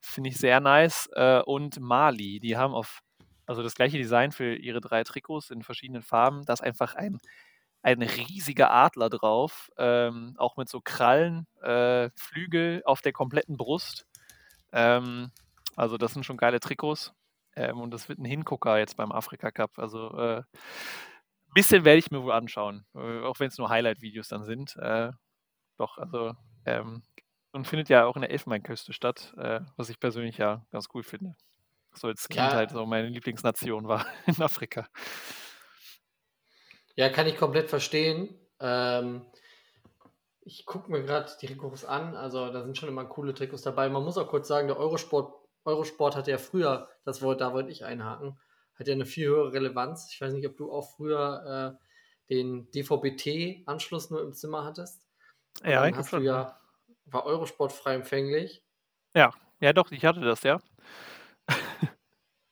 Finde 0.00 0.30
ich 0.30 0.36
sehr 0.36 0.58
nice. 0.58 1.08
Äh, 1.12 1.42
und 1.42 1.78
Mali, 1.78 2.40
die 2.40 2.56
haben 2.56 2.74
auf, 2.74 3.02
also 3.46 3.62
das 3.62 3.76
gleiche 3.76 3.98
Design 3.98 4.32
für 4.32 4.56
ihre 4.56 4.80
drei 4.80 5.04
Trikots 5.04 5.50
in 5.50 5.62
verschiedenen 5.62 6.02
Farben. 6.02 6.44
Da 6.44 6.54
ist 6.54 6.64
einfach 6.64 6.96
ein 6.96 7.20
ein 7.82 8.02
riesiger 8.02 8.70
Adler 8.70 9.08
drauf, 9.08 9.70
ähm, 9.78 10.34
auch 10.38 10.56
mit 10.56 10.68
so 10.68 10.80
Krallen, 10.80 11.46
äh, 11.62 12.10
Flügel 12.14 12.82
auf 12.84 13.00
der 13.00 13.12
kompletten 13.12 13.56
Brust. 13.56 14.06
Ähm, 14.72 15.30
also 15.76 15.96
das 15.96 16.12
sind 16.12 16.24
schon 16.24 16.36
geile 16.36 16.60
Trikots. 16.60 17.14
Ähm, 17.56 17.80
und 17.80 17.90
das 17.92 18.08
wird 18.08 18.18
ein 18.18 18.24
Hingucker 18.24 18.78
jetzt 18.78 18.96
beim 18.96 19.12
Afrika 19.12 19.50
Cup. 19.50 19.78
Also 19.78 20.10
ein 20.10 20.38
äh, 20.38 20.42
bisschen 21.54 21.84
werde 21.84 21.98
ich 21.98 22.10
mir 22.10 22.22
wohl 22.22 22.32
anschauen, 22.32 22.84
äh, 22.94 23.20
auch 23.22 23.40
wenn 23.40 23.48
es 23.48 23.58
nur 23.58 23.70
Highlight-Videos 23.70 24.28
dann 24.28 24.44
sind. 24.44 24.76
Äh, 24.76 25.12
doch, 25.76 25.98
also 25.98 26.34
ähm, 26.66 27.02
und 27.52 27.66
findet 27.66 27.88
ja 27.88 28.04
auch 28.04 28.14
in 28.16 28.22
der 28.22 28.30
Elfenbeinküste 28.30 28.92
statt, 28.92 29.34
äh, 29.36 29.60
was 29.76 29.88
ich 29.88 29.98
persönlich 29.98 30.38
ja 30.38 30.64
ganz 30.70 30.88
cool 30.94 31.02
finde. 31.02 31.34
So 31.92 32.06
als 32.06 32.28
Kindheit 32.28 32.52
ja. 32.52 32.56
Halt 32.56 32.70
so 32.70 32.86
meine 32.86 33.08
Lieblingsnation 33.08 33.88
war 33.88 34.06
in 34.26 34.40
Afrika. 34.40 34.86
Ja, 37.00 37.08
kann 37.08 37.26
ich 37.26 37.38
komplett 37.38 37.70
verstehen. 37.70 38.38
Ähm, 38.60 39.24
ich 40.42 40.66
gucke 40.66 40.90
mir 40.90 41.02
gerade 41.02 41.30
die 41.40 41.46
Trikots 41.46 41.86
an, 41.86 42.14
also 42.14 42.52
da 42.52 42.62
sind 42.62 42.76
schon 42.76 42.90
immer 42.90 43.06
coole 43.06 43.32
Trikots 43.32 43.62
dabei. 43.62 43.88
Man 43.88 44.04
muss 44.04 44.18
auch 44.18 44.28
kurz 44.28 44.48
sagen, 44.48 44.68
der 44.68 44.76
Eurosport, 44.76 45.32
Eurosport 45.64 46.14
hatte 46.14 46.30
ja 46.30 46.36
früher, 46.36 46.90
das 47.06 47.22
wollte, 47.22 47.38
da 47.38 47.54
wollte 47.54 47.70
ich 47.70 47.86
einhaken, 47.86 48.38
hat 48.74 48.86
ja 48.86 48.92
eine 48.92 49.06
viel 49.06 49.28
höhere 49.28 49.54
Relevanz. 49.54 50.10
Ich 50.12 50.20
weiß 50.20 50.34
nicht, 50.34 50.46
ob 50.46 50.58
du 50.58 50.70
auch 50.70 50.94
früher 50.94 51.78
äh, 51.80 52.34
den 52.34 52.70
DVB-T-Anschluss 52.72 54.10
nur 54.10 54.20
im 54.20 54.34
Zimmer 54.34 54.66
hattest. 54.66 55.02
ja, 55.64 55.86
ich 55.86 55.96
hast 55.96 56.12
du 56.12 56.18
ja, 56.18 56.60
war 57.06 57.24
Eurosport 57.24 57.72
frei 57.72 57.94
empfänglich. 57.94 58.62
Ja, 59.16 59.32
ja 59.58 59.72
doch, 59.72 59.90
ich 59.90 60.04
hatte 60.04 60.20
das, 60.20 60.42
ja. 60.42 60.60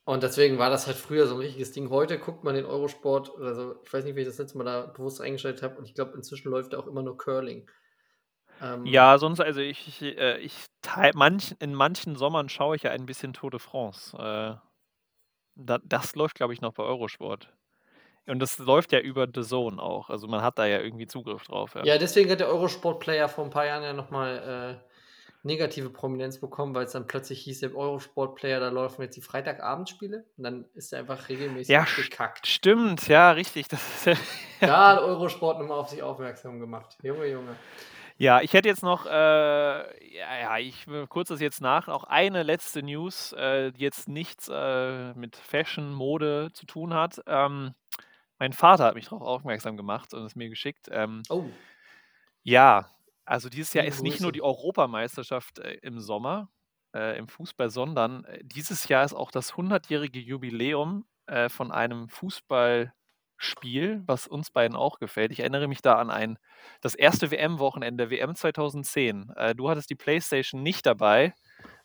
Und 0.09 0.23
deswegen 0.23 0.57
war 0.57 0.71
das 0.71 0.87
halt 0.87 0.97
früher 0.97 1.27
so 1.27 1.35
ein 1.35 1.41
richtiges 1.43 1.73
Ding. 1.73 1.91
Heute 1.91 2.19
guckt 2.19 2.43
man 2.43 2.55
den 2.55 2.65
Eurosport, 2.65 3.31
also 3.43 3.75
ich 3.85 3.93
weiß 3.93 4.07
nicht, 4.07 4.17
wie 4.17 4.21
ich 4.23 4.27
das 4.27 4.39
letzte 4.39 4.57
Mal 4.57 4.65
da 4.65 4.87
bewusst 4.87 5.21
eingeschaltet 5.21 5.63
habe, 5.63 5.77
und 5.77 5.85
ich 5.85 5.93
glaube, 5.93 6.17
inzwischen 6.17 6.51
läuft 6.51 6.73
da 6.73 6.79
auch 6.79 6.87
immer 6.87 7.03
nur 7.03 7.19
Curling. 7.19 7.71
Ähm, 8.63 8.87
ja, 8.87 9.19
sonst, 9.19 9.39
also 9.39 9.61
ich, 9.61 9.87
ich, 9.87 10.17
äh, 10.17 10.39
ich 10.39 10.55
teil, 10.81 11.13
manch, 11.15 11.55
in 11.59 11.75
manchen 11.75 12.17
Sommern 12.17 12.49
schaue 12.49 12.77
ich 12.77 12.85
ja 12.85 12.91
ein 12.91 13.05
bisschen 13.05 13.35
Tour 13.35 13.51
de 13.51 13.61
France. 13.61 14.17
Äh, 14.17 14.57
da, 15.57 15.79
das 15.85 16.15
läuft, 16.15 16.37
glaube 16.37 16.55
ich, 16.55 16.63
noch 16.63 16.73
bei 16.73 16.85
Eurosport. 16.85 17.53
Und 18.25 18.39
das 18.39 18.57
läuft 18.57 18.93
ja 18.93 19.01
über 19.01 19.27
The 19.27 19.43
Zone 19.43 19.79
auch. 19.79 20.09
Also 20.09 20.27
man 20.27 20.41
hat 20.41 20.59
da 20.59 20.65
ja 20.65 20.81
irgendwie 20.81 21.07
Zugriff 21.07 21.45
drauf. 21.45 21.75
Ja, 21.75 21.85
ja 21.85 21.99
deswegen 21.99 22.31
hat 22.31 22.41
der 22.41 22.49
Eurosport-Player 22.49 23.29
vor 23.29 23.45
ein 23.45 23.51
paar 23.51 23.67
Jahren 23.67 23.83
ja 23.83 23.93
nochmal 23.93 24.81
äh, 24.81 24.89
negative 25.43 25.91
Prominenz 25.91 26.41
bekommen, 26.41 26.75
weil 26.75 26.87
es 26.87 26.93
dann 26.93 27.07
plötzlich 27.07 27.41
hieß, 27.43 27.63
im 27.63 27.77
Eurosport-Player, 27.77 28.61
da 28.61 28.69
laufen 28.69 29.03
jetzt 29.03 29.17
die 29.17 29.23
Freitagabendspiele 29.23 30.25
und 30.37 30.45
dann 30.45 30.65
ist 30.75 30.93
er 30.93 31.01
einfach 31.01 31.29
regelmäßig 31.29 31.73
ja, 31.73 31.85
gekackt. 31.85 32.47
Stimmt, 32.47 33.09
ja, 33.09 33.31
richtig. 33.33 33.69
Das 33.69 33.81
ist 33.81 34.07
ja, 34.07 34.15
da 34.61 34.89
hat 34.89 35.01
Eurosport 35.01 35.59
nochmal 35.59 35.79
auf 35.79 35.89
sich 35.89 36.03
aufmerksam 36.03 36.59
gemacht. 36.61 36.97
Junge, 37.03 37.27
Junge. 37.27 37.57
Ja, 38.21 38.41
ich 38.41 38.53
hätte 38.53 38.69
jetzt 38.69 38.83
noch, 38.83 39.07
äh, 39.07 39.11
ja, 39.11 40.39
ja, 40.41 40.59
ich 40.59 40.87
kurz 41.09 41.29
das 41.29 41.41
jetzt 41.41 41.61
nach, 41.61 41.87
auch 41.87 42.03
eine 42.03 42.43
letzte 42.43 42.83
News, 42.83 43.33
äh, 43.35 43.71
die 43.71 43.83
jetzt 43.83 44.09
nichts 44.09 44.51
äh, 44.53 45.15
mit 45.15 45.37
Fashion, 45.37 45.93
Mode 45.93 46.51
zu 46.53 46.67
tun 46.67 46.95
hat. 46.95 47.23
Ähm, 47.29 47.75
mein 48.41 48.53
Vater 48.53 48.87
hat 48.87 48.97
mich 48.97 49.05
darauf 49.05 49.23
aufmerksam 49.23 49.77
gemacht 49.77 50.15
und 50.15 50.25
es 50.25 50.35
mir 50.35 50.49
geschickt. 50.49 50.89
Ähm, 50.91 51.23
oh. 51.29 51.45
Ja, 52.43 52.91
also 53.29 53.49
dieses 53.49 53.75
Jahr 53.75 53.85
ist 53.85 54.03
nicht 54.03 54.21
nur 54.21 54.33
die 54.33 54.43
Europameisterschaft 54.43 55.59
äh, 55.59 55.75
im 55.83 56.01
Sommer 56.01 56.51
äh, 56.95 57.19
im 57.19 57.29
Fußball, 57.29 57.71
sondern 57.71 58.25
äh, 58.25 58.41
dieses 58.43 58.89
Jahr 58.89 59.05
ist 59.05 59.15
auch 59.15 59.31
das 59.31 59.53
100-jährige 59.53 60.19
Jubiläum 60.19 61.05
äh, 61.27 61.49
von 61.49 61.71
einem 61.71 62.09
Fußballspiel, 62.09 64.03
was 64.07 64.27
uns 64.27 64.51
beiden 64.51 64.77
auch 64.77 64.99
gefällt. 64.99 65.33
Ich 65.33 65.41
erinnere 65.41 65.69
mich 65.69 65.83
da 65.83 65.97
an 65.97 66.11
ein, 66.11 66.39
das 66.81 66.95
erste 66.95 67.31
WM-Wochenende, 67.31 68.11
WM 68.11 68.35
2010. 68.35 69.31
Äh, 69.37 69.55
du 69.55 69.69
hattest 69.69 69.91
die 69.91 69.95
Playstation 69.95 70.63
nicht 70.63 70.87
dabei. 70.87 71.35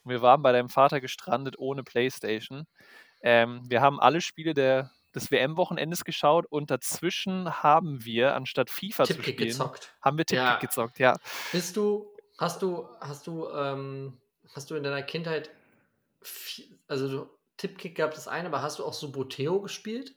Wir 0.06 0.22
waren 0.22 0.42
bei 0.42 0.52
deinem 0.52 0.70
Vater 0.70 1.02
gestrandet 1.02 1.58
ohne 1.58 1.84
Playstation. 1.84 2.66
Ähm, 3.22 3.62
wir 3.68 3.82
haben 3.82 4.00
alle 4.00 4.22
Spiele 4.22 4.54
der 4.54 4.92
des 5.16 5.32
WM-Wochenendes 5.32 6.04
geschaut 6.06 6.46
und 6.46 6.72
dazwischen 6.72 7.64
haben 7.64 8.04
wir, 8.04 8.36
anstatt 8.36 8.70
FIFA 8.70 9.06
zu 9.06 9.14
spielen, 9.14 9.38
gezockt. 9.38 9.94
haben 10.02 10.18
wir 10.18 10.26
Tipkick 10.26 10.46
ja. 10.46 10.60
gezockt, 10.60 11.00
ja. 11.00 11.18
Bist 11.52 11.78
du, 11.78 12.08
hast 12.38 12.62
du, 12.62 12.88
hast 13.00 13.28
du, 13.28 13.50
ähm, 13.50 14.18
hast 14.54 14.72
du 14.72 14.76
in 14.76 14.84
deiner 14.84 15.04
Kindheit, 15.04 15.52
also 16.88 17.08
du, 17.08 17.30
Tipkick 17.58 17.96
gab 17.96 18.14
es 18.14 18.28
eine, 18.28 18.48
aber 18.48 18.62
hast 18.62 18.80
du 18.80 18.86
auch 18.86 18.94
so 18.94 19.12
Boteo 19.12 19.62
gespielt? 19.62 20.16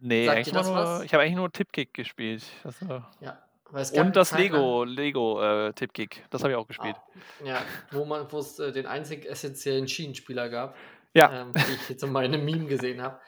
Nee, 0.00 0.28
eigentlich 0.28 0.54
nur, 0.54 1.02
ich 1.04 1.12
habe 1.12 1.22
eigentlich 1.22 1.36
nur 1.36 1.52
Tipkick 1.52 1.92
gespielt. 1.92 2.42
Also, 2.64 3.02
ja. 3.20 3.42
Und 3.72 4.16
das 4.16 4.32
Lego, 4.32 4.82
Lego 4.82 5.40
äh, 5.40 5.72
Tipkick, 5.74 6.24
das 6.30 6.42
habe 6.42 6.52
ich 6.52 6.56
auch 6.56 6.66
gespielt. 6.66 6.96
Ah, 6.96 7.44
ja, 7.44 7.62
wo 7.92 8.04
man, 8.04 8.30
wo 8.32 8.38
es 8.38 8.58
äh, 8.58 8.72
den 8.72 8.86
einzig 8.86 9.26
essentiellen 9.26 9.86
Schienenspieler 9.86 10.48
gab. 10.48 10.76
Ja. 11.14 11.42
Ähm, 11.42 11.52
die 11.54 11.74
ich 11.74 11.88
jetzt 11.88 12.02
in 12.02 12.12
meinem 12.12 12.44
Meme 12.44 12.66
gesehen 12.66 13.02
habe. 13.02 13.18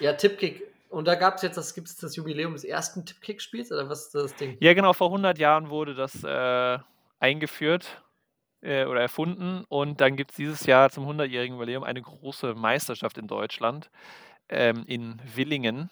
Ja, 0.00 0.14
Tipkick. 0.14 0.62
Und 0.88 1.06
da 1.06 1.14
gab 1.14 1.36
es 1.36 1.42
jetzt, 1.42 1.56
das 1.56 1.74
gibt 1.74 1.88
es 1.88 1.96
das 1.96 2.16
Jubiläum 2.16 2.52
des 2.52 2.64
ersten 2.64 3.06
Tipkick-Spiels, 3.06 3.72
oder 3.72 3.88
was 3.88 4.06
ist 4.06 4.14
das 4.14 4.34
Ding? 4.34 4.58
Ja, 4.60 4.74
genau, 4.74 4.92
vor 4.92 5.08
100 5.08 5.38
Jahren 5.38 5.70
wurde 5.70 5.94
das 5.94 6.22
äh, 6.22 6.78
eingeführt 7.18 8.02
äh, 8.60 8.84
oder 8.84 9.00
erfunden. 9.00 9.64
Und 9.68 10.02
dann 10.02 10.16
gibt 10.16 10.32
es 10.32 10.36
dieses 10.36 10.66
Jahr 10.66 10.90
zum 10.90 11.08
100-jährigen 11.08 11.56
Jubiläum 11.56 11.82
eine 11.82 12.02
große 12.02 12.54
Meisterschaft 12.54 13.16
in 13.16 13.26
Deutschland, 13.26 13.90
ähm, 14.50 14.84
in 14.86 15.18
Willingen. 15.34 15.90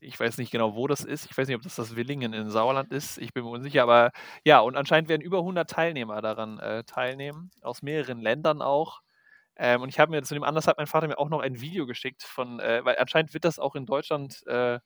Ich 0.00 0.18
weiß 0.18 0.36
nicht 0.38 0.50
genau, 0.50 0.74
wo 0.74 0.88
das 0.88 1.04
ist. 1.04 1.30
Ich 1.30 1.38
weiß 1.38 1.46
nicht, 1.48 1.56
ob 1.56 1.62
das 1.62 1.76
das 1.76 1.96
Willingen 1.96 2.32
in 2.32 2.50
Sauerland 2.50 2.92
ist. 2.92 3.18
Ich 3.18 3.32
bin 3.32 3.44
mir 3.44 3.50
unsicher. 3.50 3.84
Aber 3.84 4.10
ja, 4.44 4.60
und 4.60 4.76
anscheinend 4.76 5.08
werden 5.08 5.22
über 5.22 5.38
100 5.38 5.70
Teilnehmer 5.70 6.20
daran 6.20 6.58
äh, 6.58 6.84
teilnehmen, 6.84 7.50
aus 7.62 7.82
mehreren 7.82 8.20
Ländern 8.20 8.60
auch. 8.60 9.00
Ähm, 9.56 9.82
und 9.82 9.88
ich 9.88 9.98
habe 9.98 10.10
mir 10.10 10.22
zu 10.22 10.34
dem 10.34 10.44
Anlass 10.44 10.66
hat 10.66 10.78
mein 10.78 10.86
Vater 10.86 11.08
mir 11.08 11.18
auch 11.18 11.28
noch 11.28 11.40
ein 11.40 11.60
Video 11.60 11.86
geschickt 11.86 12.22
von, 12.22 12.60
äh, 12.60 12.84
weil 12.84 12.98
anscheinend 12.98 13.34
wird 13.34 13.44
das 13.44 13.58
auch 13.58 13.74
in 13.74 13.86
Deutschland 13.86 14.46
äh, 14.46 14.78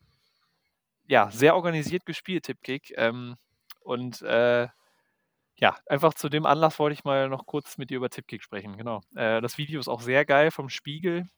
ja 1.07 1.31
sehr 1.31 1.55
organisiert 1.55 2.07
gespielt, 2.07 2.45
Tipkick. 2.45 2.93
Ähm, 2.97 3.37
und 3.81 4.23
äh, 4.23 4.69
ja, 5.59 5.77
einfach 5.87 6.15
zu 6.15 6.29
dem 6.29 6.45
Anlass 6.47 6.79
wollte 6.79 6.95
ich 6.95 7.05
mal 7.05 7.29
noch 7.29 7.47
kurz 7.47 7.79
mit 7.79 7.91
dir 7.91 7.97
über 7.99 8.11
Tipkick 8.11 8.43
sprechen. 8.43 8.77
Genau. 8.77 9.03
Äh, 9.15 9.41
das 9.41 9.59
Video 9.59 9.81
ist 9.81 9.89
auch 9.89 10.01
sehr 10.01 10.25
geil 10.25 10.51
vom 10.51 10.69
Spiegel. 10.69 11.29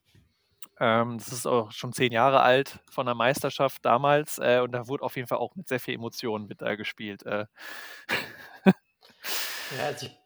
Ähm, 0.79 1.17
das 1.17 1.29
ist 1.31 1.45
auch 1.45 1.71
schon 1.71 1.93
zehn 1.93 2.11
Jahre 2.11 2.41
alt 2.41 2.79
von 2.89 3.05
der 3.05 3.15
Meisterschaft 3.15 3.85
damals 3.85 4.39
äh, 4.39 4.59
und 4.61 4.71
da 4.71 4.87
wurde 4.87 5.03
auf 5.03 5.15
jeden 5.15 5.27
Fall 5.27 5.37
auch 5.37 5.55
mit 5.55 5.67
sehr 5.67 5.79
viel 5.79 5.93
Emotionen 5.93 6.47
mit 6.47 6.61
da 6.61 6.75
gespielt. 6.75 7.25
Äh. 7.25 7.45
Ja, 9.77 9.85
also 9.85 10.07
ich, 10.07 10.17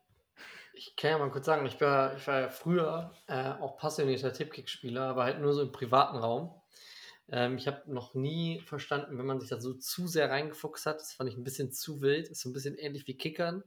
ich 0.85 0.95
kann 0.97 1.11
ja 1.11 1.17
mal 1.17 1.31
kurz 1.31 1.45
sagen, 1.45 1.65
ich 1.65 1.79
war, 1.79 2.15
ich 2.15 2.27
war 2.27 2.41
ja 2.41 2.49
früher 2.49 3.11
äh, 3.27 3.51
auch 3.51 3.77
passionierter 3.77 4.33
Tippkick-Spieler, 4.33 5.03
aber 5.03 5.23
halt 5.23 5.39
nur 5.39 5.53
so 5.53 5.61
im 5.61 5.71
privaten 5.71 6.17
Raum. 6.17 6.53
Ähm, 7.29 7.57
ich 7.57 7.67
habe 7.67 7.81
noch 7.87 8.13
nie 8.13 8.59
verstanden, 8.59 9.17
wenn 9.17 9.25
man 9.25 9.39
sich 9.39 9.49
da 9.49 9.61
so 9.61 9.73
zu 9.73 10.07
sehr 10.07 10.29
reingefuchst 10.29 10.85
hat. 10.85 10.99
Das 10.99 11.13
fand 11.13 11.29
ich 11.29 11.37
ein 11.37 11.43
bisschen 11.43 11.71
zu 11.71 12.01
wild. 12.01 12.27
Ist 12.27 12.41
so 12.41 12.49
ein 12.49 12.53
bisschen 12.53 12.75
ähnlich 12.75 13.07
wie 13.07 13.15
Kickern. 13.15 13.63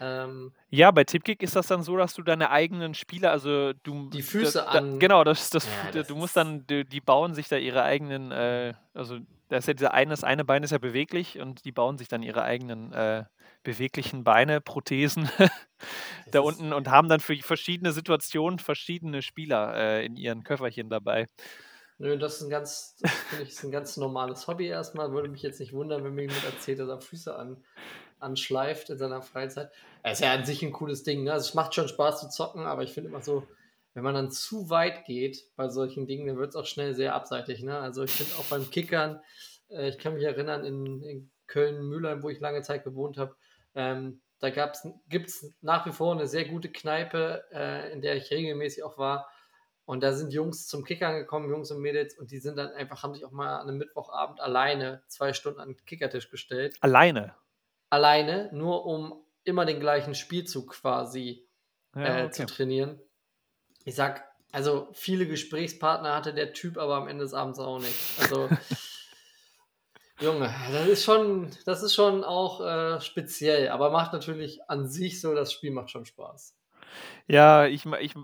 Ähm, 0.00 0.52
ja, 0.70 0.90
bei 0.90 1.04
Tipkick 1.04 1.40
ist 1.40 1.54
das 1.54 1.68
dann 1.68 1.84
so, 1.84 1.96
dass 1.96 2.14
du 2.14 2.22
deine 2.22 2.50
eigenen 2.50 2.94
Spieler, 2.94 3.30
also 3.30 3.72
du 3.84 4.10
die 4.10 4.22
Füße 4.22 4.58
da, 4.58 4.64
an. 4.64 4.98
genau, 4.98 5.22
das, 5.22 5.50
das, 5.50 5.66
ja, 5.66 5.92
das 5.92 6.08
du 6.08 6.16
musst 6.16 6.36
dann, 6.36 6.66
die, 6.66 6.84
die, 6.84 7.00
bauen 7.00 7.32
sich 7.32 7.46
da 7.46 7.56
ihre 7.56 7.84
eigenen, 7.84 8.32
äh, 8.32 8.74
also 8.92 9.18
da 9.48 9.56
ist 9.58 9.68
ja 9.68 9.74
dieser 9.74 9.94
eine, 9.94 10.10
das 10.10 10.24
eine 10.24 10.44
Bein 10.44 10.64
ist 10.64 10.72
ja 10.72 10.78
beweglich 10.78 11.38
und 11.38 11.64
die 11.64 11.70
bauen 11.70 11.96
sich 11.96 12.08
dann 12.08 12.24
ihre 12.24 12.42
eigenen 12.42 12.92
äh, 12.92 13.24
beweglichen 13.62 14.24
Beine, 14.24 14.60
Prothesen 14.60 15.28
da 16.30 16.40
unten 16.40 16.72
und 16.72 16.88
haben 16.88 17.08
dann 17.08 17.20
für 17.20 17.36
verschiedene 17.36 17.92
Situationen 17.92 18.58
verschiedene 18.58 19.22
Spieler 19.22 19.74
äh, 19.76 20.06
in 20.06 20.16
ihren 20.16 20.44
Köfferchen 20.44 20.90
dabei. 20.90 21.28
Nö, 21.98 22.16
das 22.16 22.36
ist 22.36 22.42
ein 22.42 22.50
ganz, 22.50 22.94
finde 23.28 23.44
ich, 23.44 23.50
ist 23.50 23.64
ein 23.64 23.72
ganz 23.72 23.96
normales 23.96 24.46
Hobby 24.46 24.66
erstmal. 24.66 25.12
Würde 25.12 25.28
mich 25.28 25.42
jetzt 25.42 25.58
nicht 25.58 25.72
wundern, 25.72 26.04
wenn 26.04 26.14
mir 26.14 26.22
jemand 26.22 26.44
erzählt, 26.44 26.78
dass 26.78 26.88
er 26.88 27.00
Füße 27.00 27.34
an, 27.34 27.56
anschleift 28.20 28.90
in 28.90 28.98
seiner 28.98 29.20
Freizeit. 29.20 29.72
Das 30.04 30.20
ist 30.20 30.24
ja 30.24 30.32
an 30.32 30.44
sich 30.44 30.62
ein 30.62 30.72
cooles 30.72 31.02
Ding. 31.02 31.24
Ne? 31.24 31.32
Also 31.32 31.48
es 31.48 31.54
macht 31.54 31.74
schon 31.74 31.88
Spaß 31.88 32.20
zu 32.20 32.28
zocken, 32.28 32.66
aber 32.66 32.84
ich 32.84 32.92
finde 32.92 33.10
immer 33.10 33.22
so, 33.22 33.48
wenn 33.94 34.04
man 34.04 34.14
dann 34.14 34.30
zu 34.30 34.70
weit 34.70 35.06
geht 35.06 35.48
bei 35.56 35.68
solchen 35.68 36.06
Dingen, 36.06 36.28
dann 36.28 36.36
wird 36.36 36.50
es 36.50 36.56
auch 36.56 36.66
schnell 36.66 36.94
sehr 36.94 37.16
abseitig. 37.16 37.64
Ne? 37.64 37.76
Also 37.76 38.04
ich 38.04 38.12
finde 38.12 38.32
auch 38.38 38.44
beim 38.44 38.70
Kickern, 38.70 39.20
äh, 39.68 39.88
ich 39.88 39.98
kann 39.98 40.14
mich 40.14 40.22
erinnern, 40.22 40.64
in, 40.64 41.02
in 41.02 41.30
Köln-Mühlheim, 41.48 42.22
wo 42.22 42.28
ich 42.28 42.38
lange 42.38 42.62
Zeit 42.62 42.84
gewohnt 42.84 43.16
habe, 43.16 43.34
ähm, 43.78 44.20
da 44.40 44.50
gibt 44.50 45.28
es 45.28 45.54
nach 45.60 45.86
wie 45.86 45.92
vor 45.92 46.12
eine 46.12 46.26
sehr 46.26 46.44
gute 46.44 46.70
Kneipe, 46.70 47.44
äh, 47.52 47.92
in 47.92 48.02
der 48.02 48.16
ich 48.16 48.30
regelmäßig 48.30 48.82
auch 48.82 48.98
war. 48.98 49.30
Und 49.84 50.02
da 50.02 50.12
sind 50.12 50.32
Jungs 50.32 50.66
zum 50.66 50.84
Kickern 50.84 51.14
gekommen, 51.14 51.48
Jungs 51.48 51.70
und 51.70 51.80
Mädels, 51.80 52.18
und 52.18 52.30
die 52.30 52.38
sind 52.38 52.58
dann 52.58 52.72
einfach, 52.72 53.02
haben 53.02 53.14
sich 53.14 53.24
auch 53.24 53.30
mal 53.30 53.56
an 53.56 53.68
einem 53.68 53.78
Mittwochabend 53.78 54.40
alleine 54.40 55.02
zwei 55.06 55.32
Stunden 55.32 55.60
an 55.60 55.68
den 55.68 55.84
Kickertisch 55.86 56.28
gestellt. 56.28 56.76
Alleine? 56.80 57.34
Alleine, 57.88 58.50
nur 58.52 58.84
um 58.84 59.24
immer 59.44 59.64
den 59.64 59.80
gleichen 59.80 60.14
Spielzug 60.14 60.72
quasi 60.72 61.48
ja, 61.94 62.02
äh, 62.02 62.24
okay. 62.24 62.32
zu 62.32 62.46
trainieren. 62.46 63.00
Ich 63.84 63.94
sag, 63.94 64.24
also 64.52 64.88
viele 64.92 65.26
Gesprächspartner 65.26 66.14
hatte 66.14 66.34
der 66.34 66.52
Typ, 66.52 66.78
aber 66.78 66.96
am 66.96 67.08
Ende 67.08 67.24
des 67.24 67.32
Abends 67.32 67.58
auch 67.58 67.78
nicht. 67.78 68.20
Also 68.20 68.48
Junge, 70.20 70.52
das 70.72 70.88
ist 70.88 71.04
schon, 71.04 71.50
das 71.64 71.82
ist 71.82 71.94
schon 71.94 72.24
auch 72.24 72.60
äh, 72.60 73.00
speziell, 73.00 73.68
aber 73.68 73.90
macht 73.90 74.12
natürlich 74.12 74.60
an 74.68 74.88
sich 74.88 75.20
so, 75.20 75.34
das 75.34 75.52
Spiel 75.52 75.70
macht 75.70 75.90
schon 75.90 76.06
Spaß. 76.06 76.56
Ja, 77.26 77.66
ich, 77.66 77.84
ich, 77.86 78.14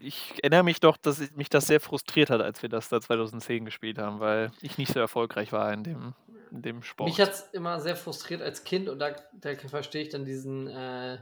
ich 0.00 0.32
erinnere 0.42 0.64
mich 0.64 0.80
doch, 0.80 0.96
dass 0.96 1.20
ich, 1.20 1.32
mich 1.32 1.48
das 1.48 1.66
sehr 1.66 1.80
frustriert 1.80 2.30
hat, 2.30 2.40
als 2.40 2.62
wir 2.62 2.68
das 2.68 2.88
da 2.88 3.00
2010 3.00 3.64
gespielt 3.64 3.98
haben, 3.98 4.18
weil 4.18 4.50
ich 4.60 4.78
nicht 4.78 4.92
so 4.92 4.98
erfolgreich 4.98 5.52
war 5.52 5.72
in 5.72 5.84
dem, 5.84 6.14
in 6.50 6.62
dem 6.62 6.82
Sport. 6.82 7.10
Mich 7.10 7.20
hat 7.20 7.30
es 7.30 7.40
immer 7.52 7.80
sehr 7.80 7.96
frustriert 7.96 8.42
als 8.42 8.64
Kind 8.64 8.88
und 8.88 8.98
da, 8.98 9.14
da 9.34 9.54
verstehe 9.56 10.02
ich 10.02 10.08
dann 10.08 10.24
diesen 10.24 10.68
äh, 10.68 11.18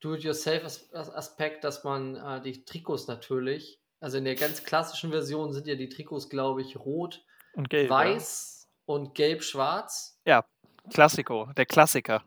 Do-it-yourself-Aspekt, 0.00 1.64
dass 1.64 1.84
man 1.84 2.16
äh, 2.16 2.40
die 2.40 2.64
Trikots 2.64 3.06
natürlich, 3.06 3.80
also 4.00 4.18
in 4.18 4.24
der 4.24 4.36
ganz 4.36 4.64
klassischen 4.64 5.10
Version 5.10 5.52
sind 5.52 5.66
ja 5.66 5.74
die 5.74 5.88
Trikots, 5.88 6.28
glaube 6.28 6.62
ich, 6.62 6.76
rot, 6.76 7.24
und 7.54 7.68
gelb, 7.68 7.90
weiß 7.90 8.51
und 8.86 9.14
gelb-schwarz. 9.14 10.20
Ja, 10.24 10.44
Klassiko, 10.92 11.48
der 11.56 11.66
Klassiker. 11.66 12.22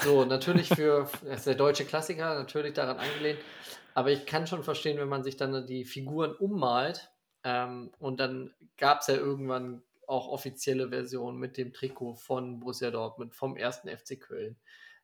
So, 0.00 0.24
natürlich 0.24 0.68
für, 0.68 1.08
das 1.24 1.38
ist 1.40 1.46
der 1.46 1.54
deutsche 1.54 1.84
Klassiker, 1.84 2.34
natürlich 2.34 2.74
daran 2.74 2.98
angelehnt. 2.98 3.40
Aber 3.94 4.10
ich 4.10 4.26
kann 4.26 4.46
schon 4.46 4.62
verstehen, 4.62 4.98
wenn 4.98 5.08
man 5.08 5.24
sich 5.24 5.36
dann 5.36 5.66
die 5.66 5.84
Figuren 5.84 6.34
ummalt. 6.34 7.10
Ähm, 7.44 7.90
und 7.98 8.20
dann 8.20 8.54
gab 8.76 9.00
es 9.00 9.08
ja 9.08 9.14
irgendwann 9.14 9.82
auch 10.06 10.28
offizielle 10.28 10.88
Versionen 10.88 11.38
mit 11.38 11.56
dem 11.56 11.72
Trikot 11.72 12.14
von 12.14 12.60
Borussia 12.60 12.90
Dortmund, 12.90 13.34
vom 13.34 13.56
ersten 13.56 13.88
FC 13.88 14.20
Köln, 14.20 14.56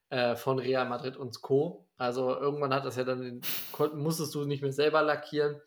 äh, 0.08 0.34
von 0.36 0.58
Real 0.58 0.88
Madrid 0.88 1.16
und 1.16 1.42
Co. 1.42 1.86
Also 1.96 2.34
irgendwann 2.34 2.72
hat 2.72 2.84
das 2.84 2.96
ja 2.96 3.04
dann, 3.04 3.40
musstest 3.94 4.34
du 4.34 4.44
nicht 4.44 4.62
mehr 4.62 4.72
selber 4.72 5.02
lackieren. 5.02 5.60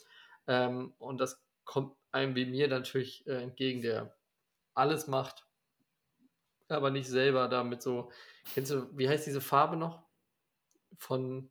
Ähm, 0.48 0.94
und 0.98 1.20
das 1.20 1.42
kommt 1.66 1.96
einem 2.12 2.36
wie 2.36 2.46
mir 2.46 2.68
natürlich 2.68 3.28
äh, 3.28 3.44
entgegen, 3.44 3.82
der 3.82 4.17
alles 4.78 5.08
macht, 5.08 5.46
aber 6.70 6.92
nicht 6.92 7.08
selber 7.08 7.48
damit 7.48 7.82
so. 7.82 8.12
Kennst 8.54 8.72
du, 8.72 8.88
wie 8.98 9.10
heißt 9.10 9.26
diese 9.26 9.42
Farbe 9.42 9.78
noch? 9.78 10.04
Von, 10.98 11.50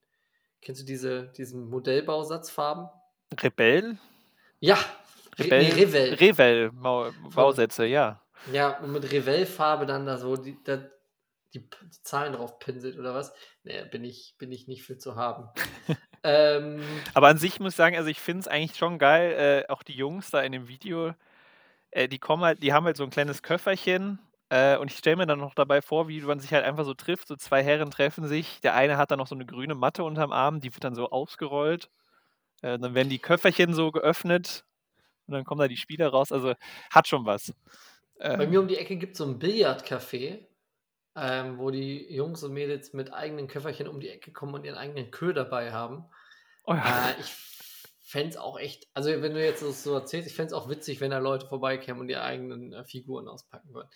kennst 0.62 0.82
du 0.82 0.86
diese, 0.86 1.32
diesen 1.36 1.68
Modellbausatzfarben? 1.68 2.88
Rebell? 3.40 3.98
Ja, 4.60 4.78
Rebell, 5.38 5.62
nee, 5.64 5.72
Revell. 5.72 6.14
Revell 6.14 6.70
Bausätze, 7.34 7.84
ja. 7.84 8.22
Ja, 8.52 8.78
und 8.78 8.92
mit 8.92 9.10
Revell-Farbe 9.10 9.86
dann 9.86 10.06
da 10.06 10.18
so 10.18 10.36
die, 10.36 10.56
da, 10.64 10.76
die, 11.52 11.60
die, 11.60 12.02
Zahlen 12.02 12.32
drauf 12.32 12.58
pinselt 12.58 12.98
oder 12.98 13.14
was? 13.14 13.32
Nee, 13.64 13.84
bin 13.90 14.04
ich, 14.04 14.34
bin 14.38 14.52
ich 14.52 14.68
nicht 14.68 14.84
für 14.84 14.98
zu 14.98 15.16
haben. 15.16 15.48
ähm, 16.22 16.82
Aber 17.14 17.28
an 17.28 17.38
sich 17.38 17.60
muss 17.60 17.72
ich 17.72 17.76
sagen, 17.76 17.96
also 17.96 18.08
ich 18.08 18.20
finde 18.20 18.40
es 18.40 18.48
eigentlich 18.48 18.78
schon 18.78 18.98
geil, 18.98 19.64
äh, 19.68 19.70
auch 19.70 19.82
die 19.82 19.94
Jungs 19.94 20.30
da 20.30 20.40
in 20.40 20.52
dem 20.52 20.68
Video, 20.68 21.14
äh, 21.90 22.08
die 22.08 22.18
kommen 22.18 22.44
halt, 22.44 22.62
die 22.62 22.72
haben 22.72 22.86
halt 22.86 22.96
so 22.96 23.04
ein 23.04 23.10
kleines 23.10 23.42
Köfferchen 23.42 24.18
äh, 24.48 24.76
und 24.76 24.90
ich 24.90 24.98
stelle 24.98 25.16
mir 25.16 25.26
dann 25.26 25.40
noch 25.40 25.54
dabei 25.54 25.82
vor, 25.82 26.08
wie 26.08 26.20
man 26.20 26.38
sich 26.38 26.52
halt 26.52 26.64
einfach 26.64 26.84
so 26.84 26.94
trifft. 26.94 27.28
So 27.28 27.36
zwei 27.36 27.62
Herren 27.62 27.90
treffen 27.90 28.26
sich. 28.28 28.60
Der 28.60 28.74
eine 28.74 28.96
hat 28.96 29.10
dann 29.10 29.18
noch 29.18 29.26
so 29.26 29.34
eine 29.34 29.46
grüne 29.46 29.74
Matte 29.74 30.04
unterm 30.04 30.32
Arm, 30.32 30.60
die 30.60 30.72
wird 30.72 30.84
dann 30.84 30.94
so 30.94 31.10
ausgerollt. 31.10 31.90
Äh, 32.62 32.78
dann 32.78 32.94
werden 32.94 33.08
die 33.08 33.18
Köfferchen 33.18 33.74
so 33.74 33.90
geöffnet 33.90 34.64
und 35.26 35.34
dann 35.34 35.44
kommen 35.44 35.60
da 35.60 35.68
die 35.68 35.76
Spieler 35.76 36.08
raus. 36.08 36.32
Also 36.32 36.54
hat 36.90 37.08
schon 37.08 37.26
was. 37.26 37.52
Ähm, 38.20 38.38
Bei 38.38 38.46
mir 38.46 38.60
um 38.60 38.68
die 38.68 38.76
Ecke 38.76 38.96
gibt 38.96 39.12
es 39.12 39.18
so 39.18 39.24
ein 39.24 39.38
Billardcafé, 39.38 40.46
ähm, 41.16 41.58
wo 41.58 41.70
die 41.70 42.14
Jungs 42.14 42.42
und 42.44 42.52
Mädels 42.52 42.92
mit 42.92 43.12
eigenen 43.12 43.48
Köfferchen 43.48 43.88
um 43.88 44.00
die 44.00 44.08
Ecke 44.08 44.32
kommen 44.32 44.54
und 44.54 44.64
ihren 44.64 44.78
eigenen 44.78 45.10
Kö 45.10 45.32
dabei 45.32 45.72
haben. 45.72 46.04
Oh 46.64 46.74
ja. 46.74 47.10
äh, 47.10 47.20
ich 47.20 47.32
fände 48.06 48.28
es 48.28 48.36
auch 48.36 48.56
echt, 48.56 48.86
also 48.94 49.10
wenn 49.10 49.34
du 49.34 49.44
jetzt 49.44 49.60
so 49.82 49.94
erzählst, 49.94 50.28
ich 50.28 50.36
fände 50.36 50.46
es 50.46 50.52
auch 50.52 50.68
witzig, 50.68 51.00
wenn 51.00 51.10
da 51.10 51.18
Leute 51.18 51.48
vorbeikämen 51.48 52.00
und 52.00 52.08
ihre 52.08 52.22
eigenen 52.22 52.72
äh, 52.72 52.84
Figuren 52.84 53.26
auspacken 53.26 53.74
würden. 53.74 53.88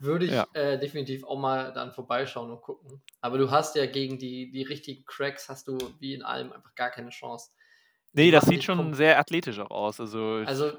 Würde 0.00 0.24
ich 0.24 0.32
ja. 0.32 0.48
äh, 0.54 0.80
definitiv 0.80 1.22
auch 1.22 1.38
mal 1.38 1.72
dann 1.72 1.92
vorbeischauen 1.92 2.50
und 2.50 2.60
gucken. 2.60 3.00
Aber 3.20 3.38
du 3.38 3.52
hast 3.52 3.76
ja 3.76 3.86
gegen 3.86 4.18
die, 4.18 4.50
die 4.50 4.64
richtigen 4.64 5.04
Cracks, 5.04 5.48
hast 5.48 5.68
du 5.68 5.78
wie 6.00 6.12
in 6.12 6.24
allem 6.24 6.52
einfach 6.52 6.74
gar 6.74 6.90
keine 6.90 7.10
Chance. 7.10 7.52
Nee, 8.12 8.32
das 8.32 8.46
sieht 8.46 8.64
schon 8.64 8.94
sehr 8.94 9.16
athletisch 9.20 9.60
auch 9.60 9.70
aus. 9.70 10.00
Also, 10.00 10.42
also 10.44 10.72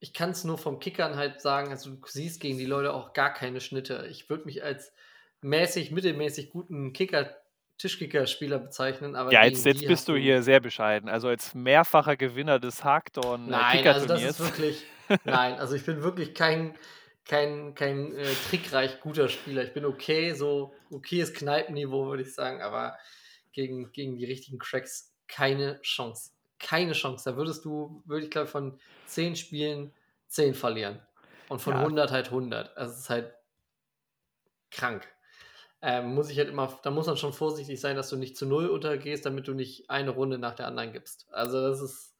ich 0.00 0.12
kann 0.12 0.30
es 0.30 0.42
nur 0.42 0.58
vom 0.58 0.80
Kickern 0.80 1.14
halt 1.14 1.40
sagen, 1.40 1.70
also 1.70 1.90
du 1.90 2.00
siehst 2.04 2.40
gegen 2.40 2.58
die 2.58 2.66
Leute 2.66 2.92
auch 2.94 3.12
gar 3.12 3.32
keine 3.32 3.60
Schnitte. 3.60 4.08
Ich 4.10 4.28
würde 4.28 4.44
mich 4.46 4.64
als 4.64 4.92
mäßig, 5.40 5.92
mittelmäßig 5.92 6.50
guten 6.50 6.92
Kicker 6.92 7.32
Tischkicker-Spieler 7.78 8.58
bezeichnen. 8.58 9.16
Aber 9.16 9.32
ja, 9.32 9.44
jetzt, 9.44 9.64
jetzt 9.66 9.86
bist 9.86 10.08
du 10.08 10.16
hier 10.16 10.42
sehr 10.42 10.60
bescheiden. 10.60 11.08
Also 11.08 11.28
als 11.28 11.54
mehrfacher 11.54 12.16
Gewinner 12.16 12.58
des 12.58 12.84
Hagdorn 12.84 13.46
äh, 13.46 13.50
Nein, 13.50 13.88
also 13.88 14.06
das 14.06 14.22
ist 14.22 14.40
wirklich. 14.40 14.84
nein, 15.24 15.54
also 15.54 15.74
ich 15.74 15.84
bin 15.84 16.02
wirklich 16.02 16.34
kein, 16.34 16.74
kein, 17.24 17.74
kein 17.74 18.14
äh, 18.16 18.32
trickreich 18.48 19.00
guter 19.00 19.28
Spieler. 19.28 19.62
Ich 19.62 19.74
bin 19.74 19.84
okay, 19.84 20.32
so 20.32 20.74
okayes 20.90 21.34
Kneipenniveau, 21.34 22.06
würde 22.06 22.22
ich 22.22 22.34
sagen, 22.34 22.62
aber 22.62 22.96
gegen, 23.52 23.92
gegen 23.92 24.16
die 24.16 24.24
richtigen 24.24 24.58
Cracks 24.58 25.14
keine 25.28 25.80
Chance. 25.82 26.30
Keine 26.58 26.92
Chance. 26.92 27.30
Da 27.30 27.36
würdest 27.36 27.64
du, 27.64 28.02
würde 28.06 28.24
ich 28.24 28.30
glaube, 28.30 28.48
von 28.48 28.78
10 29.06 29.36
Spielen 29.36 29.92
10 30.28 30.54
verlieren. 30.54 31.00
Und 31.48 31.60
von 31.60 31.74
ja. 31.74 31.80
100 31.80 32.10
halt 32.10 32.26
100. 32.26 32.76
Also 32.76 32.92
es 32.92 33.00
ist 33.00 33.10
halt 33.10 33.34
krank 34.70 35.06
ähm, 35.82 36.14
muss 36.14 36.30
ich 36.30 36.38
halt 36.38 36.48
immer, 36.48 36.72
da 36.82 36.90
muss 36.90 37.06
man 37.06 37.16
schon 37.16 37.32
vorsichtig 37.32 37.80
sein, 37.80 37.96
dass 37.96 38.08
du 38.08 38.16
nicht 38.16 38.36
zu 38.36 38.46
null 38.46 38.68
untergehst, 38.68 39.26
damit 39.26 39.46
du 39.46 39.54
nicht 39.54 39.90
eine 39.90 40.10
Runde 40.10 40.38
nach 40.38 40.54
der 40.54 40.66
anderen 40.66 40.92
gibst. 40.92 41.26
Also 41.30 41.60
das 41.68 41.80
ist. 41.80 42.14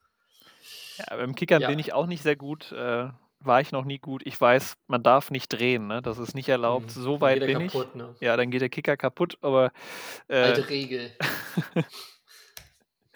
Ja, 0.98 1.16
beim 1.16 1.34
Kickern 1.34 1.62
ja. 1.62 1.68
bin 1.68 1.78
ich 1.78 1.92
auch 1.92 2.06
nicht 2.06 2.22
sehr 2.22 2.36
gut. 2.36 2.72
Äh, 2.72 3.08
war 3.40 3.60
ich 3.60 3.72
noch 3.72 3.84
nie 3.84 3.98
gut. 3.98 4.22
Ich 4.24 4.40
weiß, 4.40 4.76
man 4.86 5.02
darf 5.02 5.30
nicht 5.30 5.48
drehen, 5.48 5.86
ne? 5.86 6.02
Das 6.02 6.18
ist 6.18 6.34
nicht 6.34 6.48
erlaubt. 6.48 6.96
Mhm. 6.96 7.02
So 7.02 7.20
weit 7.20 7.40
bin 7.40 7.66
kaputt, 7.66 7.88
ich. 7.90 7.94
Ne? 7.96 8.14
Ja, 8.20 8.36
dann 8.36 8.50
geht 8.50 8.60
der 8.60 8.68
Kicker 8.68 8.96
kaputt, 8.96 9.38
aber. 9.40 9.72
Äh, 10.28 10.38
Alte 10.38 10.68
Regel. 10.68 11.12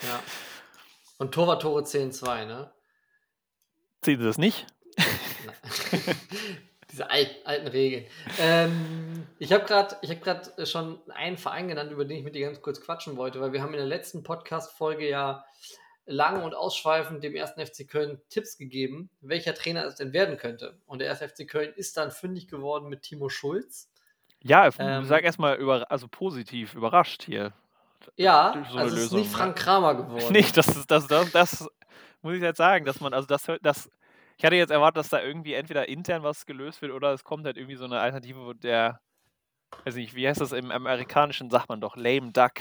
ja. 0.02 0.22
Und 1.18 1.32
Torwart-Tore 1.32 1.82
10-2, 1.82 2.46
ne? 2.46 2.70
Zählt 4.02 4.22
das 4.22 4.38
nicht? 4.38 4.66
Diese 6.90 7.10
alten, 7.10 7.34
alten 7.44 7.66
Regeln. 7.68 8.06
Ähm, 8.38 9.26
ich 9.38 9.52
habe 9.52 9.64
gerade 9.64 9.96
hab 9.96 10.66
schon 10.66 11.00
einen 11.10 11.36
Verein 11.36 11.68
genannt, 11.68 11.92
über 11.92 12.04
den 12.04 12.18
ich 12.18 12.24
mit 12.24 12.34
dir 12.34 12.46
ganz 12.46 12.60
kurz 12.62 12.80
quatschen 12.80 13.16
wollte, 13.16 13.40
weil 13.40 13.52
wir 13.52 13.62
haben 13.62 13.72
in 13.72 13.78
der 13.78 13.86
letzten 13.86 14.22
Podcast-Folge 14.22 15.08
ja 15.08 15.44
lang 16.06 16.42
und 16.42 16.54
ausschweifend 16.54 17.22
dem 17.22 17.34
ersten 17.34 17.64
FC 17.64 17.88
Köln 17.88 18.20
Tipps 18.28 18.58
gegeben, 18.58 19.10
welcher 19.20 19.54
Trainer 19.54 19.84
es 19.84 19.94
denn 19.94 20.12
werden 20.12 20.36
könnte. 20.36 20.78
Und 20.86 20.98
der 20.98 21.08
erste 21.08 21.28
FC 21.28 21.48
Köln 21.48 21.72
ist 21.74 21.96
dann 21.96 22.10
fündig 22.10 22.48
geworden 22.48 22.88
mit 22.88 23.02
Timo 23.02 23.28
Schulz. 23.28 23.90
Ja, 24.42 24.68
ähm, 24.78 25.04
sag 25.04 25.22
erstmal 25.22 25.56
über, 25.56 25.90
also 25.90 26.08
positiv 26.08 26.74
überrascht 26.74 27.22
hier. 27.22 27.52
Ja, 28.16 28.64
so 28.70 28.78
also 28.78 28.96
es 28.96 29.04
ist 29.04 29.12
nicht 29.12 29.30
ne? 29.30 29.36
Frank 29.36 29.56
Kramer 29.56 29.94
geworden. 29.96 30.32
Nicht, 30.32 30.56
das, 30.56 30.68
ist, 30.68 30.90
das, 30.90 31.06
das, 31.06 31.30
das 31.30 31.68
muss 32.22 32.34
ich 32.34 32.42
jetzt 32.42 32.56
sagen, 32.56 32.84
dass 32.84 33.00
man, 33.00 33.12
also 33.12 33.26
das, 33.26 33.46
das, 33.62 33.90
ich 34.40 34.44
hatte 34.46 34.56
jetzt 34.56 34.70
erwartet, 34.70 34.96
dass 34.96 35.10
da 35.10 35.22
irgendwie 35.22 35.52
entweder 35.52 35.86
intern 35.86 36.22
was 36.22 36.46
gelöst 36.46 36.80
wird 36.80 36.92
oder 36.92 37.12
es 37.12 37.24
kommt 37.24 37.44
halt 37.44 37.58
irgendwie 37.58 37.76
so 37.76 37.84
eine 37.84 38.00
Alternative, 38.00 38.38
wo 38.38 38.54
der, 38.54 38.98
weiß 39.84 39.96
nicht, 39.96 40.14
wie 40.14 40.26
heißt 40.26 40.40
das 40.40 40.52
im 40.52 40.70
Amerikanischen, 40.70 41.50
sagt 41.50 41.68
man 41.68 41.82
doch, 41.82 41.94
lame 41.94 42.32
duck. 42.32 42.52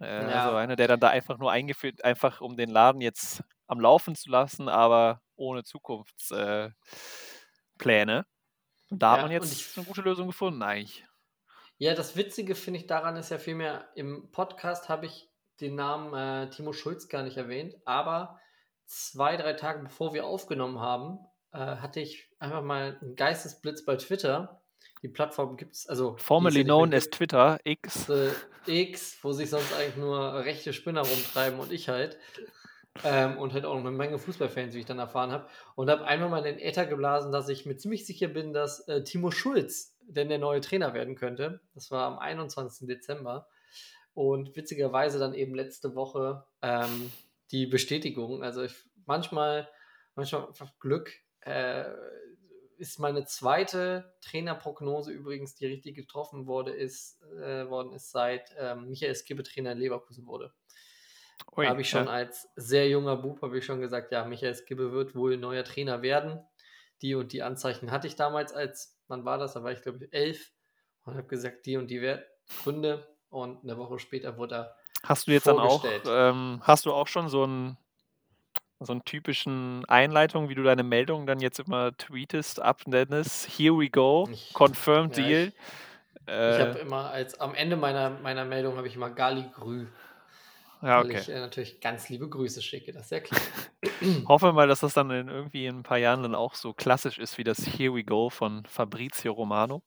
Äh, 0.00 0.30
ja. 0.30 0.44
Also 0.44 0.56
einer, 0.56 0.76
der 0.76 0.86
dann 0.86 1.00
da 1.00 1.08
einfach 1.08 1.38
nur 1.38 1.50
eingeführt, 1.50 2.04
einfach 2.04 2.42
um 2.42 2.58
den 2.58 2.68
Laden 2.68 3.00
jetzt 3.00 3.42
am 3.68 3.80
Laufen 3.80 4.16
zu 4.16 4.28
lassen, 4.28 4.68
aber 4.68 5.22
ohne 5.34 5.64
Zukunftspläne. 5.64 6.74
Äh, 7.86 8.24
und 8.90 9.02
da 9.02 9.06
ja, 9.06 9.12
hat 9.12 9.22
man 9.22 9.32
jetzt 9.32 9.50
ich, 9.50 9.78
eine 9.78 9.86
gute 9.86 10.02
Lösung 10.02 10.26
gefunden 10.26 10.62
eigentlich. 10.62 11.06
Ja, 11.78 11.94
das 11.94 12.16
Witzige 12.16 12.54
finde 12.54 12.80
ich 12.80 12.86
daran 12.86 13.16
ist 13.16 13.30
ja 13.30 13.38
vielmehr, 13.38 13.88
im 13.94 14.30
Podcast 14.30 14.90
habe 14.90 15.06
ich 15.06 15.30
den 15.62 15.74
Namen 15.74 16.12
äh, 16.12 16.50
Timo 16.50 16.74
Schulz 16.74 17.08
gar 17.08 17.22
nicht 17.22 17.38
erwähnt, 17.38 17.76
aber 17.86 18.38
zwei, 18.88 19.36
drei 19.36 19.52
Tage 19.52 19.82
bevor 19.82 20.14
wir 20.14 20.26
aufgenommen 20.26 20.80
haben, 20.80 21.18
äh, 21.52 21.58
hatte 21.58 22.00
ich 22.00 22.28
einfach 22.38 22.62
mal 22.62 22.98
einen 23.00 23.14
Geistesblitz 23.14 23.84
bei 23.84 23.96
Twitter. 23.96 24.60
Die 25.02 25.08
Plattform 25.08 25.56
gibt 25.56 25.76
es, 25.76 25.88
also. 25.88 26.16
Formerly 26.16 26.64
known 26.64 26.92
as 26.92 27.08
Twitter, 27.08 27.60
X. 27.62 28.08
Äh, 28.08 28.30
X, 28.66 29.18
wo 29.22 29.32
sich 29.32 29.48
sonst 29.48 29.72
eigentlich 29.74 29.96
nur 29.96 30.34
rechte 30.44 30.72
Spinner 30.72 31.02
rumtreiben 31.02 31.60
und 31.60 31.70
ich 31.70 31.88
halt. 31.88 32.18
Ähm, 33.04 33.38
und 33.38 33.52
halt 33.52 33.64
auch 33.64 33.76
eine 33.76 33.92
Menge 33.92 34.18
Fußballfans, 34.18 34.74
wie 34.74 34.80
ich 34.80 34.86
dann 34.86 34.98
erfahren 34.98 35.30
habe. 35.30 35.46
Und 35.76 35.88
habe 35.88 36.04
einmal 36.04 36.28
mal 36.30 36.44
in 36.44 36.56
den 36.56 36.58
Äther 36.58 36.84
geblasen, 36.84 37.30
dass 37.30 37.48
ich 37.48 37.64
mir 37.64 37.76
ziemlich 37.76 38.04
sicher 38.04 38.26
bin, 38.26 38.52
dass 38.52 38.88
äh, 38.88 39.04
Timo 39.04 39.30
Schulz 39.30 39.96
denn 40.00 40.28
der 40.28 40.38
neue 40.38 40.60
Trainer 40.60 40.94
werden 40.94 41.14
könnte. 41.14 41.60
Das 41.74 41.92
war 41.92 42.06
am 42.06 42.18
21. 42.18 42.88
Dezember. 42.88 43.46
Und 44.14 44.56
witzigerweise 44.56 45.20
dann 45.20 45.32
eben 45.34 45.54
letzte 45.54 45.94
Woche 45.94 46.44
ähm, 46.60 47.12
die 47.50 47.66
Bestätigung. 47.66 48.42
Also 48.42 48.62
ich, 48.62 48.74
manchmal, 49.06 49.68
manchmal 50.14 50.46
einfach 50.46 50.78
Glück. 50.78 51.12
Äh, 51.40 51.84
ist 52.78 53.00
meine 53.00 53.24
zweite 53.24 54.14
Trainerprognose 54.20 55.10
übrigens, 55.10 55.54
die 55.56 55.66
richtig 55.66 55.96
getroffen 55.96 56.46
wurde, 56.46 56.70
ist, 56.70 57.20
äh, 57.42 57.68
worden 57.68 57.92
ist, 57.92 58.12
seit 58.12 58.54
ähm, 58.56 58.88
Michael 58.88 59.14
Skibbe 59.16 59.42
Trainer 59.42 59.72
in 59.72 59.78
Leverkusen 59.78 60.26
wurde. 60.26 60.52
Ui, 61.56 61.64
da 61.64 61.70
habe 61.70 61.80
ich 61.80 61.90
schon 61.90 62.06
ja. 62.06 62.10
als 62.10 62.48
sehr 62.56 62.88
junger 62.88 63.16
Bub 63.16 63.42
habe 63.42 63.58
ich 63.58 63.64
schon 63.64 63.80
gesagt, 63.80 64.12
ja, 64.12 64.24
Michael 64.24 64.54
Skibbe 64.54 64.92
wird 64.92 65.14
wohl 65.14 65.36
neuer 65.36 65.64
Trainer 65.64 66.02
werden. 66.02 66.40
Die 67.02 67.14
und 67.14 67.32
die 67.32 67.42
Anzeichen 67.42 67.90
hatte 67.90 68.06
ich 68.06 68.16
damals 68.16 68.52
als, 68.52 68.98
wann 69.08 69.24
war 69.24 69.38
das? 69.38 69.54
Da 69.54 69.62
war 69.62 69.72
ich 69.72 69.82
glaube 69.82 70.04
ich 70.04 70.12
elf 70.12 70.52
und 71.04 71.16
habe 71.16 71.26
gesagt, 71.26 71.66
die 71.66 71.76
und 71.76 71.88
die 71.88 72.16
Gründe 72.62 73.06
und 73.28 73.62
eine 73.62 73.76
Woche 73.76 73.98
später 73.98 74.36
wurde 74.36 74.54
er 74.54 74.76
Hast 75.04 75.26
du 75.26 75.32
jetzt 75.32 75.46
dann 75.46 75.58
auch, 75.58 75.84
ähm, 76.06 76.60
hast 76.62 76.86
du 76.86 76.92
auch 76.92 77.06
schon 77.06 77.28
so 77.28 77.44
einen 77.44 77.76
so 78.80 78.92
einen 78.92 79.04
typischen 79.04 79.84
Einleitung, 79.86 80.48
wie 80.48 80.54
du 80.54 80.62
deine 80.62 80.84
Meldung 80.84 81.26
dann 81.26 81.40
jetzt 81.40 81.58
immer 81.58 81.96
tweetest, 81.96 82.62
abnennest, 82.62 83.48
here 83.58 83.76
we 83.76 83.90
go, 83.90 84.28
ich, 84.30 84.52
confirmed 84.54 85.16
ja, 85.16 85.24
deal. 85.24 85.46
Ich, 85.46 86.28
äh, 86.28 86.54
ich 86.54 86.60
habe 86.60 86.78
immer 86.78 87.10
als 87.10 87.40
am 87.40 87.54
Ende 87.54 87.76
meiner, 87.76 88.10
meiner 88.10 88.44
Meldung 88.44 88.76
habe 88.76 88.86
ich 88.86 88.94
immer 88.94 89.10
Gali 89.10 89.46
Grü. 89.52 89.86
Ja, 90.80 91.00
okay. 91.00 91.08
Weil 91.08 91.20
ich 91.20 91.28
äh, 91.28 91.40
natürlich 91.40 91.80
ganz 91.80 92.08
liebe 92.08 92.28
Grüße 92.28 92.62
schicke, 92.62 92.92
das 92.92 93.06
ist 93.06 93.10
ja 93.10 93.20
klar. 93.20 93.40
Hoffe 94.28 94.52
mal, 94.52 94.68
dass 94.68 94.80
das 94.80 94.94
dann 94.94 95.10
in 95.10 95.28
irgendwie 95.28 95.66
in 95.66 95.78
ein 95.78 95.82
paar 95.82 95.98
Jahren 95.98 96.22
dann 96.22 96.36
auch 96.36 96.54
so 96.54 96.72
klassisch 96.72 97.18
ist 97.18 97.36
wie 97.36 97.44
das 97.44 97.58
Here 97.58 97.92
We 97.92 98.04
Go 98.04 98.30
von 98.30 98.64
Fabrizio 98.66 99.32
Romano. 99.32 99.82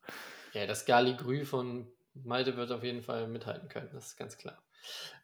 Ja, 0.51 0.65
das 0.65 0.85
Gali 0.85 1.15
Grü 1.15 1.45
von 1.45 1.87
Malte 2.13 2.57
wird 2.57 2.73
auf 2.73 2.83
jeden 2.83 3.03
Fall 3.03 3.27
mithalten 3.27 3.69
können, 3.69 3.89
das 3.93 4.07
ist 4.07 4.17
ganz 4.17 4.37
klar. 4.37 4.57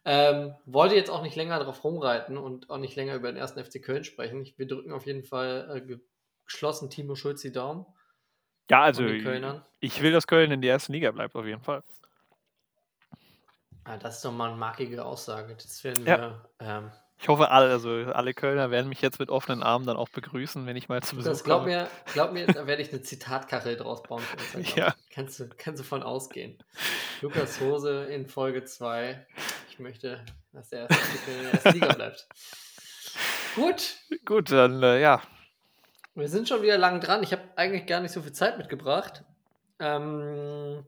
Ähm, 0.04 0.54
wollte 0.64 0.94
jetzt 0.94 1.10
auch 1.10 1.22
nicht 1.22 1.36
länger 1.36 1.58
darauf 1.58 1.84
rumreiten 1.84 2.38
und 2.38 2.70
auch 2.70 2.78
nicht 2.78 2.96
länger 2.96 3.14
über 3.14 3.30
den 3.30 3.36
ersten 3.36 3.62
FC 3.62 3.82
Köln 3.82 4.04
sprechen. 4.04 4.40
Ich, 4.42 4.58
wir 4.58 4.66
drücken 4.66 4.92
auf 4.92 5.06
jeden 5.06 5.24
Fall 5.24 5.82
äh, 5.88 5.98
geschlossen 6.46 6.90
Timo 6.90 7.14
Schulz 7.14 7.42
die 7.42 7.52
Daumen. 7.52 7.86
Ja, 8.70 8.82
also 8.82 9.04
ich 9.06 10.02
will, 10.02 10.12
dass 10.12 10.26
Köln 10.26 10.50
in 10.50 10.60
der 10.60 10.72
ersten 10.72 10.92
Liga 10.92 11.10
bleibt, 11.10 11.34
auf 11.34 11.46
jeden 11.46 11.62
Fall. 11.62 11.82
Ja, 13.86 13.96
das 13.96 14.16
ist 14.16 14.24
doch 14.24 14.32
mal 14.32 14.48
eine 14.48 14.58
markige 14.58 15.04
Aussage. 15.04 15.54
Das 15.54 15.82
werden 15.84 16.04
wir 16.04 16.18
ja. 16.60 16.78
ähm, 16.78 16.90
ich 17.20 17.26
hoffe, 17.26 17.50
alle, 17.50 17.70
also 17.70 17.90
alle 17.90 18.32
Kölner 18.32 18.70
werden 18.70 18.88
mich 18.88 19.02
jetzt 19.02 19.18
mit 19.18 19.28
offenen 19.28 19.64
Armen 19.64 19.86
dann 19.86 19.96
auch 19.96 20.08
begrüßen, 20.08 20.66
wenn 20.66 20.76
ich 20.76 20.88
mal 20.88 21.02
zu 21.02 21.16
Besuch 21.16 21.30
das 21.30 21.42
glaub 21.42 21.62
komme. 21.62 21.72
Mir, 21.72 21.88
glaub 22.12 22.32
mir, 22.32 22.46
da 22.46 22.68
werde 22.68 22.80
ich 22.80 22.92
eine 22.92 23.02
Zitatkachel 23.02 23.76
draus 23.76 24.04
bauen. 24.04 24.22
ja. 24.76 24.94
Kannst 25.12 25.40
du, 25.40 25.48
kannst 25.48 25.80
du 25.80 25.84
von 25.84 26.04
ausgehen. 26.04 26.62
Lukas 27.20 27.60
Hose 27.60 28.04
in 28.04 28.28
Folge 28.28 28.64
2. 28.64 29.26
Ich 29.68 29.80
möchte, 29.80 30.24
dass 30.52 30.68
der 30.68 30.88
erste 30.88 31.30
in 31.30 31.42
der 31.42 31.52
ersten 31.54 31.72
Liga 31.72 31.92
bleibt. 31.92 32.28
Gut. 33.56 33.96
Gut, 34.24 34.52
dann 34.52 34.80
äh, 34.84 35.00
ja. 35.00 35.20
Wir 36.14 36.28
sind 36.28 36.48
schon 36.48 36.62
wieder 36.62 36.78
lang 36.78 37.00
dran. 37.00 37.24
Ich 37.24 37.32
habe 37.32 37.42
eigentlich 37.56 37.86
gar 37.86 38.00
nicht 38.00 38.12
so 38.12 38.22
viel 38.22 38.32
Zeit 38.32 38.58
mitgebracht. 38.58 39.24
Ähm, 39.80 40.86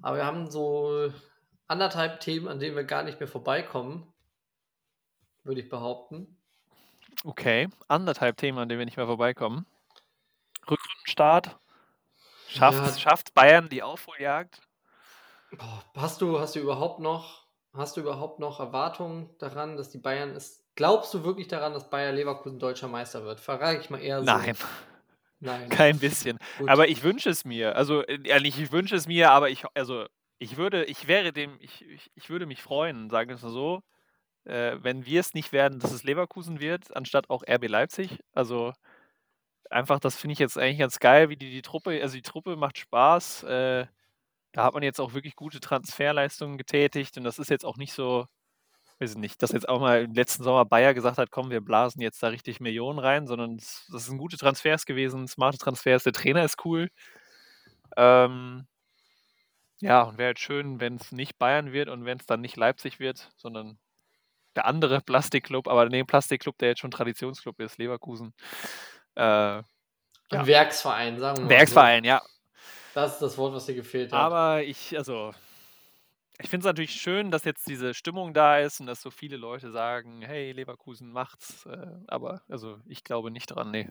aber 0.00 0.16
wir 0.16 0.24
haben 0.24 0.50
so 0.50 1.12
anderthalb 1.68 2.20
Themen, 2.20 2.48
an 2.48 2.58
denen 2.58 2.74
wir 2.74 2.84
gar 2.84 3.02
nicht 3.02 3.20
mehr 3.20 3.28
vorbeikommen 3.28 4.11
würde 5.44 5.60
ich 5.60 5.68
behaupten. 5.68 6.36
Okay, 7.24 7.68
anderthalb 7.88 8.36
Themen, 8.36 8.58
an 8.58 8.68
denen 8.68 8.80
wir 8.80 8.84
nicht 8.84 8.96
mehr 8.96 9.06
vorbeikommen. 9.06 9.66
Rückrundenstart. 10.70 11.58
Schafft, 12.48 12.86
ja. 12.86 12.98
schafft 12.98 13.34
Bayern 13.34 13.68
die 13.68 13.82
Aufholjagd? 13.82 14.60
Hast 15.94 16.20
du, 16.20 16.38
hast 16.38 16.54
du 16.54 16.60
überhaupt 16.60 17.00
noch, 17.00 17.46
hast 17.72 17.96
du 17.96 18.00
überhaupt 18.00 18.40
noch 18.40 18.60
Erwartungen 18.60 19.30
daran, 19.38 19.76
dass 19.76 19.90
die 19.90 19.98
Bayern 19.98 20.34
ist? 20.34 20.62
Glaubst 20.74 21.12
du 21.12 21.24
wirklich 21.24 21.48
daran, 21.48 21.74
dass 21.74 21.90
Bayer 21.90 22.12
Leverkusen 22.12 22.58
deutscher 22.58 22.88
Meister 22.88 23.24
wird? 23.24 23.40
Frage 23.40 23.78
ich 23.78 23.90
mal 23.90 24.00
eher 24.00 24.20
so. 24.20 24.24
Nein. 24.24 24.56
Nein. 25.40 25.68
Kein 25.68 25.98
bisschen. 25.98 26.38
Gut. 26.58 26.68
Aber 26.68 26.88
ich 26.88 27.02
wünsche 27.02 27.28
es 27.28 27.44
mir. 27.44 27.76
Also, 27.76 28.02
äh, 28.02 28.40
nicht 28.40 28.58
ich 28.58 28.72
wünsche 28.72 28.96
es 28.96 29.06
mir, 29.06 29.30
aber 29.30 29.50
ich, 29.50 29.64
also, 29.74 30.06
ich 30.38 30.56
würde, 30.56 30.84
ich 30.84 31.08
wäre 31.08 31.32
dem, 31.32 31.56
ich, 31.60 31.86
ich, 31.86 32.10
ich 32.14 32.30
würde 32.30 32.46
mich 32.46 32.62
freuen, 32.62 33.10
sagen 33.10 33.28
wir 33.28 33.36
es 33.36 33.42
mal 33.42 33.50
so, 33.50 33.82
äh, 34.44 34.76
wenn 34.82 35.06
wir 35.06 35.20
es 35.20 35.34
nicht 35.34 35.52
werden, 35.52 35.78
dass 35.80 35.92
es 35.92 36.04
Leverkusen 36.04 36.60
wird, 36.60 36.94
anstatt 36.96 37.30
auch 37.30 37.42
RB 37.48 37.68
Leipzig. 37.68 38.18
Also 38.34 38.72
einfach, 39.70 40.00
das 40.00 40.16
finde 40.16 40.32
ich 40.34 40.38
jetzt 40.38 40.58
eigentlich 40.58 40.78
ganz 40.78 40.98
geil, 41.00 41.28
wie 41.30 41.36
die, 41.36 41.50
die 41.50 41.62
Truppe, 41.62 42.00
also 42.02 42.14
die 42.16 42.22
Truppe 42.22 42.56
macht 42.56 42.78
Spaß. 42.78 43.44
Äh, 43.44 43.86
da 44.52 44.64
hat 44.64 44.74
man 44.74 44.82
jetzt 44.82 45.00
auch 45.00 45.14
wirklich 45.14 45.36
gute 45.36 45.60
Transferleistungen 45.60 46.58
getätigt 46.58 47.16
und 47.18 47.24
das 47.24 47.38
ist 47.38 47.50
jetzt 47.50 47.64
auch 47.64 47.76
nicht 47.78 47.94
so, 47.94 48.26
weiß 49.00 49.12
ich 49.12 49.18
nicht, 49.18 49.42
dass 49.42 49.52
jetzt 49.52 49.68
auch 49.68 49.80
mal 49.80 50.04
im 50.04 50.14
letzten 50.14 50.44
Sommer 50.44 50.64
Bayer 50.66 50.94
gesagt 50.94 51.18
hat, 51.18 51.30
komm, 51.30 51.50
wir 51.50 51.60
blasen 51.62 52.02
jetzt 52.02 52.22
da 52.22 52.28
richtig 52.28 52.60
Millionen 52.60 52.98
rein, 52.98 53.26
sondern 53.26 53.58
das, 53.58 53.88
das 53.92 54.06
sind 54.06 54.18
gute 54.18 54.38
Transfers 54.38 54.86
gewesen, 54.86 55.28
smarte 55.28 55.58
Transfers, 55.58 56.04
der 56.04 56.12
Trainer 56.14 56.44
ist 56.44 56.64
cool. 56.64 56.88
Ähm, 57.96 58.66
ja, 59.80 60.02
und 60.02 60.16
wäre 60.18 60.28
halt 60.28 60.38
schön, 60.38 60.80
wenn 60.80 60.96
es 60.96 61.12
nicht 61.12 61.38
Bayern 61.38 61.72
wird 61.72 61.88
und 61.88 62.04
wenn 62.04 62.18
es 62.18 62.26
dann 62.26 62.40
nicht 62.40 62.56
Leipzig 62.56 63.00
wird, 63.00 63.30
sondern 63.36 63.78
der 64.56 64.66
andere 64.66 65.00
Plastikclub, 65.06 65.68
aber 65.68 65.88
neben 65.88 66.06
Plastikclub, 66.06 66.58
der 66.58 66.70
jetzt 66.70 66.80
schon 66.80 66.90
Traditionsclub 66.90 67.60
ist, 67.60 67.78
Leverkusen. 67.78 68.34
Äh, 69.14 69.22
ja. 69.22 69.64
Ein 70.30 70.46
Werksverein, 70.46 71.18
sagen 71.18 71.38
wir 71.38 71.44
mal. 71.44 71.50
Werksverein, 71.50 72.04
so. 72.04 72.08
ja. 72.08 72.22
Das 72.94 73.14
ist 73.14 73.22
das 73.22 73.38
Wort, 73.38 73.54
was 73.54 73.66
dir 73.66 73.74
gefehlt 73.74 74.12
hat. 74.12 74.20
Aber 74.20 74.62
ich, 74.62 74.96
also, 74.96 75.32
ich 76.38 76.48
finde 76.48 76.64
es 76.64 76.66
natürlich 76.66 76.92
schön, 76.92 77.30
dass 77.30 77.44
jetzt 77.44 77.66
diese 77.68 77.94
Stimmung 77.94 78.34
da 78.34 78.58
ist 78.58 78.80
und 78.80 78.86
dass 78.86 79.00
so 79.00 79.10
viele 79.10 79.36
Leute 79.36 79.70
sagen, 79.70 80.22
hey, 80.22 80.52
Leverkusen 80.52 81.10
macht's. 81.12 81.66
Äh, 81.66 81.86
aber, 82.06 82.42
also, 82.48 82.78
ich 82.86 83.04
glaube 83.04 83.30
nicht 83.30 83.46
dran, 83.46 83.70
nee. 83.70 83.88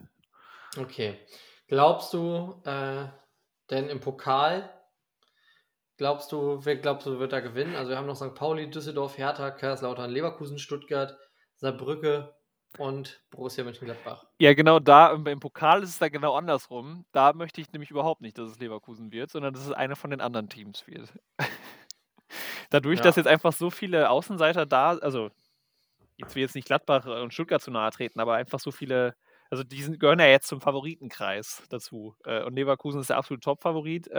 Okay. 0.76 1.18
Glaubst 1.66 2.12
du 2.12 2.60
äh, 2.64 3.06
denn 3.70 3.88
im 3.88 4.00
Pokal 4.00 4.70
glaubst 6.02 6.32
du, 6.32 6.58
wer 6.64 6.74
glaubst 6.74 7.06
du, 7.06 7.20
wird 7.20 7.32
da 7.32 7.38
gewinnen? 7.38 7.76
Also 7.76 7.90
wir 7.90 7.96
haben 7.96 8.08
noch 8.08 8.16
St. 8.16 8.34
Pauli, 8.34 8.68
Düsseldorf, 8.68 9.18
Hertha, 9.18 9.52
Kaiserslautern, 9.52 10.10
Leverkusen, 10.10 10.58
Stuttgart, 10.58 11.16
Saarbrücke 11.54 12.34
und 12.76 13.22
Borussia 13.30 13.62
Mönchengladbach. 13.62 14.26
Ja, 14.40 14.52
genau 14.52 14.80
da, 14.80 15.12
im 15.12 15.38
Pokal 15.38 15.84
ist 15.84 15.90
es 15.90 15.98
da 16.00 16.08
genau 16.08 16.34
andersrum. 16.34 17.04
Da 17.12 17.32
möchte 17.34 17.60
ich 17.60 17.70
nämlich 17.70 17.92
überhaupt 17.92 18.20
nicht, 18.20 18.36
dass 18.36 18.50
es 18.50 18.58
Leverkusen 18.58 19.12
wird, 19.12 19.30
sondern 19.30 19.54
dass 19.54 19.64
es 19.64 19.70
einer 19.70 19.94
von 19.94 20.10
den 20.10 20.20
anderen 20.20 20.48
Teams 20.48 20.84
wird. 20.88 21.08
Dadurch, 22.70 22.98
ja. 22.98 23.04
dass 23.04 23.14
jetzt 23.14 23.28
einfach 23.28 23.52
so 23.52 23.70
viele 23.70 24.10
Außenseiter 24.10 24.66
da, 24.66 24.98
also 24.98 25.30
jetzt 26.16 26.34
will 26.34 26.42
jetzt 26.42 26.56
nicht 26.56 26.66
Gladbach 26.66 27.06
und 27.06 27.32
Stuttgart 27.32 27.62
zu 27.62 27.70
nahe 27.70 27.92
treten, 27.92 28.18
aber 28.18 28.34
einfach 28.34 28.58
so 28.58 28.72
viele, 28.72 29.14
also 29.50 29.62
die 29.62 29.84
sind, 29.84 30.00
gehören 30.00 30.18
ja 30.18 30.26
jetzt 30.26 30.48
zum 30.48 30.60
Favoritenkreis 30.60 31.62
dazu. 31.70 32.16
Äh, 32.24 32.42
und 32.42 32.56
Leverkusen 32.56 33.00
ist 33.00 33.10
der 33.10 33.18
absolute 33.18 33.44
Top-Favorit. 33.44 34.10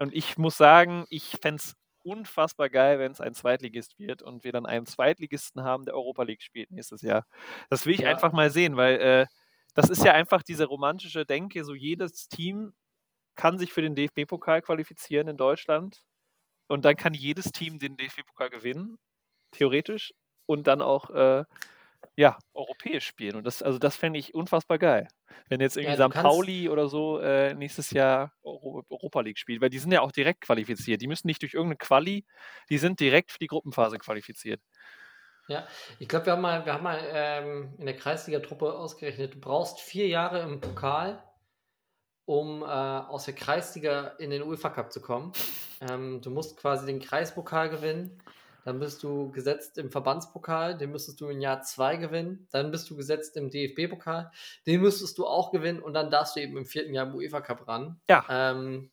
Und 0.00 0.14
ich 0.14 0.38
muss 0.38 0.56
sagen, 0.56 1.06
ich 1.10 1.38
fände 1.42 1.56
es 1.62 1.76
unfassbar 2.04 2.70
geil, 2.70 2.98
wenn 2.98 3.12
es 3.12 3.20
ein 3.20 3.34
Zweitligist 3.34 3.98
wird 3.98 4.22
und 4.22 4.44
wir 4.44 4.52
dann 4.52 4.66
einen 4.66 4.86
Zweitligisten 4.86 5.62
haben, 5.64 5.84
der 5.84 5.94
Europa 5.94 6.22
League 6.24 6.42
spielt 6.42 6.70
nächstes 6.70 7.02
Jahr. 7.02 7.26
Das 7.70 7.86
will 7.86 7.94
ich 7.94 8.00
Ja. 8.00 8.10
einfach 8.10 8.32
mal 8.32 8.50
sehen, 8.50 8.76
weil 8.78 9.00
äh, 9.00 9.26
das 9.74 9.90
ist 9.90 10.04
ja 10.04 10.12
einfach 10.14 10.42
diese 10.42 10.66
romantische 10.66 11.26
Denke, 11.26 11.64
so 11.64 11.74
jedes 11.74 12.28
Team 12.28 12.72
kann 13.36 13.58
sich 13.58 13.72
für 13.72 13.82
den 13.82 13.94
DFB-Pokal 13.96 14.62
qualifizieren 14.62 15.28
in 15.28 15.36
Deutschland 15.38 16.02
und 16.68 16.84
dann 16.84 16.96
kann 16.96 17.14
jedes 17.14 17.52
Team 17.52 17.78
den 17.78 17.96
DFB-Pokal 17.96 18.50
gewinnen, 18.50 18.98
theoretisch, 19.52 20.12
und 20.46 20.66
dann 20.68 20.82
auch 20.82 21.10
äh, 21.10 21.44
ja, 22.16 22.38
europäisch 22.54 23.06
spielen. 23.06 23.36
Und 23.36 23.44
das, 23.46 23.62
also 23.62 23.78
das 23.78 23.96
fände 23.96 24.18
ich 24.20 24.34
unfassbar 24.34 24.78
geil. 24.78 25.08
Wenn 25.48 25.60
jetzt 25.60 25.76
irgendwie 25.76 25.98
Ja, 25.98 26.08
St. 26.08 26.14
Pauli 26.14 26.68
oder 26.68 26.88
so 26.88 27.18
äh, 27.18 27.54
nächstes 27.54 27.90
Jahr 27.90 28.32
Euro 28.42 28.84
Europa 28.88 29.20
League 29.20 29.38
spielt, 29.38 29.60
weil 29.60 29.70
die 29.70 29.78
sind 29.78 29.92
ja 29.92 30.00
auch 30.00 30.12
direkt 30.12 30.42
qualifiziert. 30.42 31.02
Die 31.02 31.08
müssen 31.08 31.26
nicht 31.26 31.42
durch 31.42 31.54
irgendeine 31.54 31.78
Quali, 31.78 32.24
die 32.68 32.78
sind 32.78 33.00
direkt 33.00 33.32
für 33.32 33.38
die 33.38 33.46
Gruppenphase 33.46 33.98
qualifiziert. 33.98 34.60
Ja, 35.48 35.66
ich 35.98 36.08
glaube, 36.08 36.26
wir 36.26 36.32
haben 36.34 36.42
mal, 36.42 36.64
wir 36.64 36.74
haben 36.74 36.84
mal 36.84 37.00
ähm, 37.12 37.74
in 37.78 37.86
der 37.86 37.96
Kreisliga-Truppe 37.96 38.72
ausgerechnet, 38.72 39.34
du 39.34 39.40
brauchst 39.40 39.80
vier 39.80 40.06
Jahre 40.06 40.42
im 40.42 40.60
Pokal, 40.60 41.20
um 42.24 42.62
äh, 42.62 42.66
aus 42.66 43.24
der 43.24 43.34
Kreisliga 43.34 44.14
in 44.18 44.30
den 44.30 44.42
UEFA 44.42 44.70
Cup 44.70 44.92
zu 44.92 45.00
kommen. 45.00 45.32
Ähm, 45.80 46.20
du 46.20 46.30
musst 46.30 46.56
quasi 46.56 46.86
den 46.86 47.00
Kreispokal 47.00 47.68
gewinnen, 47.68 48.22
dann 48.64 48.78
bist 48.78 49.02
du 49.02 49.30
gesetzt 49.30 49.78
im 49.78 49.90
Verbandspokal, 49.90 50.76
den 50.76 50.90
müsstest 50.90 51.20
du 51.20 51.28
in 51.28 51.40
Jahr 51.40 51.62
zwei 51.62 51.96
gewinnen, 51.96 52.46
dann 52.50 52.70
bist 52.70 52.88
du 52.90 52.96
gesetzt 52.96 53.36
im 53.36 53.50
DFB-Pokal, 53.50 54.30
den 54.66 54.80
müsstest 54.80 55.18
du 55.18 55.26
auch 55.26 55.50
gewinnen 55.50 55.80
und 55.80 55.94
dann 55.94 56.10
darfst 56.10 56.36
du 56.36 56.40
eben 56.40 56.56
im 56.56 56.66
vierten 56.66 56.94
Jahr 56.94 57.06
im 57.06 57.14
UEFA 57.14 57.40
Cup 57.40 57.66
ran. 57.68 58.00
Ja. 58.08 58.24
Ähm, 58.28 58.90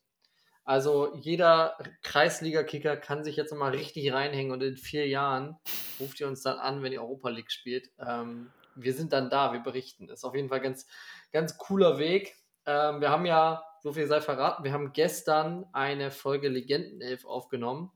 also 0.64 1.14
jeder 1.16 1.78
Kreisliga-Kicker 2.02 2.98
kann 2.98 3.24
sich 3.24 3.36
jetzt 3.36 3.52
nochmal 3.52 3.70
richtig 3.70 4.12
reinhängen 4.12 4.52
und 4.52 4.62
in 4.62 4.76
vier 4.76 5.08
Jahren 5.08 5.56
ruft 5.98 6.20
ihr 6.20 6.28
uns 6.28 6.42
dann 6.42 6.58
an, 6.58 6.82
wenn 6.82 6.90
die 6.90 6.98
Europa 6.98 7.30
League 7.30 7.50
spielt. 7.50 7.90
Ähm, 7.98 8.50
wir 8.74 8.92
sind 8.92 9.12
dann 9.12 9.30
da, 9.30 9.52
wir 9.52 9.60
berichten. 9.60 10.08
Ist 10.08 10.24
auf 10.24 10.34
jeden 10.34 10.50
Fall 10.50 10.60
ganz, 10.60 10.86
ganz 11.32 11.56
cooler 11.56 11.98
Weg. 11.98 12.36
Ähm, 12.66 13.00
wir 13.00 13.08
haben 13.10 13.24
ja, 13.24 13.64
so 13.82 13.92
viel 13.92 14.06
sei 14.08 14.20
verraten, 14.20 14.62
wir 14.62 14.72
haben 14.72 14.92
gestern 14.92 15.64
eine 15.72 16.10
Folge 16.10 16.48
Legendenelf 16.48 17.24
aufgenommen 17.24 17.90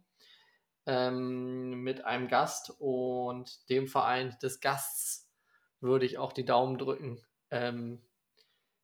ähm, 0.86 1.82
mit 1.82 2.04
einem 2.04 2.28
Gast 2.28 2.74
und 2.78 3.68
dem 3.68 3.86
Verein 3.86 4.36
des 4.42 4.60
Gasts 4.60 5.30
würde 5.80 6.06
ich 6.06 6.18
auch 6.18 6.32
die 6.32 6.44
Daumen 6.44 6.78
drücken. 6.78 7.20
Ähm, 7.50 8.02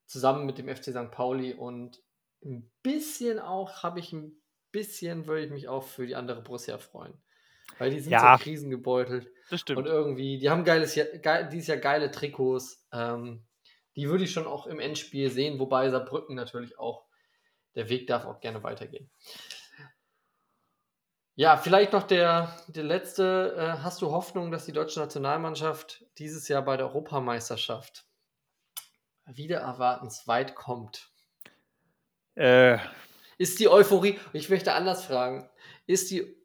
zusammen 0.07 0.47
mit 0.47 0.59
dem 0.59 0.69
FC 0.69 0.85
St. 0.85 1.11
Pauli 1.11 1.55
und 1.55 2.03
ein 2.45 2.71
bisschen 2.83 3.39
auch, 3.39 3.83
habe 3.83 4.01
ich 4.01 4.13
ein 4.13 4.41
bisschen, 4.73 5.27
würde 5.27 5.45
ich 5.45 5.51
mich 5.51 5.69
auch 5.69 5.83
für 5.83 6.07
die 6.07 6.17
andere 6.17 6.43
Borussia 6.43 6.79
freuen. 6.79 7.15
Weil 7.79 7.91
die 7.91 8.01
sind 8.01 8.13
Ja. 8.13 8.37
so 8.37 8.43
krisengebeutelt. 8.43 9.31
Das 9.51 9.61
stimmt. 9.61 9.79
Und 9.79 9.87
irgendwie, 9.87 10.39
die 10.39 10.51
haben 10.51 10.65
geiles, 10.65 10.99
geil, 11.23 11.49
dieses 11.51 11.69
Jahr 11.69 11.79
geile 11.79 12.11
Trikots. 12.11 12.87
Ähm, 12.93 13.47
die 13.97 14.09
würde 14.09 14.25
ich 14.25 14.33
schon 14.33 14.47
auch 14.47 14.67
im 14.67 14.81
Endspiel 14.81 15.31
sehen, 15.31 15.59
wobei 15.59 15.91
Saarbrücken 15.91 16.35
natürlich 16.35 16.79
auch, 16.79 17.07
der 17.75 17.89
Weg 17.89 18.07
darf 18.07 18.25
auch 18.25 18.41
gerne 18.41 18.63
weitergehen. 18.63 19.11
Ja, 21.39 21.57
vielleicht 21.57 21.93
noch 21.93 22.03
der, 22.03 22.53
der 22.67 22.83
letzte. 22.83 23.55
Äh, 23.57 23.83
hast 23.85 24.03
du 24.03 24.11
Hoffnung, 24.11 24.51
dass 24.51 24.65
die 24.65 24.73
deutsche 24.73 24.99
Nationalmannschaft 24.99 26.05
dieses 26.19 26.49
Jahr 26.49 26.63
bei 26.63 26.77
der 26.77 26.87
Europameisterschaft 26.87 28.05
wieder 29.25 29.59
erwartens 29.61 30.27
weit 30.27 30.57
kommt? 30.57 31.13
Äh, 32.35 32.79
Ist 33.37 33.61
die 33.61 33.69
Euphorie, 33.69 34.19
ich 34.33 34.49
möchte 34.49 34.73
anders 34.73 35.05
fragen, 35.05 35.49
ist 35.87 36.11
die 36.11 36.37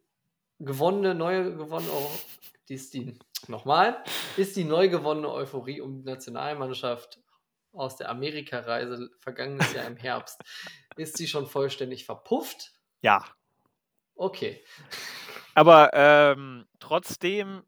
gewonnene, 0.60 1.16
neue 1.16 1.56
gewonnene, 1.56 1.92
Eu- 1.92 2.20
die 2.70 2.76
ist 2.76 2.94
die, 2.94 3.18
nochmal, 3.48 4.04
ist 4.38 4.56
die 4.56 4.64
neu 4.64 4.90
gewonnene 4.90 5.32
Euphorie 5.32 5.82
um 5.82 6.04
die 6.04 6.04
Nationalmannschaft 6.04 7.20
aus 7.72 7.96
der 7.96 8.10
Amerikareise 8.10 9.10
vergangenes 9.18 9.74
Jahr 9.74 9.88
im 9.88 9.98
Herbst, 9.98 10.40
ist 10.98 11.18
sie 11.18 11.28
schon 11.28 11.48
vollständig 11.48 12.06
verpufft? 12.06 12.74
ja. 13.02 13.26
Okay. 14.16 14.62
Aber 15.56 15.92
ähm, 15.94 16.66
trotzdem 16.80 17.64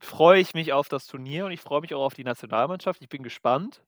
freue 0.00 0.40
ich 0.40 0.54
mich 0.54 0.72
auf 0.72 0.88
das 0.88 1.06
Turnier 1.06 1.46
und 1.46 1.52
ich 1.52 1.60
freue 1.60 1.80
mich 1.80 1.94
auch 1.94 2.04
auf 2.04 2.14
die 2.14 2.24
Nationalmannschaft. 2.24 3.02
Ich 3.02 3.08
bin 3.08 3.22
gespannt. 3.22 3.82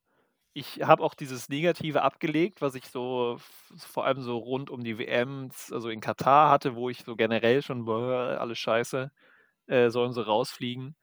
Ich 0.54 0.82
habe 0.82 1.04
auch 1.04 1.14
dieses 1.14 1.48
Negative 1.48 2.02
abgelegt, 2.02 2.62
was 2.62 2.74
ich 2.74 2.86
so 2.88 3.38
vor 3.78 4.06
allem 4.06 4.22
so 4.22 4.38
rund 4.38 4.70
um 4.70 4.84
die 4.84 4.98
WMs, 4.98 5.72
also 5.72 5.90
in 5.90 6.00
Katar 6.00 6.50
hatte, 6.50 6.76
wo 6.76 6.90
ich 6.90 7.04
so 7.04 7.16
generell 7.16 7.62
schon, 7.62 7.84
boah, 7.86 8.38
alles 8.40 8.58
scheiße, 8.58 9.12
äh, 9.68 9.90
sollen 9.90 10.12
sie 10.12 10.26
rausfliegen. 10.26 10.96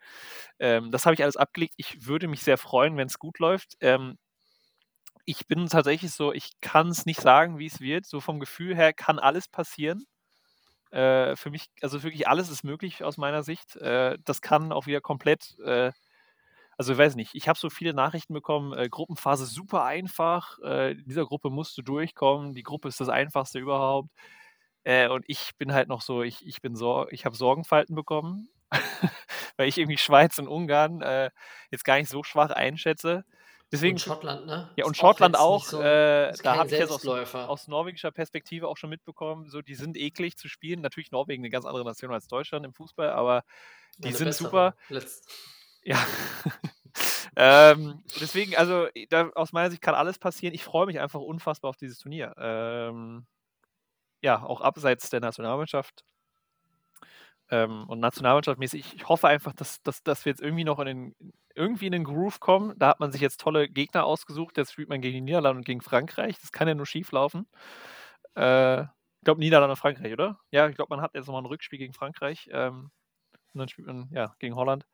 Ähm, 0.60 0.92
das 0.92 1.06
habe 1.06 1.16
ich 1.16 1.24
alles 1.24 1.38
abgelegt. 1.38 1.76
Ich 1.78 2.08
würde 2.08 2.28
mich 2.28 2.42
sehr 2.44 2.58
freuen, 2.58 2.98
wenn 2.98 3.08
es 3.08 3.20
gut 3.20 3.40
läuft. 3.40 3.78
Ähm, 3.82 4.18
ich 5.26 5.48
bin 5.48 5.68
tatsächlich 5.68 6.12
so, 6.12 6.34
ich 6.34 6.52
kann 6.62 6.90
es 6.90 7.06
nicht 7.06 7.22
sagen, 7.22 7.58
wie 7.60 7.68
es 7.68 7.80
wird. 7.80 8.06
So 8.06 8.20
vom 8.20 8.40
Gefühl 8.40 8.76
her 8.76 8.94
kann 8.94 9.20
alles 9.20 9.48
passieren. 9.48 10.06
Äh, 10.94 11.36
für 11.36 11.50
mich, 11.52 11.70
also 11.82 12.04
wirklich 12.04 12.28
alles 12.28 12.50
ist 12.50 12.64
möglich 12.64 13.04
aus 13.04 13.18
meiner 13.18 13.44
Sicht. 13.44 13.76
Äh, 13.78 14.20
das 14.26 14.42
kann 14.42 14.72
auch 14.72 14.88
wieder 14.88 15.02
komplett, 15.02 15.58
äh, 15.66 15.92
also 16.78 16.94
ich 16.94 17.00
weiß 17.00 17.16
nicht, 17.16 17.36
ich 17.36 17.48
habe 17.50 17.60
so 17.60 17.70
viele 17.70 17.94
Nachrichten 17.94 18.34
bekommen, 18.34 18.74
äh, 18.74 18.90
Gruppenphase 18.90 19.46
super 19.46 19.84
einfach, 19.86 20.60
äh, 20.64 20.94
in 20.94 21.06
dieser 21.06 21.26
Gruppe 21.26 21.50
musst 21.52 21.78
du 21.78 21.82
durchkommen, 21.84 22.54
die 22.56 22.64
Gruppe 22.64 22.88
ist 22.90 23.00
das 23.02 23.10
einfachste 23.10 23.60
überhaupt. 23.60 24.10
Äh, 24.84 25.10
und 25.10 25.26
ich 25.28 25.52
bin 25.58 25.74
halt 25.74 25.90
noch 25.90 26.02
so, 26.02 26.24
ich, 26.24 26.46
ich 26.48 26.62
bin 26.62 26.76
Sor 26.76 27.12
ich 27.14 27.26
habe 27.26 27.36
Sorgenfalten 27.38 27.96
bekommen, 27.96 28.50
weil 29.58 29.68
ich 29.70 29.78
irgendwie 29.78 29.98
Schweiz 30.00 30.40
und 30.40 30.48
Ungarn 30.50 31.02
jetzt 31.72 31.86
gar 31.86 31.98
nicht 31.98 32.10
so 32.10 32.24
schwach 32.24 32.52
einschätze. 32.52 33.26
Deswegen, 33.74 33.96
und 33.96 34.00
Schottland, 34.00 34.46
ne? 34.46 34.70
ja, 34.78 34.86
und 34.86 34.92
Ist 34.92 34.98
Schottland 35.00 35.36
auch, 35.38 35.66
so- 35.66 35.82
äh, 35.82 36.32
da 36.44 36.58
habe 36.58 36.68
ich 36.68 36.72
jetzt 36.80 36.92
aus, 36.92 37.06
aus 37.06 37.68
norwegischer 37.68 38.12
Perspektive 38.12 38.68
auch 38.70 38.78
schon 38.78 38.90
mitbekommen, 38.92 39.50
so 39.50 39.62
die 39.62 39.76
sind 39.76 39.98
eklig 39.98 40.38
zu 40.38 40.48
spielen. 40.48 40.80
Natürlich 40.82 41.12
Norwegen 41.12 41.42
eine 41.44 41.50
ganz 41.50 41.66
andere 41.66 41.84
Nation 41.84 42.14
als 42.14 42.28
Deutschland 42.28 42.66
im 42.66 42.74
Fußball, 42.74 43.10
aber 43.10 43.44
die 43.98 44.10
Eine 44.10 44.18
sind 44.18 44.28
bessere. 44.28 44.46
super. 44.48 44.76
Letzt, 44.90 45.28
Ja. 45.84 45.98
ähm, 47.36 48.04
deswegen, 48.22 48.56
also 48.56 48.88
da, 49.10 49.30
aus 49.36 49.54
meiner 49.54 49.72
Sicht 49.72 49.82
kann 49.82 49.96
alles 49.96 50.20
passieren. 50.20 50.54
Ich 50.54 50.64
freue 50.64 50.86
mich 50.86 51.00
einfach 51.00 51.20
unfassbar 51.20 51.70
auf 51.70 51.78
dieses 51.78 51.98
Turnier. 52.00 52.34
Ähm, 52.38 53.26
ja, 54.22 54.44
auch 54.44 54.62
abseits 54.62 55.10
der 55.10 55.20
Nationalmannschaft. 55.20 56.04
Ähm, 57.50 57.86
und 57.90 58.00
Nationalmannschaftsmäßig, 58.00 58.94
ich 58.96 59.10
hoffe 59.10 59.28
einfach, 59.28 59.54
dass, 59.54 59.82
dass, 59.84 60.02
dass 60.04 60.26
wir 60.26 60.32
jetzt 60.32 60.42
irgendwie 60.42 60.64
noch 60.64 60.80
in 60.80 60.86
den, 60.86 61.16
irgendwie 61.56 61.88
in 61.88 61.92
den 61.92 62.04
Groove 62.04 62.40
kommen. 62.40 62.74
Da 62.78 62.88
hat 62.88 63.00
man 63.00 63.12
sich 63.12 63.22
jetzt 63.22 63.40
tolle 63.40 63.70
Gegner 63.70 64.06
ausgesucht. 64.06 64.58
Jetzt 64.58 64.74
spielt 64.74 64.90
man 64.90 65.02
gegen 65.02 65.16
die 65.16 65.22
Niederlande 65.22 65.60
und 65.60 65.66
gegen 65.66 65.82
Frankreich. 65.82 66.40
Das 66.40 66.52
kann 66.52 66.68
ja 66.68 66.76
nur 66.76 66.86
schief 66.86 67.12
laufen. 67.12 67.48
Äh, 68.36 68.84
ich 68.84 69.26
glaube, 69.26 69.40
Niederlande 69.40 69.72
und 69.72 69.78
Frankreich, 69.78 70.12
oder? 70.14 70.40
Ja, 70.52 70.68
ich 70.68 70.76
glaube, 70.76 70.96
man 70.96 71.02
hat 71.02 71.14
jetzt 71.14 71.28
nochmal 71.28 71.44
ein 71.44 71.48
Rückspiel 71.48 71.80
gegen 71.80 71.94
Frankreich. 71.94 72.50
Ähm, 72.52 72.92
und 73.54 73.60
dann 73.60 73.70
spielt 73.70 73.88
man, 73.88 74.10
ja, 74.12 74.36
gegen 74.40 74.56
Holland. 74.56 74.86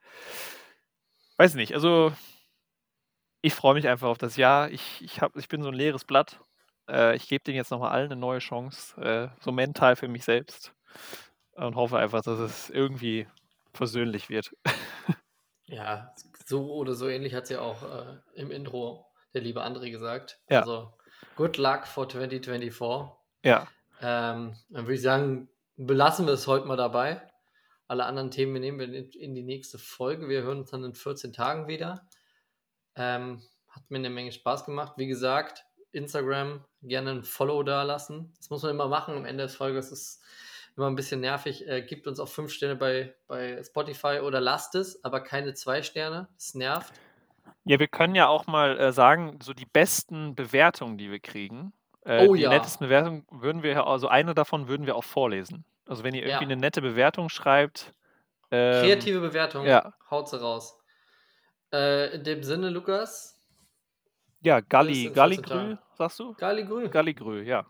Weiß 1.38 1.56
nicht, 1.56 1.74
also 1.74 2.12
ich 3.42 3.54
freue 3.54 3.74
mich 3.74 3.88
einfach 3.88 4.10
auf 4.10 4.18
das 4.18 4.36
Jahr. 4.36 4.70
Ich, 4.70 5.02
ich, 5.02 5.22
hab, 5.22 5.36
ich 5.38 5.48
bin 5.48 5.64
so 5.64 5.70
ein 5.70 5.76
leeres 5.76 6.04
Blatt. 6.06 6.40
Äh, 6.90 7.16
ich 7.16 7.28
gebe 7.28 7.44
denen 7.44 7.56
jetzt 7.56 7.72
nochmal 7.72 7.92
allen 7.92 8.12
eine 8.12 8.20
neue 8.20 8.40
Chance, 8.40 9.00
äh, 9.02 9.30
so 9.42 9.52
mental 9.52 9.96
für 9.96 10.08
mich 10.08 10.26
selbst. 10.26 10.74
Und 11.54 11.76
hoffe 11.76 11.98
einfach, 11.98 12.22
dass 12.22 12.40
es 12.40 12.70
irgendwie 12.70 13.28
versöhnlich 13.74 14.30
wird. 14.30 14.56
ja, 15.66 16.14
so 16.50 16.74
oder 16.74 16.96
so 16.96 17.08
ähnlich 17.08 17.36
hat 17.36 17.48
sie 17.48 17.58
auch 17.58 17.84
äh, 17.84 18.18
im 18.34 18.50
Intro 18.50 19.06
der 19.34 19.42
liebe 19.42 19.64
André 19.64 19.92
gesagt. 19.92 20.40
Ja. 20.50 20.62
Also, 20.62 20.92
good 21.36 21.58
luck 21.58 21.86
for 21.86 22.10
2024. 22.10 23.16
Ja, 23.44 23.68
Ähm, 24.02 24.56
dann 24.70 24.86
würde 24.86 24.96
ich 24.96 25.02
sagen, 25.02 25.50
belassen 25.78 26.26
wir 26.26 26.34
es 26.34 26.48
heute 26.48 26.66
mal 26.66 26.76
dabei. 26.76 27.22
Alle 27.88 28.06
anderen 28.06 28.32
Themen 28.32 28.60
nehmen 28.60 28.80
wir 28.80 28.88
in, 28.92 29.10
in 29.12 29.36
die 29.36 29.44
nächste 29.44 29.78
Folge. 29.78 30.28
Wir 30.28 30.42
hören 30.42 30.60
uns 30.60 30.72
dann 30.72 30.84
in 30.84 30.96
14 30.96 31.34
Tagen 31.34 31.68
wieder. 31.68 32.08
Ähm, 32.96 33.44
hat 33.68 33.90
mir 33.90 33.98
eine 33.98 34.10
Menge 34.10 34.32
Spaß 34.32 34.66
gemacht. 34.66 34.94
Wie 34.98 35.08
gesagt, 35.08 35.66
Instagram 35.92 36.66
gerne 36.82 37.12
ein 37.12 37.24
Follow 37.24 37.62
da 37.64 37.84
lassen. 37.84 38.34
Das 38.38 38.50
muss 38.50 38.64
man 38.64 38.72
immer 38.72 38.88
machen 38.88 39.16
am 39.16 39.26
Ende 39.26 39.44
des 39.44 39.56
Folges. 39.56 39.92
Ist 39.92 40.24
immer 40.80 40.88
ein 40.90 40.96
bisschen 40.96 41.20
nervig. 41.22 41.68
Äh, 41.68 41.82
gibt 41.82 42.08
uns 42.08 42.20
auch 42.20 42.28
fünf 42.30 42.52
Sterne 42.52 42.76
bei, 42.76 43.14
bei 43.28 43.62
Spotify 43.64 44.20
oder 44.24 44.40
lasst 44.42 44.76
es, 44.76 45.04
aber 45.04 45.20
keine 45.22 45.54
zwei 45.54 45.84
Sterne. 45.84 46.28
Das 46.36 46.56
nervt. 46.56 46.94
Ja, 47.66 47.80
wir 47.80 47.88
können 47.88 48.16
ja 48.16 48.28
auch 48.28 48.48
mal 48.48 48.80
äh, 48.80 48.92
sagen, 48.92 49.40
so 49.44 49.54
die 49.54 49.66
besten 49.66 50.36
Bewertungen, 50.36 50.98
die 50.98 51.12
wir 51.12 51.20
kriegen. 51.20 51.74
Äh, 52.06 52.26
Oh 52.28 52.34
die 52.36 52.42
ja. 52.44 52.50
nettesten 52.50 52.88
Bewertungen 52.88 53.26
würden 53.30 53.62
wir, 53.62 53.86
also 53.86 54.08
eine 54.08 54.34
davon 54.34 54.68
würden 54.70 54.86
wir 54.86 54.96
auch 54.96 55.04
vorlesen. 55.04 55.66
Also 55.86 56.04
wenn 56.04 56.14
ihr 56.16 56.22
irgendwie 56.22 56.46
Ja. 56.46 56.50
eine 56.52 56.56
nette 56.56 56.82
Bewertung 56.82 57.30
schreibt. 57.30 57.94
Ähm, 58.52 58.84
Kreative 58.86 59.20
Bewertung. 59.20 59.66
ja. 59.66 59.94
Haut 60.10 60.30
sie 60.30 60.40
raus. 60.42 60.78
Äh, 61.74 62.16
in 62.16 62.24
dem 62.24 62.42
Sinne, 62.44 62.70
Lukas, 62.70 63.38
Ja, 64.42 64.62
Galli, 64.62 65.06
in 65.08 65.14
14 65.14 65.14
Galligrü, 65.14 65.78
sagst 65.98 66.20
du? 66.20 66.34
Galli 66.36 66.64
Grü. 66.66 66.90
Galligrü, 66.90 67.44
ja. 67.44 67.66